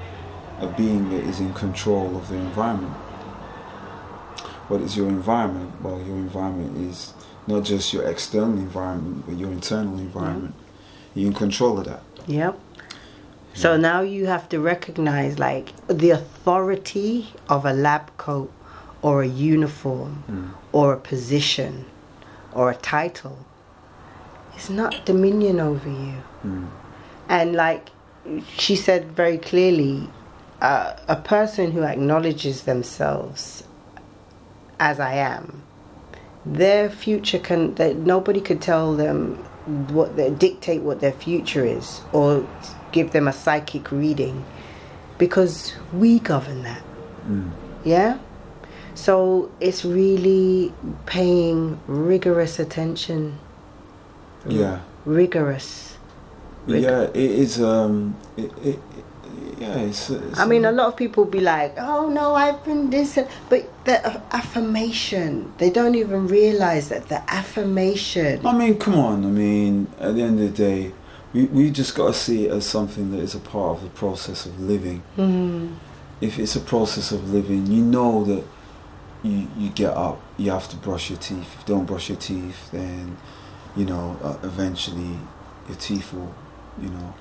a 0.60 0.68
being 0.68 1.10
that 1.12 1.24
is 1.24 1.40
in 1.40 1.54
control 1.54 2.18
of 2.18 2.28
the 2.28 2.36
environment. 2.36 2.94
What 4.72 4.80
is 4.80 4.96
your 4.96 5.10
environment? 5.10 5.82
Well, 5.82 6.02
your 6.02 6.16
environment 6.16 6.78
is 6.90 7.14
not 7.46 7.66
just 7.66 7.92
your 7.92 8.08
external 8.08 8.54
environment, 8.54 9.26
but 9.28 9.36
your 9.36 9.52
internal 9.52 10.00
environment. 10.00 10.56
You're 11.14 11.28
in 11.28 11.34
control 11.34 11.78
of 11.80 11.88
that. 11.88 12.02
Yep. 12.28 12.58
So 13.54 13.76
now 13.76 14.00
you 14.00 14.28
have 14.28 14.48
to 14.48 14.62
recognize 14.62 15.38
like 15.38 15.74
the 15.88 16.12
authority 16.12 17.34
of 17.50 17.66
a 17.66 17.74
lab 17.74 18.16
coat 18.16 18.50
or 19.02 19.24
a 19.24 19.28
uniform 19.28 20.56
or 20.72 20.94
a 20.94 20.98
position 20.98 21.86
or 22.54 22.72
a 22.72 22.76
title 22.76 23.40
is 24.56 24.70
not 24.70 25.06
dominion 25.06 25.60
over 25.60 25.90
you. 25.90 26.70
And 27.28 27.56
like 27.56 27.90
she 28.58 28.78
said 28.78 29.12
very 29.12 29.38
clearly, 29.38 30.08
uh, 30.62 30.96
a 31.10 31.18
person 31.18 31.72
who 31.72 31.84
acknowledges 31.84 32.64
themselves 32.64 33.66
as 34.82 35.00
I 35.00 35.14
am, 35.14 35.62
their 36.46 36.90
future 36.90 37.38
can 37.40 37.76
that 37.76 37.96
nobody 37.98 38.42
could 38.42 38.62
tell 38.62 38.96
them 38.96 39.36
what 39.94 40.16
they 40.18 40.32
dictate 40.32 40.82
what 40.82 41.00
their 41.00 41.12
future 41.12 41.64
is 41.64 42.02
or 42.12 42.46
give 42.92 43.12
them 43.12 43.28
a 43.28 43.32
psychic 43.34 43.92
reading 43.92 44.44
because 45.20 45.74
we 45.94 46.20
govern 46.20 46.64
that. 46.64 46.82
Yeah? 47.86 48.18
So 48.96 49.52
it's 49.60 49.86
really 49.86 50.74
paying 51.06 51.80
rigorous 51.86 52.58
attention. 52.60 53.38
Yeah. 54.48 54.80
Rigorous. 55.06 55.96
Rig- 56.66 56.84
Yeah, 56.84 57.04
it 57.04 57.16
is. 57.16 57.62
Um, 57.62 58.18
it, 58.36 58.52
it- 58.64 58.80
yeah, 59.62 59.78
it's, 59.78 60.10
it's. 60.10 60.40
I 60.40 60.46
mean, 60.46 60.66
a 60.66 60.72
lot 60.72 60.88
of 60.88 60.96
people 60.98 61.26
be 61.26 61.40
like, 61.40 61.74
"Oh 61.78 62.10
no, 62.10 62.34
I've 62.36 62.64
been 62.66 62.90
this," 62.90 63.18
but 63.50 63.62
the 63.86 64.22
affirmation, 64.32 65.54
they 65.58 65.70
don't 65.70 65.96
even 65.96 66.28
realize 66.28 66.90
that 66.90 67.08
the 67.10 67.22
affirmation. 67.32 68.46
I 68.46 68.54
mean, 68.58 68.78
come 68.78 68.96
on. 68.96 69.24
I 69.26 69.30
mean, 69.30 69.88
at 70.00 70.16
the 70.16 70.24
end 70.24 70.40
of 70.40 70.52
the 70.52 70.58
day, 70.58 70.92
we, 71.34 71.46
we 71.46 71.70
just 71.70 71.96
got 71.96 72.08
to 72.08 72.14
see 72.14 72.46
it 72.48 72.52
as 72.52 72.66
something 72.66 73.12
that 73.12 73.20
is 73.20 73.36
a 73.36 73.40
part 73.40 73.78
of 73.78 73.84
the 73.84 73.90
process 73.90 74.46
of 74.46 74.60
living. 74.60 75.04
Mm, 75.18 75.76
If 76.20 76.40
it's 76.40 76.56
a 76.56 76.60
process 76.60 77.12
of 77.12 77.32
living, 77.34 77.68
you 77.68 77.82
know 77.84 78.24
that 78.26 78.44
you, 79.24 79.48
you 79.58 79.70
get 79.70 79.94
up, 79.94 80.20
you 80.38 80.52
have 80.52 80.68
to 80.70 80.76
brush 80.78 81.10
your 81.10 81.20
teeth. 81.20 81.48
If 81.54 81.60
you 81.60 81.76
don't 81.76 81.86
brush 81.86 82.10
your 82.10 82.18
teeth, 82.18 82.72
then, 82.72 83.18
you 83.76 83.86
know, 83.86 84.18
uh, 84.24 84.38
eventually 84.44 85.18
your 85.68 85.78
teeth 85.78 86.12
will, 86.14 86.34
you 86.82 86.90
know, 86.90 87.14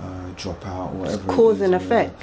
uh, 0.00 0.30
drop 0.36 0.64
out 0.66 0.92
or 0.92 0.98
whatever. 1.00 1.32
cause 1.32 1.60
and 1.60 1.74
effect. 1.74 2.22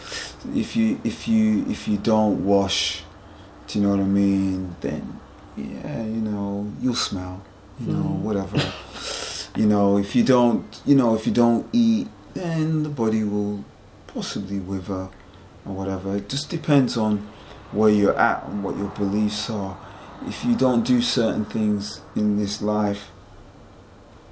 If 0.53 0.75
you 0.75 0.99
if 1.03 1.27
you 1.27 1.65
if 1.69 1.87
you 1.87 1.97
don't 1.97 2.45
wash, 2.45 3.03
do 3.67 3.79
you 3.79 3.85
know 3.85 3.91
what 3.91 3.99
I 3.99 4.03
mean? 4.03 4.75
Then 4.81 5.19
yeah, 5.57 6.03
you 6.03 6.21
know 6.21 6.71
you'll 6.81 6.95
smell. 6.95 7.41
You 7.79 7.93
know 7.93 8.03
Mm. 8.03 8.19
whatever. 8.21 8.57
you 9.59 9.65
know 9.67 9.97
if 9.97 10.15
you 10.15 10.23
don't 10.23 10.81
you 10.85 10.95
know 10.95 11.15
if 11.15 11.25
you 11.27 11.33
don't 11.33 11.67
eat, 11.73 12.07
then 12.33 12.83
the 12.83 12.89
body 12.89 13.23
will 13.23 13.63
possibly 14.07 14.59
wither 14.59 15.09
or 15.65 15.73
whatever. 15.73 16.15
It 16.15 16.29
just 16.29 16.49
depends 16.49 16.95
on 16.97 17.27
where 17.71 17.89
you're 17.89 18.17
at 18.17 18.45
and 18.45 18.63
what 18.63 18.77
your 18.77 18.89
beliefs 18.89 19.49
are. 19.49 19.77
If 20.25 20.45
you 20.45 20.55
don't 20.55 20.85
do 20.85 21.01
certain 21.01 21.43
things 21.45 21.99
in 22.15 22.37
this 22.37 22.61
life, 22.61 23.11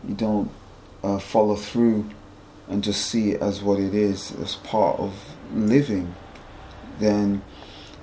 you 0.08 0.16
don't 0.16 0.50
uh, 1.04 1.20
follow 1.20 1.56
through 1.56 2.06
and 2.68 2.84
just 2.84 3.06
see 3.06 3.32
it 3.32 3.42
as 3.42 3.62
what 3.62 3.80
it 3.80 3.94
is, 3.94 4.32
as 4.42 4.56
part 4.58 5.00
of 5.00 5.14
living, 5.54 6.16
then 7.00 7.42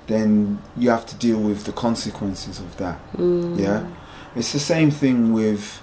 then 0.07 0.61
you 0.75 0.89
have 0.89 1.05
to 1.05 1.15
deal 1.15 1.39
with 1.39 1.65
the 1.65 1.71
consequences 1.71 2.59
of 2.59 2.75
that. 2.77 2.99
Mm. 3.13 3.59
Yeah, 3.59 3.87
it's 4.35 4.51
the 4.51 4.59
same 4.59 4.91
thing 4.91 5.31
with 5.31 5.81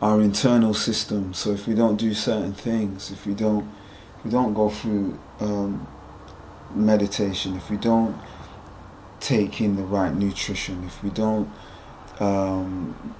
our 0.00 0.20
internal 0.20 0.74
system. 0.74 1.34
So 1.34 1.52
if 1.52 1.66
we 1.66 1.74
don't 1.74 1.96
do 1.96 2.14
certain 2.14 2.52
things, 2.52 3.10
if 3.10 3.26
we 3.26 3.34
don't, 3.34 3.68
if 4.18 4.24
we 4.24 4.30
don't 4.30 4.54
go 4.54 4.68
through 4.68 5.18
um, 5.40 5.86
meditation, 6.74 7.56
if 7.56 7.70
we 7.70 7.76
don't 7.76 8.16
take 9.20 9.60
in 9.60 9.76
the 9.76 9.82
right 9.82 10.14
nutrition, 10.14 10.84
if 10.84 11.02
we 11.02 11.10
don't 11.10 11.48
um, 12.20 13.14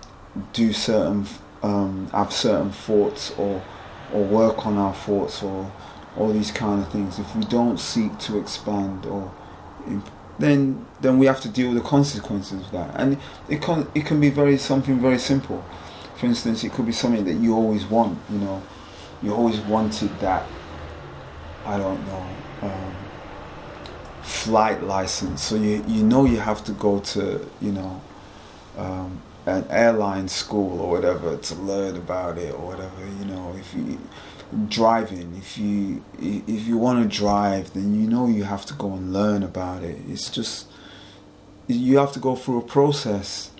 do 0.52 0.72
certain, 0.72 1.26
um, 1.62 2.08
have 2.12 2.32
certain 2.32 2.70
thoughts 2.70 3.32
or 3.38 3.62
or 4.12 4.24
work 4.24 4.66
on 4.66 4.76
our 4.76 4.94
thoughts 4.94 5.42
or 5.42 5.70
all 6.16 6.32
these 6.32 6.50
kind 6.50 6.82
of 6.82 6.90
things, 6.90 7.18
if 7.18 7.34
we 7.36 7.44
don't 7.44 7.78
seek 7.78 8.18
to 8.18 8.38
expand 8.38 9.06
or 9.06 9.32
imp- 9.86 10.10
then 10.38 10.86
then 11.00 11.18
we 11.18 11.26
have 11.26 11.40
to 11.40 11.48
deal 11.48 11.72
with 11.72 11.82
the 11.82 11.88
consequences 11.88 12.60
of 12.60 12.70
that, 12.70 12.90
and 12.94 13.18
it 13.48 13.60
can 13.60 13.88
it 13.94 14.06
can 14.06 14.20
be 14.20 14.30
very 14.30 14.56
something 14.56 15.00
very 15.00 15.18
simple. 15.18 15.64
For 16.16 16.26
instance, 16.26 16.64
it 16.64 16.72
could 16.72 16.86
be 16.86 16.92
something 16.92 17.24
that 17.24 17.34
you 17.34 17.54
always 17.54 17.84
want. 17.86 18.18
You 18.30 18.38
know, 18.38 18.62
you 19.22 19.34
always 19.34 19.58
wanted 19.60 20.18
that. 20.20 20.46
I 21.64 21.78
don't 21.78 22.04
know. 22.06 22.26
Um, 22.62 22.94
flight 24.28 24.82
license 24.82 25.42
so 25.42 25.54
you 25.56 25.82
you 25.88 26.02
know 26.02 26.26
you 26.26 26.38
have 26.38 26.62
to 26.62 26.72
go 26.72 26.98
to 27.00 27.48
you 27.62 27.72
know 27.72 28.00
um, 28.76 29.20
an 29.48 29.64
airline 29.70 30.28
school 30.28 30.80
or 30.80 30.90
whatever 30.90 31.36
to 31.36 31.54
learn 31.54 31.96
about 31.96 32.36
it 32.38 32.52
or 32.54 32.64
whatever 32.70 33.00
you 33.18 33.24
know 33.24 33.54
if 33.58 33.68
you 33.74 33.98
driving 34.68 35.34
if 35.36 35.58
you 35.58 36.02
if 36.18 36.66
you 36.68 36.76
want 36.78 36.98
to 37.02 37.08
drive 37.22 37.72
then 37.74 37.88
you 38.00 38.06
know 38.08 38.26
you 38.26 38.44
have 38.44 38.64
to 38.66 38.74
go 38.74 38.92
and 38.94 39.12
learn 39.12 39.42
about 39.42 39.82
it. 39.82 39.96
It's 40.08 40.30
just 40.30 40.66
you 41.66 41.98
have 41.98 42.12
to 42.12 42.20
go 42.20 42.34
through 42.34 42.58
a 42.60 42.62
process 42.76 43.50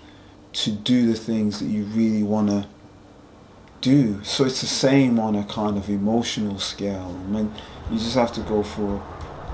to 0.61 0.71
do 0.71 1.05
the 1.11 1.13
things 1.29 1.59
that 1.59 1.67
you 1.67 1.83
really 1.99 2.23
want 2.23 2.49
to 2.49 2.65
do. 3.81 4.19
So 4.23 4.45
it's 4.45 4.61
the 4.61 4.67
same 4.67 5.19
on 5.19 5.35
a 5.35 5.43
kind 5.43 5.77
of 5.77 5.89
emotional 5.89 6.57
scale. 6.59 7.15
I 7.25 7.31
mean 7.31 7.53
you 7.91 7.97
just 7.99 8.15
have 8.15 8.33
to 8.33 8.41
go 8.41 8.63
through 8.63 9.01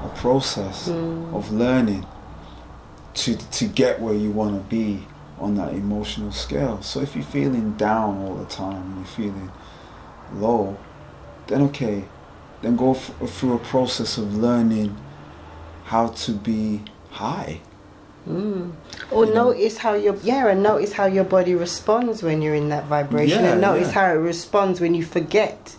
a 0.03 0.09
process 0.15 0.87
Mm. 0.89 1.33
of 1.37 1.51
learning 1.51 2.05
to 3.21 3.35
to 3.59 3.65
get 3.67 4.01
where 4.01 4.13
you 4.23 4.31
want 4.31 4.53
to 4.55 4.63
be 4.69 4.89
on 5.39 5.55
that 5.55 5.73
emotional 5.73 6.31
scale. 6.31 6.81
So 6.81 7.01
if 7.01 7.15
you're 7.15 7.23
feeling 7.25 7.73
down 7.73 8.19
all 8.25 8.35
the 8.35 8.45
time, 8.45 8.81
and 8.83 8.95
you're 8.97 9.05
feeling 9.05 9.51
low, 10.33 10.77
then 11.47 11.61
okay, 11.63 12.05
then 12.61 12.75
go 12.75 12.91
f- 12.93 13.11
through 13.27 13.53
a 13.55 13.59
process 13.59 14.17
of 14.17 14.35
learning 14.35 14.95
how 15.85 16.07
to 16.07 16.31
be 16.31 16.81
high. 17.11 17.61
Mm. 18.27 18.71
Or 19.11 19.25
You 19.25 19.33
know? 19.33 19.49
notice 19.51 19.77
how 19.77 19.93
your 19.93 20.15
yeah, 20.23 20.47
and 20.47 20.63
notice 20.63 20.93
how 20.93 21.05
your 21.05 21.25
body 21.25 21.53
responds 21.53 22.23
when 22.23 22.41
you're 22.41 22.55
in 22.55 22.69
that 22.69 22.85
vibration, 22.85 23.43
Yeah, 23.43 23.51
and 23.51 23.61
notice 23.61 23.89
yeah. 23.89 23.93
how 24.07 24.11
it 24.13 24.17
responds 24.17 24.81
when 24.81 24.95
you 24.95 25.03
forget. 25.03 25.75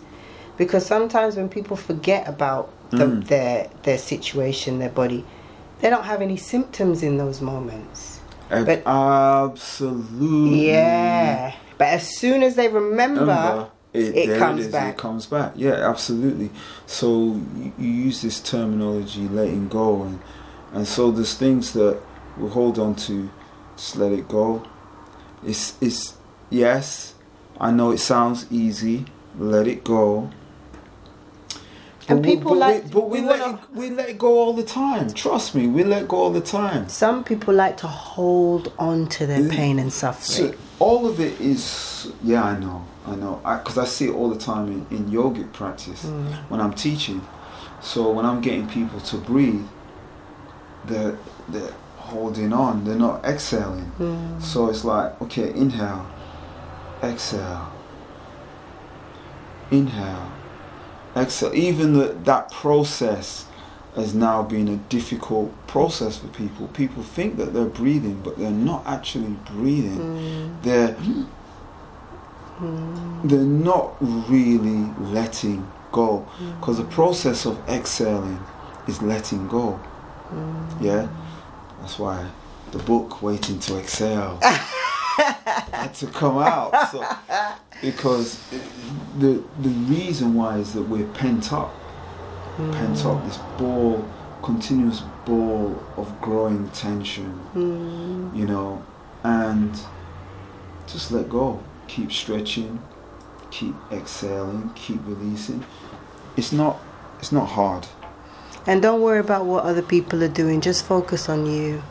Because 0.55 0.85
sometimes 0.85 1.35
when 1.35 1.49
people 1.49 1.75
forget 1.75 2.27
about 2.27 2.69
the, 2.91 3.05
Mm. 3.05 3.27
their 3.27 3.69
their 3.83 3.97
situation, 3.97 4.79
their 4.79 4.89
body, 4.89 5.25
they 5.81 5.89
don't 5.89 6.05
have 6.05 6.21
any 6.21 6.37
symptoms 6.37 7.03
in 7.03 7.17
those 7.17 7.41
moments. 7.41 8.16
But- 8.49 8.83
Absolutely. 8.85 10.69
Yeah, 10.69 11.53
but 11.77 11.87
as 11.87 12.17
soon 12.17 12.43
as 12.43 12.55
they 12.55 12.67
remember, 12.67 13.21
Remember, 13.21 13.69
it, 13.93 14.15
it 14.15 14.39
comes 14.39 14.61
it 14.61 14.67
is, 14.67 14.71
back. 14.71 14.93
It 14.95 14.97
comes 14.97 15.25
back. 15.25 15.53
Yeah, 15.55 15.89
absolutely. 15.89 16.51
So 16.85 17.39
you, 17.55 17.73
you 17.77 17.89
use 17.89 18.21
this 18.21 18.39
terminology, 18.39 19.27
letting 19.27 19.67
go, 19.67 20.03
and 20.03 20.19
and 20.73 20.87
so 20.87 21.11
there's 21.11 21.33
things 21.33 21.73
that 21.73 21.99
we 22.37 22.49
hold 22.49 22.77
on 22.79 22.95
to, 22.95 23.29
just 23.75 23.95
let 23.95 24.11
it 24.11 24.27
go. 24.27 24.63
It's 25.45 25.75
it's 25.81 26.15
yes, 26.49 27.13
I 27.59 27.71
know 27.71 27.91
it 27.91 27.99
sounds 27.99 28.45
easy. 28.51 29.05
Let 29.37 29.67
it 29.67 29.83
go. 29.83 30.31
And 32.09 32.21
But 32.21 32.29
we- 32.29 32.35
people 32.35 32.51
but 32.51 32.59
like- 32.59 32.83
we, 32.85 32.89
but 32.91 33.09
we, 33.09 33.21
we 33.21 33.27
let 33.27 33.39
wanna- 33.39 33.53
it, 33.55 33.59
we 33.75 33.89
let 33.89 34.09
it 34.09 34.17
go 34.17 34.39
all 34.39 34.53
the 34.53 34.63
time. 34.63 35.11
Trust 35.13 35.55
me, 35.55 35.67
we 35.67 35.83
let 35.83 36.07
go 36.07 36.17
all 36.17 36.31
the 36.31 36.39
time. 36.41 36.87
some 36.87 37.23
people 37.23 37.53
like 37.53 37.75
to 37.77 37.87
hold 37.87 38.71
on 38.79 39.07
to 39.07 39.25
their 39.27 39.47
pain 39.49 39.77
and 39.79 39.91
suffering. 39.91 40.51
So 40.53 40.57
all 40.79 41.05
of 41.07 41.19
it 41.19 41.39
is 41.41 42.11
yeah 42.23 42.43
I 42.43 42.57
know 42.59 42.85
I 43.05 43.15
know 43.15 43.41
because 43.43 43.77
I, 43.77 43.85
see 43.85 44.05
it 44.05 44.13
all 44.13 44.29
the 44.29 44.39
time 44.39 44.67
in, 44.71 44.85
in 44.97 45.05
yogic 45.11 45.51
practice 45.51 46.05
Mm. 46.05 46.33
when 46.49 46.61
I'm 46.61 46.73
teaching 46.73 47.21
so 47.81 48.11
when 48.11 48.25
I'm 48.25 48.41
getting 48.41 48.67
people 48.67 48.99
to 49.11 49.17
breathe 49.17 49.65
they're, 50.85 51.17
they're 51.49 51.73
holding 51.97 52.53
on 52.53 52.83
they're 52.85 52.95
not 53.09 53.25
exhaling 53.25 53.91
Mm. 53.99 54.41
so 54.41 54.69
it's 54.69 54.85
like 54.85 55.19
okay 55.23 55.49
inhale 55.53 56.05
exhale 57.03 57.67
inhale 59.71 60.31
exhale 61.17 61.53
even 61.55 61.93
the, 61.93 62.07
that 62.23 62.51
process 62.51 63.45
has 63.95 64.13
now 64.13 64.43
been 64.43 64.67
a 64.67 64.75
difficult 64.89 65.51
process 65.67 66.17
for 66.17 66.27
people 66.27 66.67
people 66.69 67.01
think 67.03 67.37
that 67.37 67.53
they're 67.53 67.65
breathing 67.65 68.21
but 68.23 68.37
they're 68.37 68.51
not 68.71 68.85
actually 68.85 69.35
breathing 69.51 69.97
Mm. 69.99 70.61
they're 70.63 70.95
Mm. 72.59 73.29
they're 73.29 73.39
not 73.39 73.95
really 74.29 74.91
letting 75.11 75.67
go 75.91 76.25
because 76.59 76.77
the 76.77 76.83
process 76.85 77.45
of 77.45 77.57
exhaling 77.69 78.39
is 78.87 79.01
letting 79.01 79.47
go 79.47 79.79
Mm. 80.33 80.81
yeah 80.81 81.07
that's 81.81 81.97
why 81.99 82.25
the 82.71 82.79
book 82.79 83.21
waiting 83.21 83.59
to 83.59 83.77
exhale 83.79 84.39
to 85.93 86.07
come 86.13 86.37
out 86.37 86.91
so, 86.91 87.03
because 87.81 88.39
the 89.19 89.43
the 89.59 89.69
reason 89.69 90.33
why 90.33 90.57
is 90.57 90.73
that 90.73 90.83
we're 90.83 91.07
pent 91.13 91.51
up 91.53 91.73
pent 92.71 93.05
up 93.05 93.23
this 93.25 93.37
ball 93.57 94.07
continuous 94.43 95.01
ball 95.25 95.81
of 95.97 96.19
growing 96.21 96.69
tension 96.69 97.39
Mm. 97.55 98.35
you 98.37 98.45
know, 98.45 98.83
and 99.23 99.71
just 100.87 101.11
let 101.11 101.27
go. 101.29 101.59
Keep 101.87 102.11
stretching, 102.11 102.79
keep 103.51 103.75
exhaling, 103.91 104.71
keep 104.75 104.99
releasing. 105.05 105.65
It's 106.37 106.51
not 106.51 106.79
it's 107.19 107.31
not 107.31 107.47
hard. 107.47 107.87
And 108.67 108.81
don't 108.81 109.01
worry 109.01 109.19
about 109.19 109.45
what 109.45 109.63
other 109.63 109.81
people 109.81 110.23
are 110.23 110.27
doing. 110.43 110.61
Just 110.61 110.85
focus 110.85 111.29
on 111.29 111.45
you. 111.45 111.81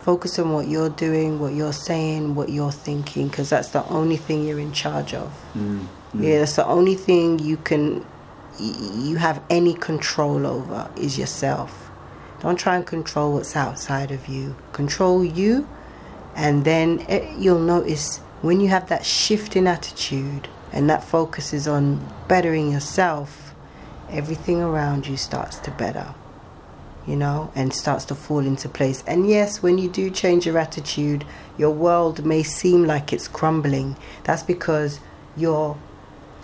Focus 0.00 0.38
on 0.38 0.52
what 0.52 0.68
you're 0.68 0.88
doing, 0.88 1.38
what 1.38 1.52
you're 1.52 1.72
saying, 1.72 2.34
what 2.34 2.48
you're 2.48 2.72
thinking, 2.72 3.28
because 3.28 3.50
that's 3.50 3.68
the 3.68 3.86
only 3.88 4.16
thing 4.16 4.46
you're 4.46 4.58
in 4.58 4.72
charge 4.72 5.14
of. 5.14 5.30
Mm, 5.54 5.86
mm. 6.14 6.22
Yeah, 6.22 6.38
that's 6.38 6.56
the 6.56 6.66
only 6.66 6.94
thing 6.94 7.38
you 7.38 7.58
can, 7.58 8.04
you 8.58 9.16
have 9.16 9.42
any 9.50 9.74
control 9.74 10.46
over 10.46 10.90
is 10.96 11.18
yourself. 11.18 11.90
Don't 12.40 12.56
try 12.56 12.76
and 12.76 12.86
control 12.86 13.34
what's 13.34 13.54
outside 13.54 14.10
of 14.10 14.26
you. 14.26 14.56
Control 14.72 15.22
you, 15.22 15.68
and 16.34 16.64
then 16.64 17.04
eh, 17.08 17.34
you'll 17.38 17.58
notice 17.58 18.18
when 18.40 18.60
you 18.60 18.68
have 18.68 18.88
that 18.88 19.04
shift 19.04 19.54
in 19.56 19.66
attitude 19.66 20.48
and 20.72 20.88
that 20.88 21.04
focus 21.04 21.52
is 21.52 21.68
on 21.68 22.00
bettering 22.28 22.72
yourself, 22.72 23.54
everything 24.08 24.62
around 24.62 25.06
you 25.06 25.16
starts 25.16 25.58
to 25.58 25.70
better. 25.72 26.14
You 27.06 27.16
know, 27.16 27.50
and 27.54 27.72
starts 27.72 28.04
to 28.06 28.14
fall 28.14 28.40
into 28.40 28.68
place. 28.68 29.02
And 29.06 29.28
yes, 29.28 29.62
when 29.62 29.78
you 29.78 29.88
do 29.88 30.10
change 30.10 30.46
your 30.46 30.58
attitude, 30.58 31.24
your 31.58 31.70
world 31.70 32.24
may 32.24 32.42
seem 32.42 32.84
like 32.84 33.12
it's 33.12 33.26
crumbling. 33.26 33.96
That's 34.24 34.42
because 34.42 35.00
your 35.36 35.76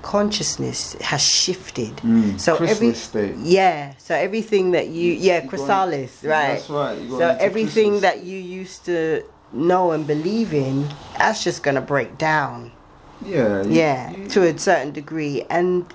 consciousness 0.02 0.94
has 1.00 1.20
shifted. 1.22 1.96
Mm, 1.98 2.40
So 2.40 2.56
every 2.56 2.94
state. 2.94 3.34
yeah, 3.36 3.94
so 3.98 4.14
everything 4.14 4.70
that 4.72 4.88
you 4.88 5.12
yeah, 5.12 5.38
going- 5.40 5.48
chrysalis, 5.50 6.22
right? 6.22 6.54
That's 6.56 6.70
right. 6.70 6.98
So 7.10 7.36
everything 7.40 7.98
chrysalis. 7.98 8.02
that 8.02 8.24
you 8.24 8.38
used 8.38 8.84
to 8.86 9.22
know 9.52 9.90
and 9.92 10.06
believe 10.06 10.54
in, 10.54 10.88
that's 11.18 11.42
just 11.44 11.62
gonna 11.62 11.80
break 11.80 12.18
down. 12.18 12.72
yeah, 13.24 13.62
you- 13.62 13.70
Yeah, 13.72 14.10
you- 14.12 14.28
to 14.28 14.42
a 14.42 14.58
certain 14.58 14.92
degree, 14.92 15.44
and 15.50 15.86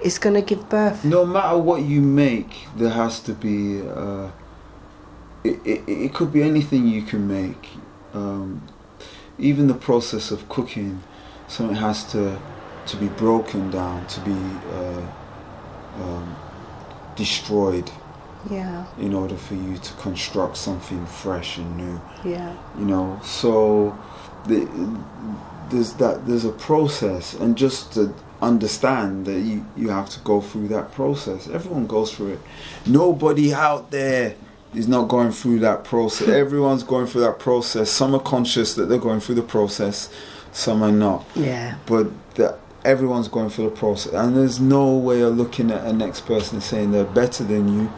it's 0.00 0.18
gonna 0.18 0.42
give 0.42 0.68
birth. 0.68 1.04
no 1.04 1.24
matter 1.26 1.58
what 1.58 1.82
you 1.82 2.00
make, 2.00 2.66
there 2.76 2.90
has 2.90 3.20
to 3.20 3.32
be. 3.32 3.82
Uh, 3.82 4.30
it, 5.44 5.60
it, 5.64 5.88
it 5.88 6.14
could 6.14 6.32
be 6.32 6.42
anything 6.42 6.86
you 6.86 7.02
can 7.02 7.26
make. 7.28 7.68
Um, 8.14 8.62
even 9.38 9.68
the 9.68 9.74
process 9.74 10.30
of 10.30 10.48
cooking, 10.48 11.02
something 11.46 11.76
has 11.76 12.04
to 12.12 12.38
to 12.86 12.96
be 12.96 13.08
broken 13.08 13.70
down, 13.70 14.06
to 14.08 14.20
be 14.20 14.32
uh, 14.72 15.02
um, 16.02 16.36
destroyed 17.16 17.90
Yeah, 18.50 18.86
in 18.98 19.12
order 19.14 19.36
for 19.36 19.54
you 19.54 19.76
to 19.78 19.92
construct 19.94 20.56
something 20.56 21.04
fresh 21.06 21.58
and 21.58 21.76
new. 21.76 22.00
yeah, 22.24 22.56
You 22.78 22.86
know, 22.86 23.20
so 23.22 23.96
the 24.46 24.66
there's 25.70 25.92
that 25.94 26.26
there's 26.26 26.44
a 26.46 26.52
process, 26.52 27.34
and 27.34 27.56
just 27.56 27.92
to 27.94 28.12
understand 28.40 29.26
that 29.26 29.40
you 29.40 29.66
you 29.76 29.88
have 29.88 30.08
to 30.10 30.20
go 30.20 30.40
through 30.40 30.68
that 30.68 30.92
process. 30.92 31.48
Everyone 31.48 31.86
goes 31.86 32.12
through 32.12 32.34
it. 32.34 32.40
Nobody 32.86 33.52
out 33.52 33.90
there 33.90 34.34
is 34.74 34.86
not 34.86 35.08
going 35.08 35.32
through 35.32 35.60
that 35.60 35.84
process. 35.84 36.26
Hmm. 36.26 36.34
Everyone's 36.34 36.82
going 36.82 37.06
through 37.06 37.22
that 37.22 37.38
process. 37.38 37.90
Some 37.90 38.14
are 38.14 38.20
conscious 38.20 38.74
that 38.74 38.86
they're 38.86 38.98
going 38.98 39.20
through 39.20 39.36
the 39.36 39.42
process, 39.42 40.10
some 40.52 40.82
are 40.82 40.92
not. 40.92 41.24
Yeah. 41.34 41.76
But 41.86 42.08
that 42.34 42.58
everyone's 42.84 43.28
going 43.28 43.50
through 43.50 43.70
the 43.70 43.76
process, 43.76 44.12
and 44.12 44.36
there's 44.36 44.60
no 44.60 44.96
way 44.96 45.20
of 45.22 45.36
looking 45.36 45.70
at 45.70 45.84
a 45.84 45.92
next 45.92 46.26
person 46.26 46.56
and 46.56 46.62
saying 46.62 46.92
they're 46.92 47.04
better 47.04 47.44
than 47.44 47.68
you. 47.72 47.92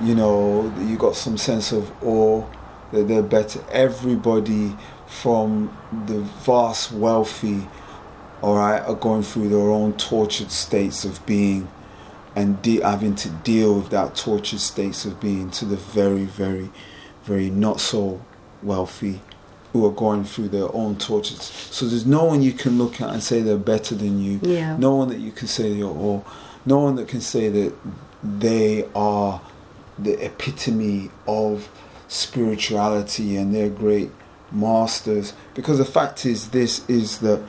You 0.00 0.14
know, 0.14 0.72
you 0.80 0.96
got 0.98 1.16
some 1.16 1.38
sense 1.38 1.72
of 1.72 1.90
awe 2.04 2.44
that 2.92 3.08
they're 3.08 3.22
better. 3.22 3.64
Everybody 3.70 4.76
from 5.06 5.76
the 6.06 6.20
vast 6.20 6.92
wealthy, 6.92 7.66
all 8.42 8.56
right, 8.56 8.80
are 8.80 8.94
going 8.94 9.22
through 9.22 9.48
their 9.48 9.70
own 9.70 9.94
tortured 9.94 10.50
states 10.50 11.04
of 11.04 11.24
being 11.26 11.68
and 12.34 12.60
de- 12.60 12.80
having 12.80 13.14
to 13.14 13.30
deal 13.30 13.74
with 13.74 13.90
that 13.90 14.14
tortured 14.14 14.60
states 14.60 15.04
of 15.04 15.18
being 15.20 15.50
to 15.50 15.64
the 15.64 15.76
very, 15.76 16.24
very, 16.24 16.70
very 17.24 17.48
not 17.48 17.80
so 17.80 18.20
wealthy 18.62 19.22
who 19.72 19.84
are 19.86 19.92
going 19.92 20.24
through 20.24 20.48
their 20.48 20.74
own 20.74 20.96
tortures. 20.96 21.42
So 21.42 21.86
there's 21.86 22.06
no 22.06 22.24
one 22.24 22.42
you 22.42 22.52
can 22.52 22.78
look 22.78 23.00
at 23.00 23.10
and 23.10 23.22
say 23.22 23.40
they're 23.40 23.56
better 23.56 23.94
than 23.94 24.22
you. 24.22 24.40
Yeah. 24.42 24.76
No 24.76 24.94
one 24.94 25.08
that 25.08 25.18
you 25.18 25.32
can 25.32 25.48
say 25.48 25.72
you're 25.72 25.88
all. 25.88 26.24
No 26.64 26.80
one 26.80 26.96
that 26.96 27.08
can 27.08 27.20
say 27.20 27.48
that 27.48 27.74
they 28.22 28.88
are 28.94 29.40
the 29.98 30.24
epitome 30.24 31.10
of 31.26 31.68
spirituality 32.08 33.36
and 33.36 33.54
they're 33.54 33.70
great 33.70 34.10
masters. 34.52 35.32
Because 35.54 35.78
the 35.78 35.84
fact 35.84 36.26
is, 36.26 36.50
this 36.50 36.88
is 36.88 37.18
that 37.20 37.42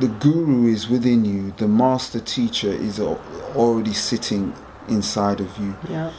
the 0.00 0.08
guru 0.08 0.66
is 0.66 0.88
within 0.88 1.24
you, 1.24 1.52
the 1.58 1.68
master 1.68 2.20
teacher 2.20 2.70
is 2.70 2.98
already 3.00 3.92
sitting 3.92 4.54
inside 4.88 5.40
of 5.40 5.56
you. 5.58 5.76
Yeah. 5.88 6.10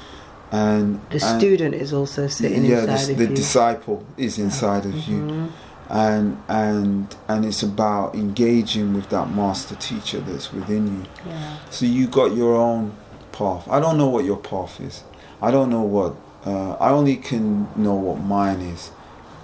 And 0.52 1.00
The 1.10 1.26
and- 1.26 1.40
student 1.42 1.76
is 1.76 1.94
also 1.94 2.28
sitting 2.28 2.66
yeah, 2.66 2.82
the, 2.86 3.14
the 3.16 3.26
you. 3.28 3.36
disciple 3.36 4.04
is 4.18 4.38
inside 4.38 4.86
of 4.86 4.96
you, 5.08 5.18
Mhm. 5.22 5.50
and 5.90 6.38
and 6.50 7.16
and 7.28 7.46
it's 7.46 7.64
about 7.64 8.16
engaging 8.16 8.94
with 8.94 9.10
that 9.10 9.34
master 9.34 9.76
teacher 9.76 10.20
that's 10.20 10.52
within 10.54 10.88
you. 10.88 11.04
Yeah. 11.26 11.56
So 11.70 11.86
you 11.86 12.08
got 12.08 12.36
your 12.36 12.56
own 12.56 12.92
path. 13.32 13.66
I 13.70 13.80
don't 13.80 13.98
know 13.98 14.10
what 14.10 14.26
your 14.26 14.38
path 14.38 14.80
is. 14.82 15.04
I 15.42 15.52
don't 15.52 15.70
know 15.70 15.82
what. 15.84 16.16
Uh, 16.46 16.74
I 16.80 16.90
only 16.90 17.16
can 17.18 17.68
know 17.76 17.94
what 17.96 18.18
mine 18.22 18.60
is. 18.62 18.92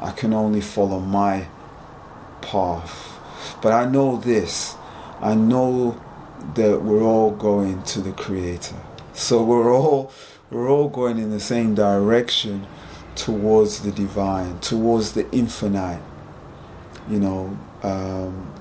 I 0.02 0.12
can 0.12 0.34
only 0.34 0.62
follow 0.62 1.00
my 1.00 1.48
path. 2.42 3.17
But 3.62 3.74
I 3.74 3.86
know 3.86 4.18
this. 4.18 4.76
I 5.20 5.36
know 5.36 6.00
that 6.56 6.82
we're 6.82 7.04
all 7.04 7.32
going 7.32 7.84
to 7.84 8.02
the 8.02 8.12
Creator. 8.12 8.76
So 9.14 9.44
we're 9.44 9.74
all 9.74 10.12
we're 10.50 10.70
all 10.70 10.90
going 10.90 11.18
in 11.18 11.32
the 11.32 11.40
same 11.40 11.76
direction 11.76 12.68
towards 13.16 13.82
the 13.82 13.92
divine, 13.92 14.60
towards 14.60 15.14
the 15.14 15.30
infinite. 15.32 16.02
You 17.10 17.20
know, 17.20 17.58
um, 17.84 18.54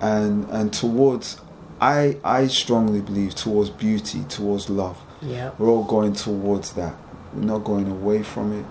and 0.00 0.48
and 0.50 0.72
towards 0.72 1.40
I 1.80 2.18
I 2.22 2.46
strongly 2.46 3.00
believe 3.00 3.34
towards 3.34 3.70
beauty, 3.70 4.24
towards 4.28 4.70
love. 4.70 4.98
Yeah. 5.22 5.50
We're 5.58 5.68
all 5.68 5.84
going 5.84 6.14
towards 6.14 6.72
that. 6.74 6.94
We're 7.34 7.44
not 7.44 7.64
going 7.64 7.90
away 7.90 8.22
from 8.22 8.58
it. 8.58 8.64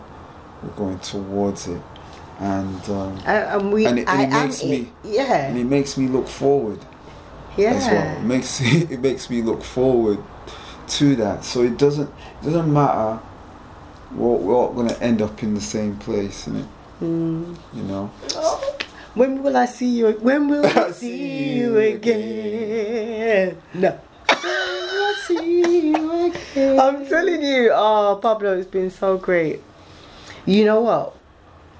We're 0.63 0.75
going 0.75 0.99
towards 0.99 1.67
it, 1.67 1.81
and 2.39 2.89
um, 2.89 3.19
I, 3.25 3.33
and 3.55 3.71
we, 3.73 3.85
And 3.85 3.99
it- 3.99 4.07
and 4.07 4.21
it 4.21 4.29
am 4.33 4.45
makes 4.47 4.61
it. 4.63 4.69
me- 4.69 4.91
yeah, 5.03 5.47
and 5.47 5.57
it 5.57 5.65
makes 5.65 5.97
me 5.97 6.07
look 6.07 6.27
forward 6.27 6.79
yeah. 7.57 7.71
as 7.71 7.85
well. 7.87 8.17
It 8.17 8.23
makes 8.23 8.61
it 8.91 8.99
makes 9.01 9.29
me 9.29 9.41
look 9.41 9.63
forward 9.63 10.19
to 10.87 11.15
that. 11.17 11.43
So 11.43 11.61
it 11.63 11.77
doesn't 11.77 12.09
it 12.41 12.45
doesn't 12.45 12.71
matter. 12.71 13.19
We're, 14.15 14.37
we're 14.37 14.55
all 14.55 14.73
going 14.73 14.87
to 14.87 14.99
end 15.03 15.21
up 15.21 15.43
in 15.43 15.53
the 15.53 15.61
same 15.61 15.97
place, 15.97 16.47
and 16.47 16.67
Mm. 17.01 17.55
you 17.73 17.83
know. 17.83 18.11
Oh, 18.35 18.75
when 19.15 19.41
will 19.41 19.55
I 19.55 19.65
see 19.67 19.87
you? 19.87 20.11
When 20.19 20.49
will 20.49 20.65
I 20.77 20.85
I 20.87 20.91
see 20.91 21.55
you 21.55 21.77
you 21.77 21.77
again? 21.95 23.57
No. 23.73 23.97
I 24.29 25.15
see 25.25 25.89
you 25.91 26.25
again? 26.25 26.79
I'm 26.79 27.05
telling 27.07 27.41
you, 27.41 27.71
oh, 27.73 28.19
Pablo, 28.21 28.57
it's 28.57 28.67
been 28.69 28.89
so 28.91 29.17
great. 29.17 29.61
You 30.45 30.65
know 30.65 30.81
what? 30.81 31.15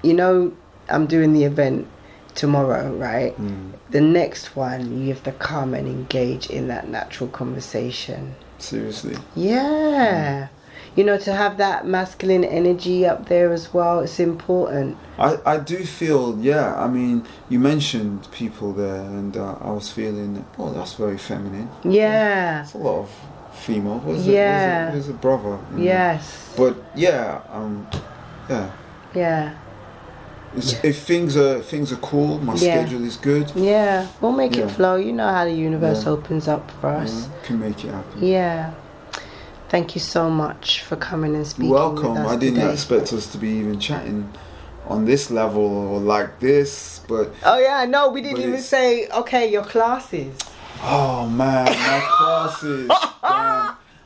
You 0.02 0.14
know, 0.14 0.52
I'm 0.88 1.06
doing 1.06 1.32
the 1.32 1.44
event 1.44 1.86
tomorrow, 2.34 2.92
right? 2.94 3.36
Mm, 3.38 3.72
The 3.90 4.00
next 4.00 4.56
one, 4.56 5.00
you 5.02 5.08
have 5.08 5.22
to 5.24 5.32
come 5.32 5.74
and 5.74 5.86
engage 5.88 6.48
in 6.48 6.68
that 6.68 6.88
natural 6.88 7.28
conversation. 7.30 8.34
seriously. 8.58 9.16
Yeah. 9.34 10.48
You 10.96 11.04
know, 11.04 11.18
to 11.18 11.32
have 11.32 11.56
that 11.58 11.86
masculine 11.86 12.44
energy 12.44 13.06
up 13.06 13.28
there 13.28 13.52
as 13.52 13.72
well, 13.72 14.00
it's 14.00 14.18
important. 14.20 14.96
I, 15.18 15.38
I 15.46 15.56
do 15.58 15.84
feel, 15.84 16.36
yeah, 16.40 16.74
I 16.74 16.88
mean, 16.88 17.26
you 17.48 17.58
mentioned 17.60 18.28
people 18.32 18.72
there, 18.72 18.96
and 19.02 19.36
uh, 19.36 19.54
I 19.60 19.70
was 19.70 19.90
feeling, 19.90 20.44
oh, 20.58 20.72
that's 20.72 20.94
very 20.94 21.16
feminine. 21.18 21.68
Yeah. 21.84 22.62
It's 22.62 22.74
a 22.74 22.78
lot 22.78 23.00
of 23.00 23.10
female. 23.54 24.00
Where's 24.00 24.26
Yeah. 24.26 24.88
A, 24.88 24.92
where's, 24.92 25.08
a, 25.08 25.08
where's 25.08 25.08
a 25.08 25.12
brother? 25.14 25.58
know? 25.72 25.82
Yes. 25.82 26.52
But 26.56 26.76
yeah, 26.94 27.40
um, 27.50 27.86
yeah. 28.48 28.70
Yeah. 29.14 29.54
It's, 30.56 30.72
If 30.84 31.02
things 31.02 31.36
are 31.36 31.60
things 31.60 31.92
are 31.92 31.96
cool, 31.96 32.38
my 32.38 32.54
Yeah. 32.54 32.58
schedule 32.84 33.04
is 33.04 33.16
good. 33.16 33.52
Yeah. 33.54 34.06
We'll 34.20 34.32
make 34.32 34.56
Yeah. 34.56 34.64
it 34.64 34.70
flow. 34.72 34.96
You 34.96 35.12
know 35.12 35.28
how 35.28 35.44
the 35.44 35.52
universe 35.52 36.04
Yeah. 36.04 36.10
opens 36.10 36.48
up 36.48 36.70
for 36.80 36.88
us. 36.90 37.28
can 37.44 37.60
make 37.60 37.84
it 37.84 37.90
happen. 37.92 38.18
Yeah. 38.22 38.70
Thank 39.68 39.94
you 39.94 40.00
so 40.00 40.28
much 40.28 40.82
for 40.82 40.96
coming 40.96 41.36
and 41.36 41.46
speaking. 41.46 41.70
Welcome. 41.70 42.16
I 42.26 42.34
didn't 42.36 42.56
today. 42.60 42.72
expect 42.72 43.12
us 43.12 43.26
to 43.28 43.38
be 43.38 43.48
even 43.50 43.78
chatting 43.78 44.28
on 44.88 45.04
this 45.04 45.30
level 45.30 45.62
or 45.62 46.00
like 46.00 46.40
this, 46.40 47.00
but 47.06 47.32
Oh 47.44 47.58
yeah, 47.58 47.84
no, 47.84 48.08
we 48.10 48.20
didn't 48.20 48.40
even 48.42 48.60
say 48.60 49.06
okay. 49.14 49.48
Your 49.52 49.62
classes. 49.62 50.34
oh 50.84 51.26
man, 51.28 51.66
my 51.66 52.00
classes. 52.18 52.90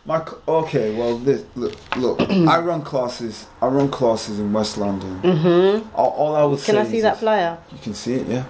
My 0.07 0.23
okay, 0.47 0.95
well, 0.95 1.17
this 1.17 1.45
look, 1.55 1.75
look. 1.97 2.21
I 2.31 2.59
run 2.61 2.83
classes. 2.83 3.47
I 3.63 3.67
run 3.69 3.91
classes 3.91 4.39
in 4.39 4.53
West 4.53 4.77
London. 4.77 5.21
Mm-hmm. 5.23 5.97
All, 5.97 6.11
all 6.11 6.37
I 6.37 6.45
would 6.45 6.63
Can 6.63 6.75
say 6.75 6.81
I 6.81 6.85
see 6.85 6.97
is 6.99 7.03
that 7.05 7.13
this. 7.13 7.21
flyer? 7.21 7.59
You 7.73 7.79
can 7.79 7.95
see 7.95 8.15
it, 8.15 8.27
yeah. 8.27 8.45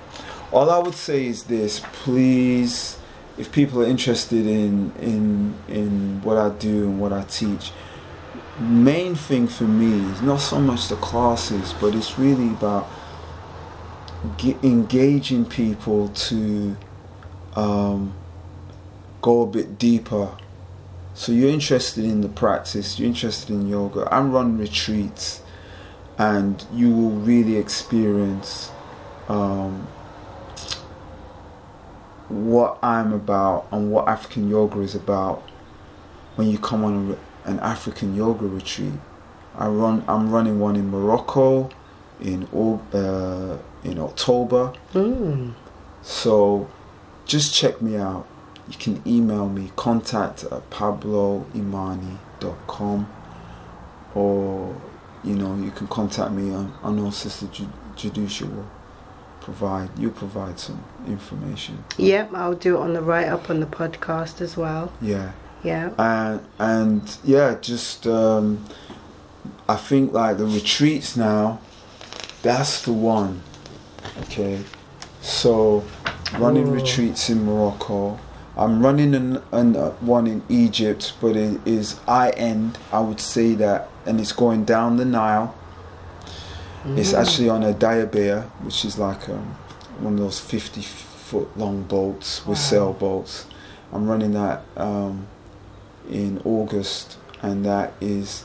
All 0.50 0.68
I 0.68 0.78
would 0.78 0.94
say 0.96 1.26
is 1.26 1.44
this: 1.44 1.80
please, 1.92 2.98
if 3.38 3.52
people 3.52 3.82
are 3.82 3.86
interested 3.86 4.46
in 4.46 4.92
in 5.00 5.54
in 5.68 6.20
what 6.22 6.38
I 6.38 6.48
do 6.48 6.84
and 6.88 7.00
what 7.00 7.12
I 7.12 7.22
teach, 7.22 7.70
main 8.58 9.14
thing 9.14 9.46
for 9.46 9.64
me 9.64 10.10
is 10.12 10.22
not 10.22 10.40
so 10.40 10.58
much 10.58 10.88
the 10.88 10.96
classes, 10.96 11.72
but 11.80 11.94
it's 11.94 12.18
really 12.18 12.48
about 12.50 12.88
ge- 14.38 14.56
engaging 14.64 15.44
people 15.44 16.08
to 16.08 16.76
um, 17.54 18.12
go 19.22 19.42
a 19.42 19.46
bit 19.46 19.78
deeper. 19.78 20.36
So 21.14 21.30
you're 21.30 21.50
interested 21.50 22.04
in 22.04 22.22
the 22.22 22.28
practice, 22.28 22.98
you're 22.98 23.06
interested 23.06 23.50
in 23.50 23.68
yoga. 23.68 24.00
I 24.10 24.20
run 24.20 24.58
retreats, 24.58 25.42
and 26.18 26.64
you 26.72 26.90
will 26.90 27.10
really 27.10 27.56
experience 27.56 28.72
um, 29.28 29.86
what 32.28 32.78
I'm 32.82 33.12
about 33.12 33.68
and 33.70 33.92
what 33.92 34.08
African 34.08 34.50
yoga 34.50 34.80
is 34.80 34.96
about 34.96 35.48
when 36.34 36.50
you 36.50 36.58
come 36.58 36.82
on 36.82 37.16
a, 37.44 37.48
an 37.50 37.60
African 37.60 38.16
yoga 38.16 38.46
retreat. 38.46 38.94
I 39.56 39.68
run. 39.68 40.04
I'm 40.08 40.30
running 40.30 40.58
one 40.58 40.74
in 40.74 40.90
Morocco 40.90 41.70
in 42.20 42.48
uh, 42.92 43.58
in 43.84 43.98
October. 44.00 44.72
Mm. 44.92 45.54
So 46.02 46.68
just 47.24 47.54
check 47.54 47.80
me 47.80 47.96
out. 47.96 48.26
You 48.68 48.76
can 48.78 49.02
email 49.06 49.48
me 49.48 49.70
contact 49.76 50.44
at 50.44 50.70
pabloimani.com 50.70 53.08
or 54.14 54.74
you 55.22 55.34
know 55.34 55.54
you 55.56 55.70
can 55.70 55.86
contact 55.88 56.32
me 56.32 56.52
on 56.54 56.72
I 56.82 56.90
know 56.90 57.10
Sister 57.10 57.46
Ju- 57.46 57.68
Judusha 57.96 58.42
will 58.54 58.66
provide 59.40 59.90
you 59.98 60.10
provide 60.10 60.58
some 60.58 60.82
information. 61.06 61.84
Yep, 61.98 62.32
I'll 62.34 62.54
do 62.54 62.76
it 62.76 62.80
on 62.80 62.94
the 62.94 63.02
write 63.02 63.28
up 63.28 63.50
on 63.50 63.60
the 63.60 63.66
podcast 63.66 64.40
as 64.40 64.56
well. 64.56 64.92
Yeah. 65.00 65.32
Yeah. 65.62 65.90
and 65.98 66.40
and 66.58 67.16
yeah, 67.24 67.56
just 67.60 68.06
um, 68.06 68.64
I 69.68 69.76
think 69.76 70.12
like 70.12 70.38
the 70.38 70.46
retreats 70.46 71.16
now, 71.16 71.60
that's 72.42 72.82
the 72.82 72.92
one. 72.92 73.42
Okay, 74.22 74.62
so 75.22 75.82
running 76.38 76.68
Ooh. 76.68 76.74
retreats 76.74 77.30
in 77.30 77.44
Morocco. 77.44 78.18
I'm 78.56 78.82
running 78.82 79.14
an, 79.14 79.42
an, 79.52 79.76
uh, 79.76 79.90
one 80.00 80.26
in 80.26 80.42
Egypt, 80.48 81.14
but 81.20 81.36
it 81.36 81.60
is 81.66 81.98
I 82.06 82.30
end. 82.30 82.78
I 82.92 83.00
would 83.00 83.18
say 83.20 83.54
that, 83.54 83.88
and 84.06 84.20
it's 84.20 84.32
going 84.32 84.64
down 84.64 84.96
the 84.96 85.04
Nile. 85.04 85.54
It's 86.86 87.14
actually 87.14 87.48
on 87.48 87.62
a 87.62 87.72
dahabiya, 87.72 88.44
which 88.62 88.84
is 88.84 88.98
like 88.98 89.28
um, 89.30 89.56
one 90.00 90.12
of 90.14 90.18
those 90.20 90.38
50 90.38 90.82
foot 90.82 91.56
long 91.56 91.82
boats 91.84 92.40
with 92.46 92.58
Wow. 92.58 92.62
sailboats. 92.64 93.46
I'm 93.92 94.06
running 94.06 94.32
that 94.32 94.62
um, 94.76 95.26
in 96.10 96.42
August, 96.44 97.16
and 97.42 97.64
that 97.64 97.94
is 98.02 98.44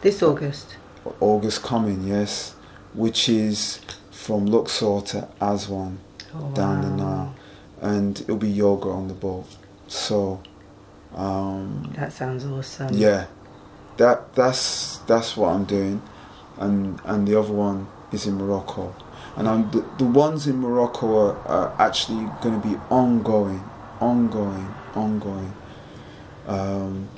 This 0.00 0.22
August. 0.22 0.76
August 1.20 1.62
coming, 1.62 2.08
yes, 2.08 2.54
which 2.94 3.28
is 3.28 3.80
from 4.10 4.46
Luxor 4.46 5.00
to 5.02 5.28
Aswan 5.40 5.98
Oh, 6.34 6.50
down 6.54 6.80
the. 6.80 6.88
Nile, 6.88 7.34
and 7.84 8.18
it'll 8.22 8.36
be 8.36 8.48
yoga 8.48 8.88
on 8.88 9.08
the 9.08 9.14
boat. 9.14 9.44
So, 9.88 10.40
um, 11.14 11.92
That 11.96 12.12
sounds 12.12 12.44
awesome. 12.46 12.94
yeah, 12.94 13.26
that 13.98 14.34
that's 14.34 14.98
that's 15.06 15.36
what 15.36 15.48
I'm 15.54 15.64
doing, 15.64 16.00
and 16.58 16.98
and 17.04 17.28
the 17.28 17.38
other 17.38 17.52
one 17.52 17.86
is 18.10 18.26
in 18.26 18.36
Morocco, 18.36 18.94
and 19.36 19.46
I'm 19.46 19.70
the, 19.70 19.84
the 19.98 20.06
ones 20.06 20.46
in 20.46 20.58
Morocco 20.60 21.06
are, 21.26 21.36
are 21.46 21.74
actually 21.78 22.24
going 22.40 22.60
to 22.60 22.66
be 22.66 22.76
ongoing, 22.88 23.62
ongoing, 24.00 24.74
ongoing. 24.94 25.52
Um, 26.46 27.08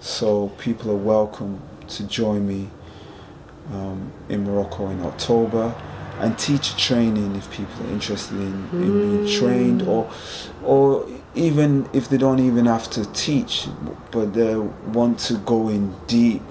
so 0.00 0.48
people 0.58 0.90
are 0.90 1.02
welcome 1.16 1.62
to 1.88 2.04
join 2.06 2.46
me 2.46 2.68
um, 3.72 4.12
in 4.28 4.44
Morocco 4.44 4.90
in 4.90 5.00
October. 5.02 5.74
And 6.20 6.38
teacher 6.38 6.76
training 6.76 7.34
if 7.34 7.50
people 7.50 7.86
are 7.86 7.90
interested 7.90 8.36
in, 8.36 8.68
in 8.72 9.24
being 9.24 9.38
trained, 9.38 9.82
or 9.82 10.10
or 10.62 11.08
even 11.34 11.88
if 11.92 12.08
they 12.08 12.18
don't 12.18 12.40
even 12.40 12.66
have 12.66 12.90
to 12.90 13.10
teach, 13.12 13.68
but 14.10 14.34
they 14.34 14.56
want 14.56 15.18
to 15.20 15.38
go 15.38 15.68
in 15.68 15.94
deep. 16.06 16.42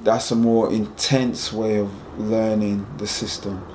That's 0.00 0.30
a 0.30 0.36
more 0.36 0.72
intense 0.72 1.52
way 1.52 1.78
of 1.78 1.90
learning 2.18 2.86
the 2.96 3.06
system 3.06 3.66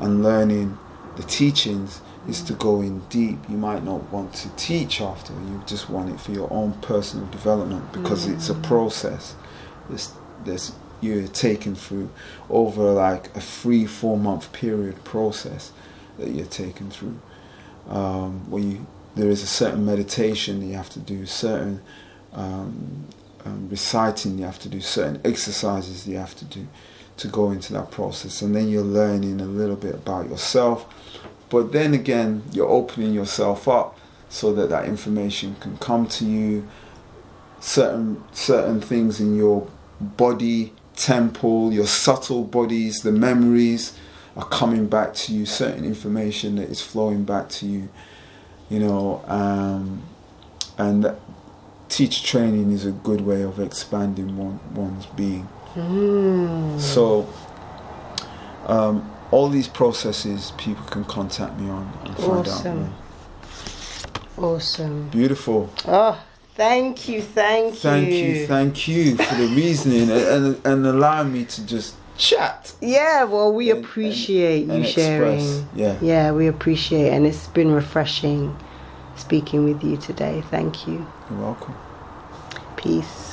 and 0.00 0.22
learning 0.22 0.76
the 1.16 1.22
teachings 1.22 2.00
is 2.28 2.42
to 2.42 2.52
go 2.54 2.80
in 2.80 3.00
deep. 3.08 3.38
You 3.48 3.56
might 3.56 3.82
not 3.84 4.02
want 4.12 4.34
to 4.34 4.48
teach 4.56 5.00
after, 5.00 5.32
you 5.32 5.62
just 5.66 5.88
want 5.88 6.10
it 6.10 6.20
for 6.20 6.32
your 6.32 6.52
own 6.52 6.72
personal 6.74 7.26
development 7.28 7.92
because 7.92 8.26
it's 8.26 8.50
a 8.50 8.54
mm. 8.54 8.62
process. 8.64 9.34
It's, 9.90 10.12
there's, 10.44 10.72
you're 11.00 11.26
taken 11.28 11.74
through 11.74 12.10
over 12.50 12.92
like 12.92 13.34
a 13.36 13.40
three, 13.40 13.86
four 13.86 14.16
month 14.16 14.52
period 14.52 15.02
process 15.04 15.72
that 16.18 16.30
you're 16.30 16.46
taken 16.46 16.90
through. 16.90 17.18
Um, 17.88 18.50
where 18.50 18.62
you, 18.62 18.86
there 19.14 19.30
is 19.30 19.42
a 19.42 19.46
certain 19.46 19.84
meditation 19.84 20.66
you 20.66 20.74
have 20.74 20.90
to 20.90 21.00
do, 21.00 21.24
certain 21.26 21.80
um, 22.32 23.06
um, 23.44 23.68
reciting 23.70 24.38
you 24.38 24.44
have 24.44 24.58
to 24.60 24.68
do, 24.68 24.80
certain 24.80 25.20
exercises 25.24 26.06
you 26.06 26.16
have 26.16 26.36
to 26.36 26.44
do 26.44 26.66
to 27.16 27.28
go 27.28 27.50
into 27.50 27.72
that 27.72 27.90
process. 27.90 28.42
And 28.42 28.54
then 28.54 28.68
you're 28.68 28.82
learning 28.82 29.40
a 29.40 29.46
little 29.46 29.76
bit 29.76 29.94
about 29.94 30.28
yourself. 30.28 30.86
But 31.50 31.72
then 31.72 31.94
again, 31.94 32.42
you're 32.52 32.68
opening 32.68 33.12
yourself 33.12 33.68
up 33.68 33.98
so 34.28 34.52
that 34.52 34.68
that 34.70 34.84
information 34.84 35.56
can 35.60 35.76
come 35.78 36.06
to 36.06 36.24
you. 36.24 36.68
Certain 37.60 38.22
certain 38.32 38.80
things 38.80 39.20
in 39.20 39.36
your 39.36 39.68
body, 40.00 40.72
temple, 40.98 41.72
your 41.72 41.86
subtle 41.86 42.44
bodies, 42.44 43.00
the 43.00 43.12
memories 43.12 43.96
are 44.36 44.46
coming 44.46 44.86
back 44.86 45.14
to 45.14 45.32
you. 45.32 45.46
Certain 45.46 45.84
information 45.84 46.56
that 46.56 46.68
is 46.68 46.80
flowing 46.80 47.24
back 47.24 47.48
to 47.50 47.66
you. 47.66 47.88
You 48.68 48.80
know, 48.80 49.24
um, 49.26 50.02
and 50.76 51.04
that 51.04 51.18
teacher 51.88 52.26
training 52.26 52.72
is 52.72 52.84
a 52.84 52.92
good 52.92 53.22
way 53.22 53.42
of 53.42 53.58
expanding 53.58 54.36
one, 54.36 54.60
one's 54.74 55.06
being. 55.06 55.48
Mm. 55.74 56.78
So, 56.78 57.28
um, 58.66 59.10
all 59.30 59.48
these 59.48 59.68
processes 59.68 60.52
people 60.58 60.84
can 60.86 61.04
contact 61.04 61.58
me 61.58 61.68
on 61.70 61.90
and 62.04 62.16
find 62.16 62.30
out 62.30 62.48
Awesome. 62.48 62.92
more. 64.36 64.54
Awesome. 64.54 65.08
Beautiful. 65.08 65.70
Oh, 65.86 66.22
thank 66.58 67.08
you, 67.08 67.22
thank 67.22 67.72
you. 67.72 67.80
Thank 67.80 68.10
you, 68.12 68.46
thank 68.46 68.88
you 68.88 69.16
for 69.16 69.34
the 69.36 69.46
reasoning 69.46 70.10
and, 70.10 70.10
and, 70.10 70.66
and 70.66 70.86
allowing 70.86 71.32
me 71.32 71.46
to 71.46 71.66
just 71.66 71.94
chat. 72.18 72.74
Yeah, 72.82 73.24
well, 73.24 73.52
we 73.52 73.70
and- 73.70 73.82
appreciate 73.84 74.68
and 74.68 74.84
you 74.84 74.90
sharing. 74.90 75.38
express. 75.38 75.64
Yeah. 75.74 75.98
Yeah, 76.02 76.32
we 76.32 76.46
appreciate, 76.48 77.10
and 77.10 77.26
it's 77.26 77.46
been 77.46 77.70
refreshing 77.72 78.54
speaking 79.16 79.64
with 79.64 79.82
you 79.82 79.96
today. 79.96 80.42
Thank 80.50 80.86
you. 80.86 81.06
You're 81.30 81.40
welcome. 81.40 81.74
Peace. 82.76 83.27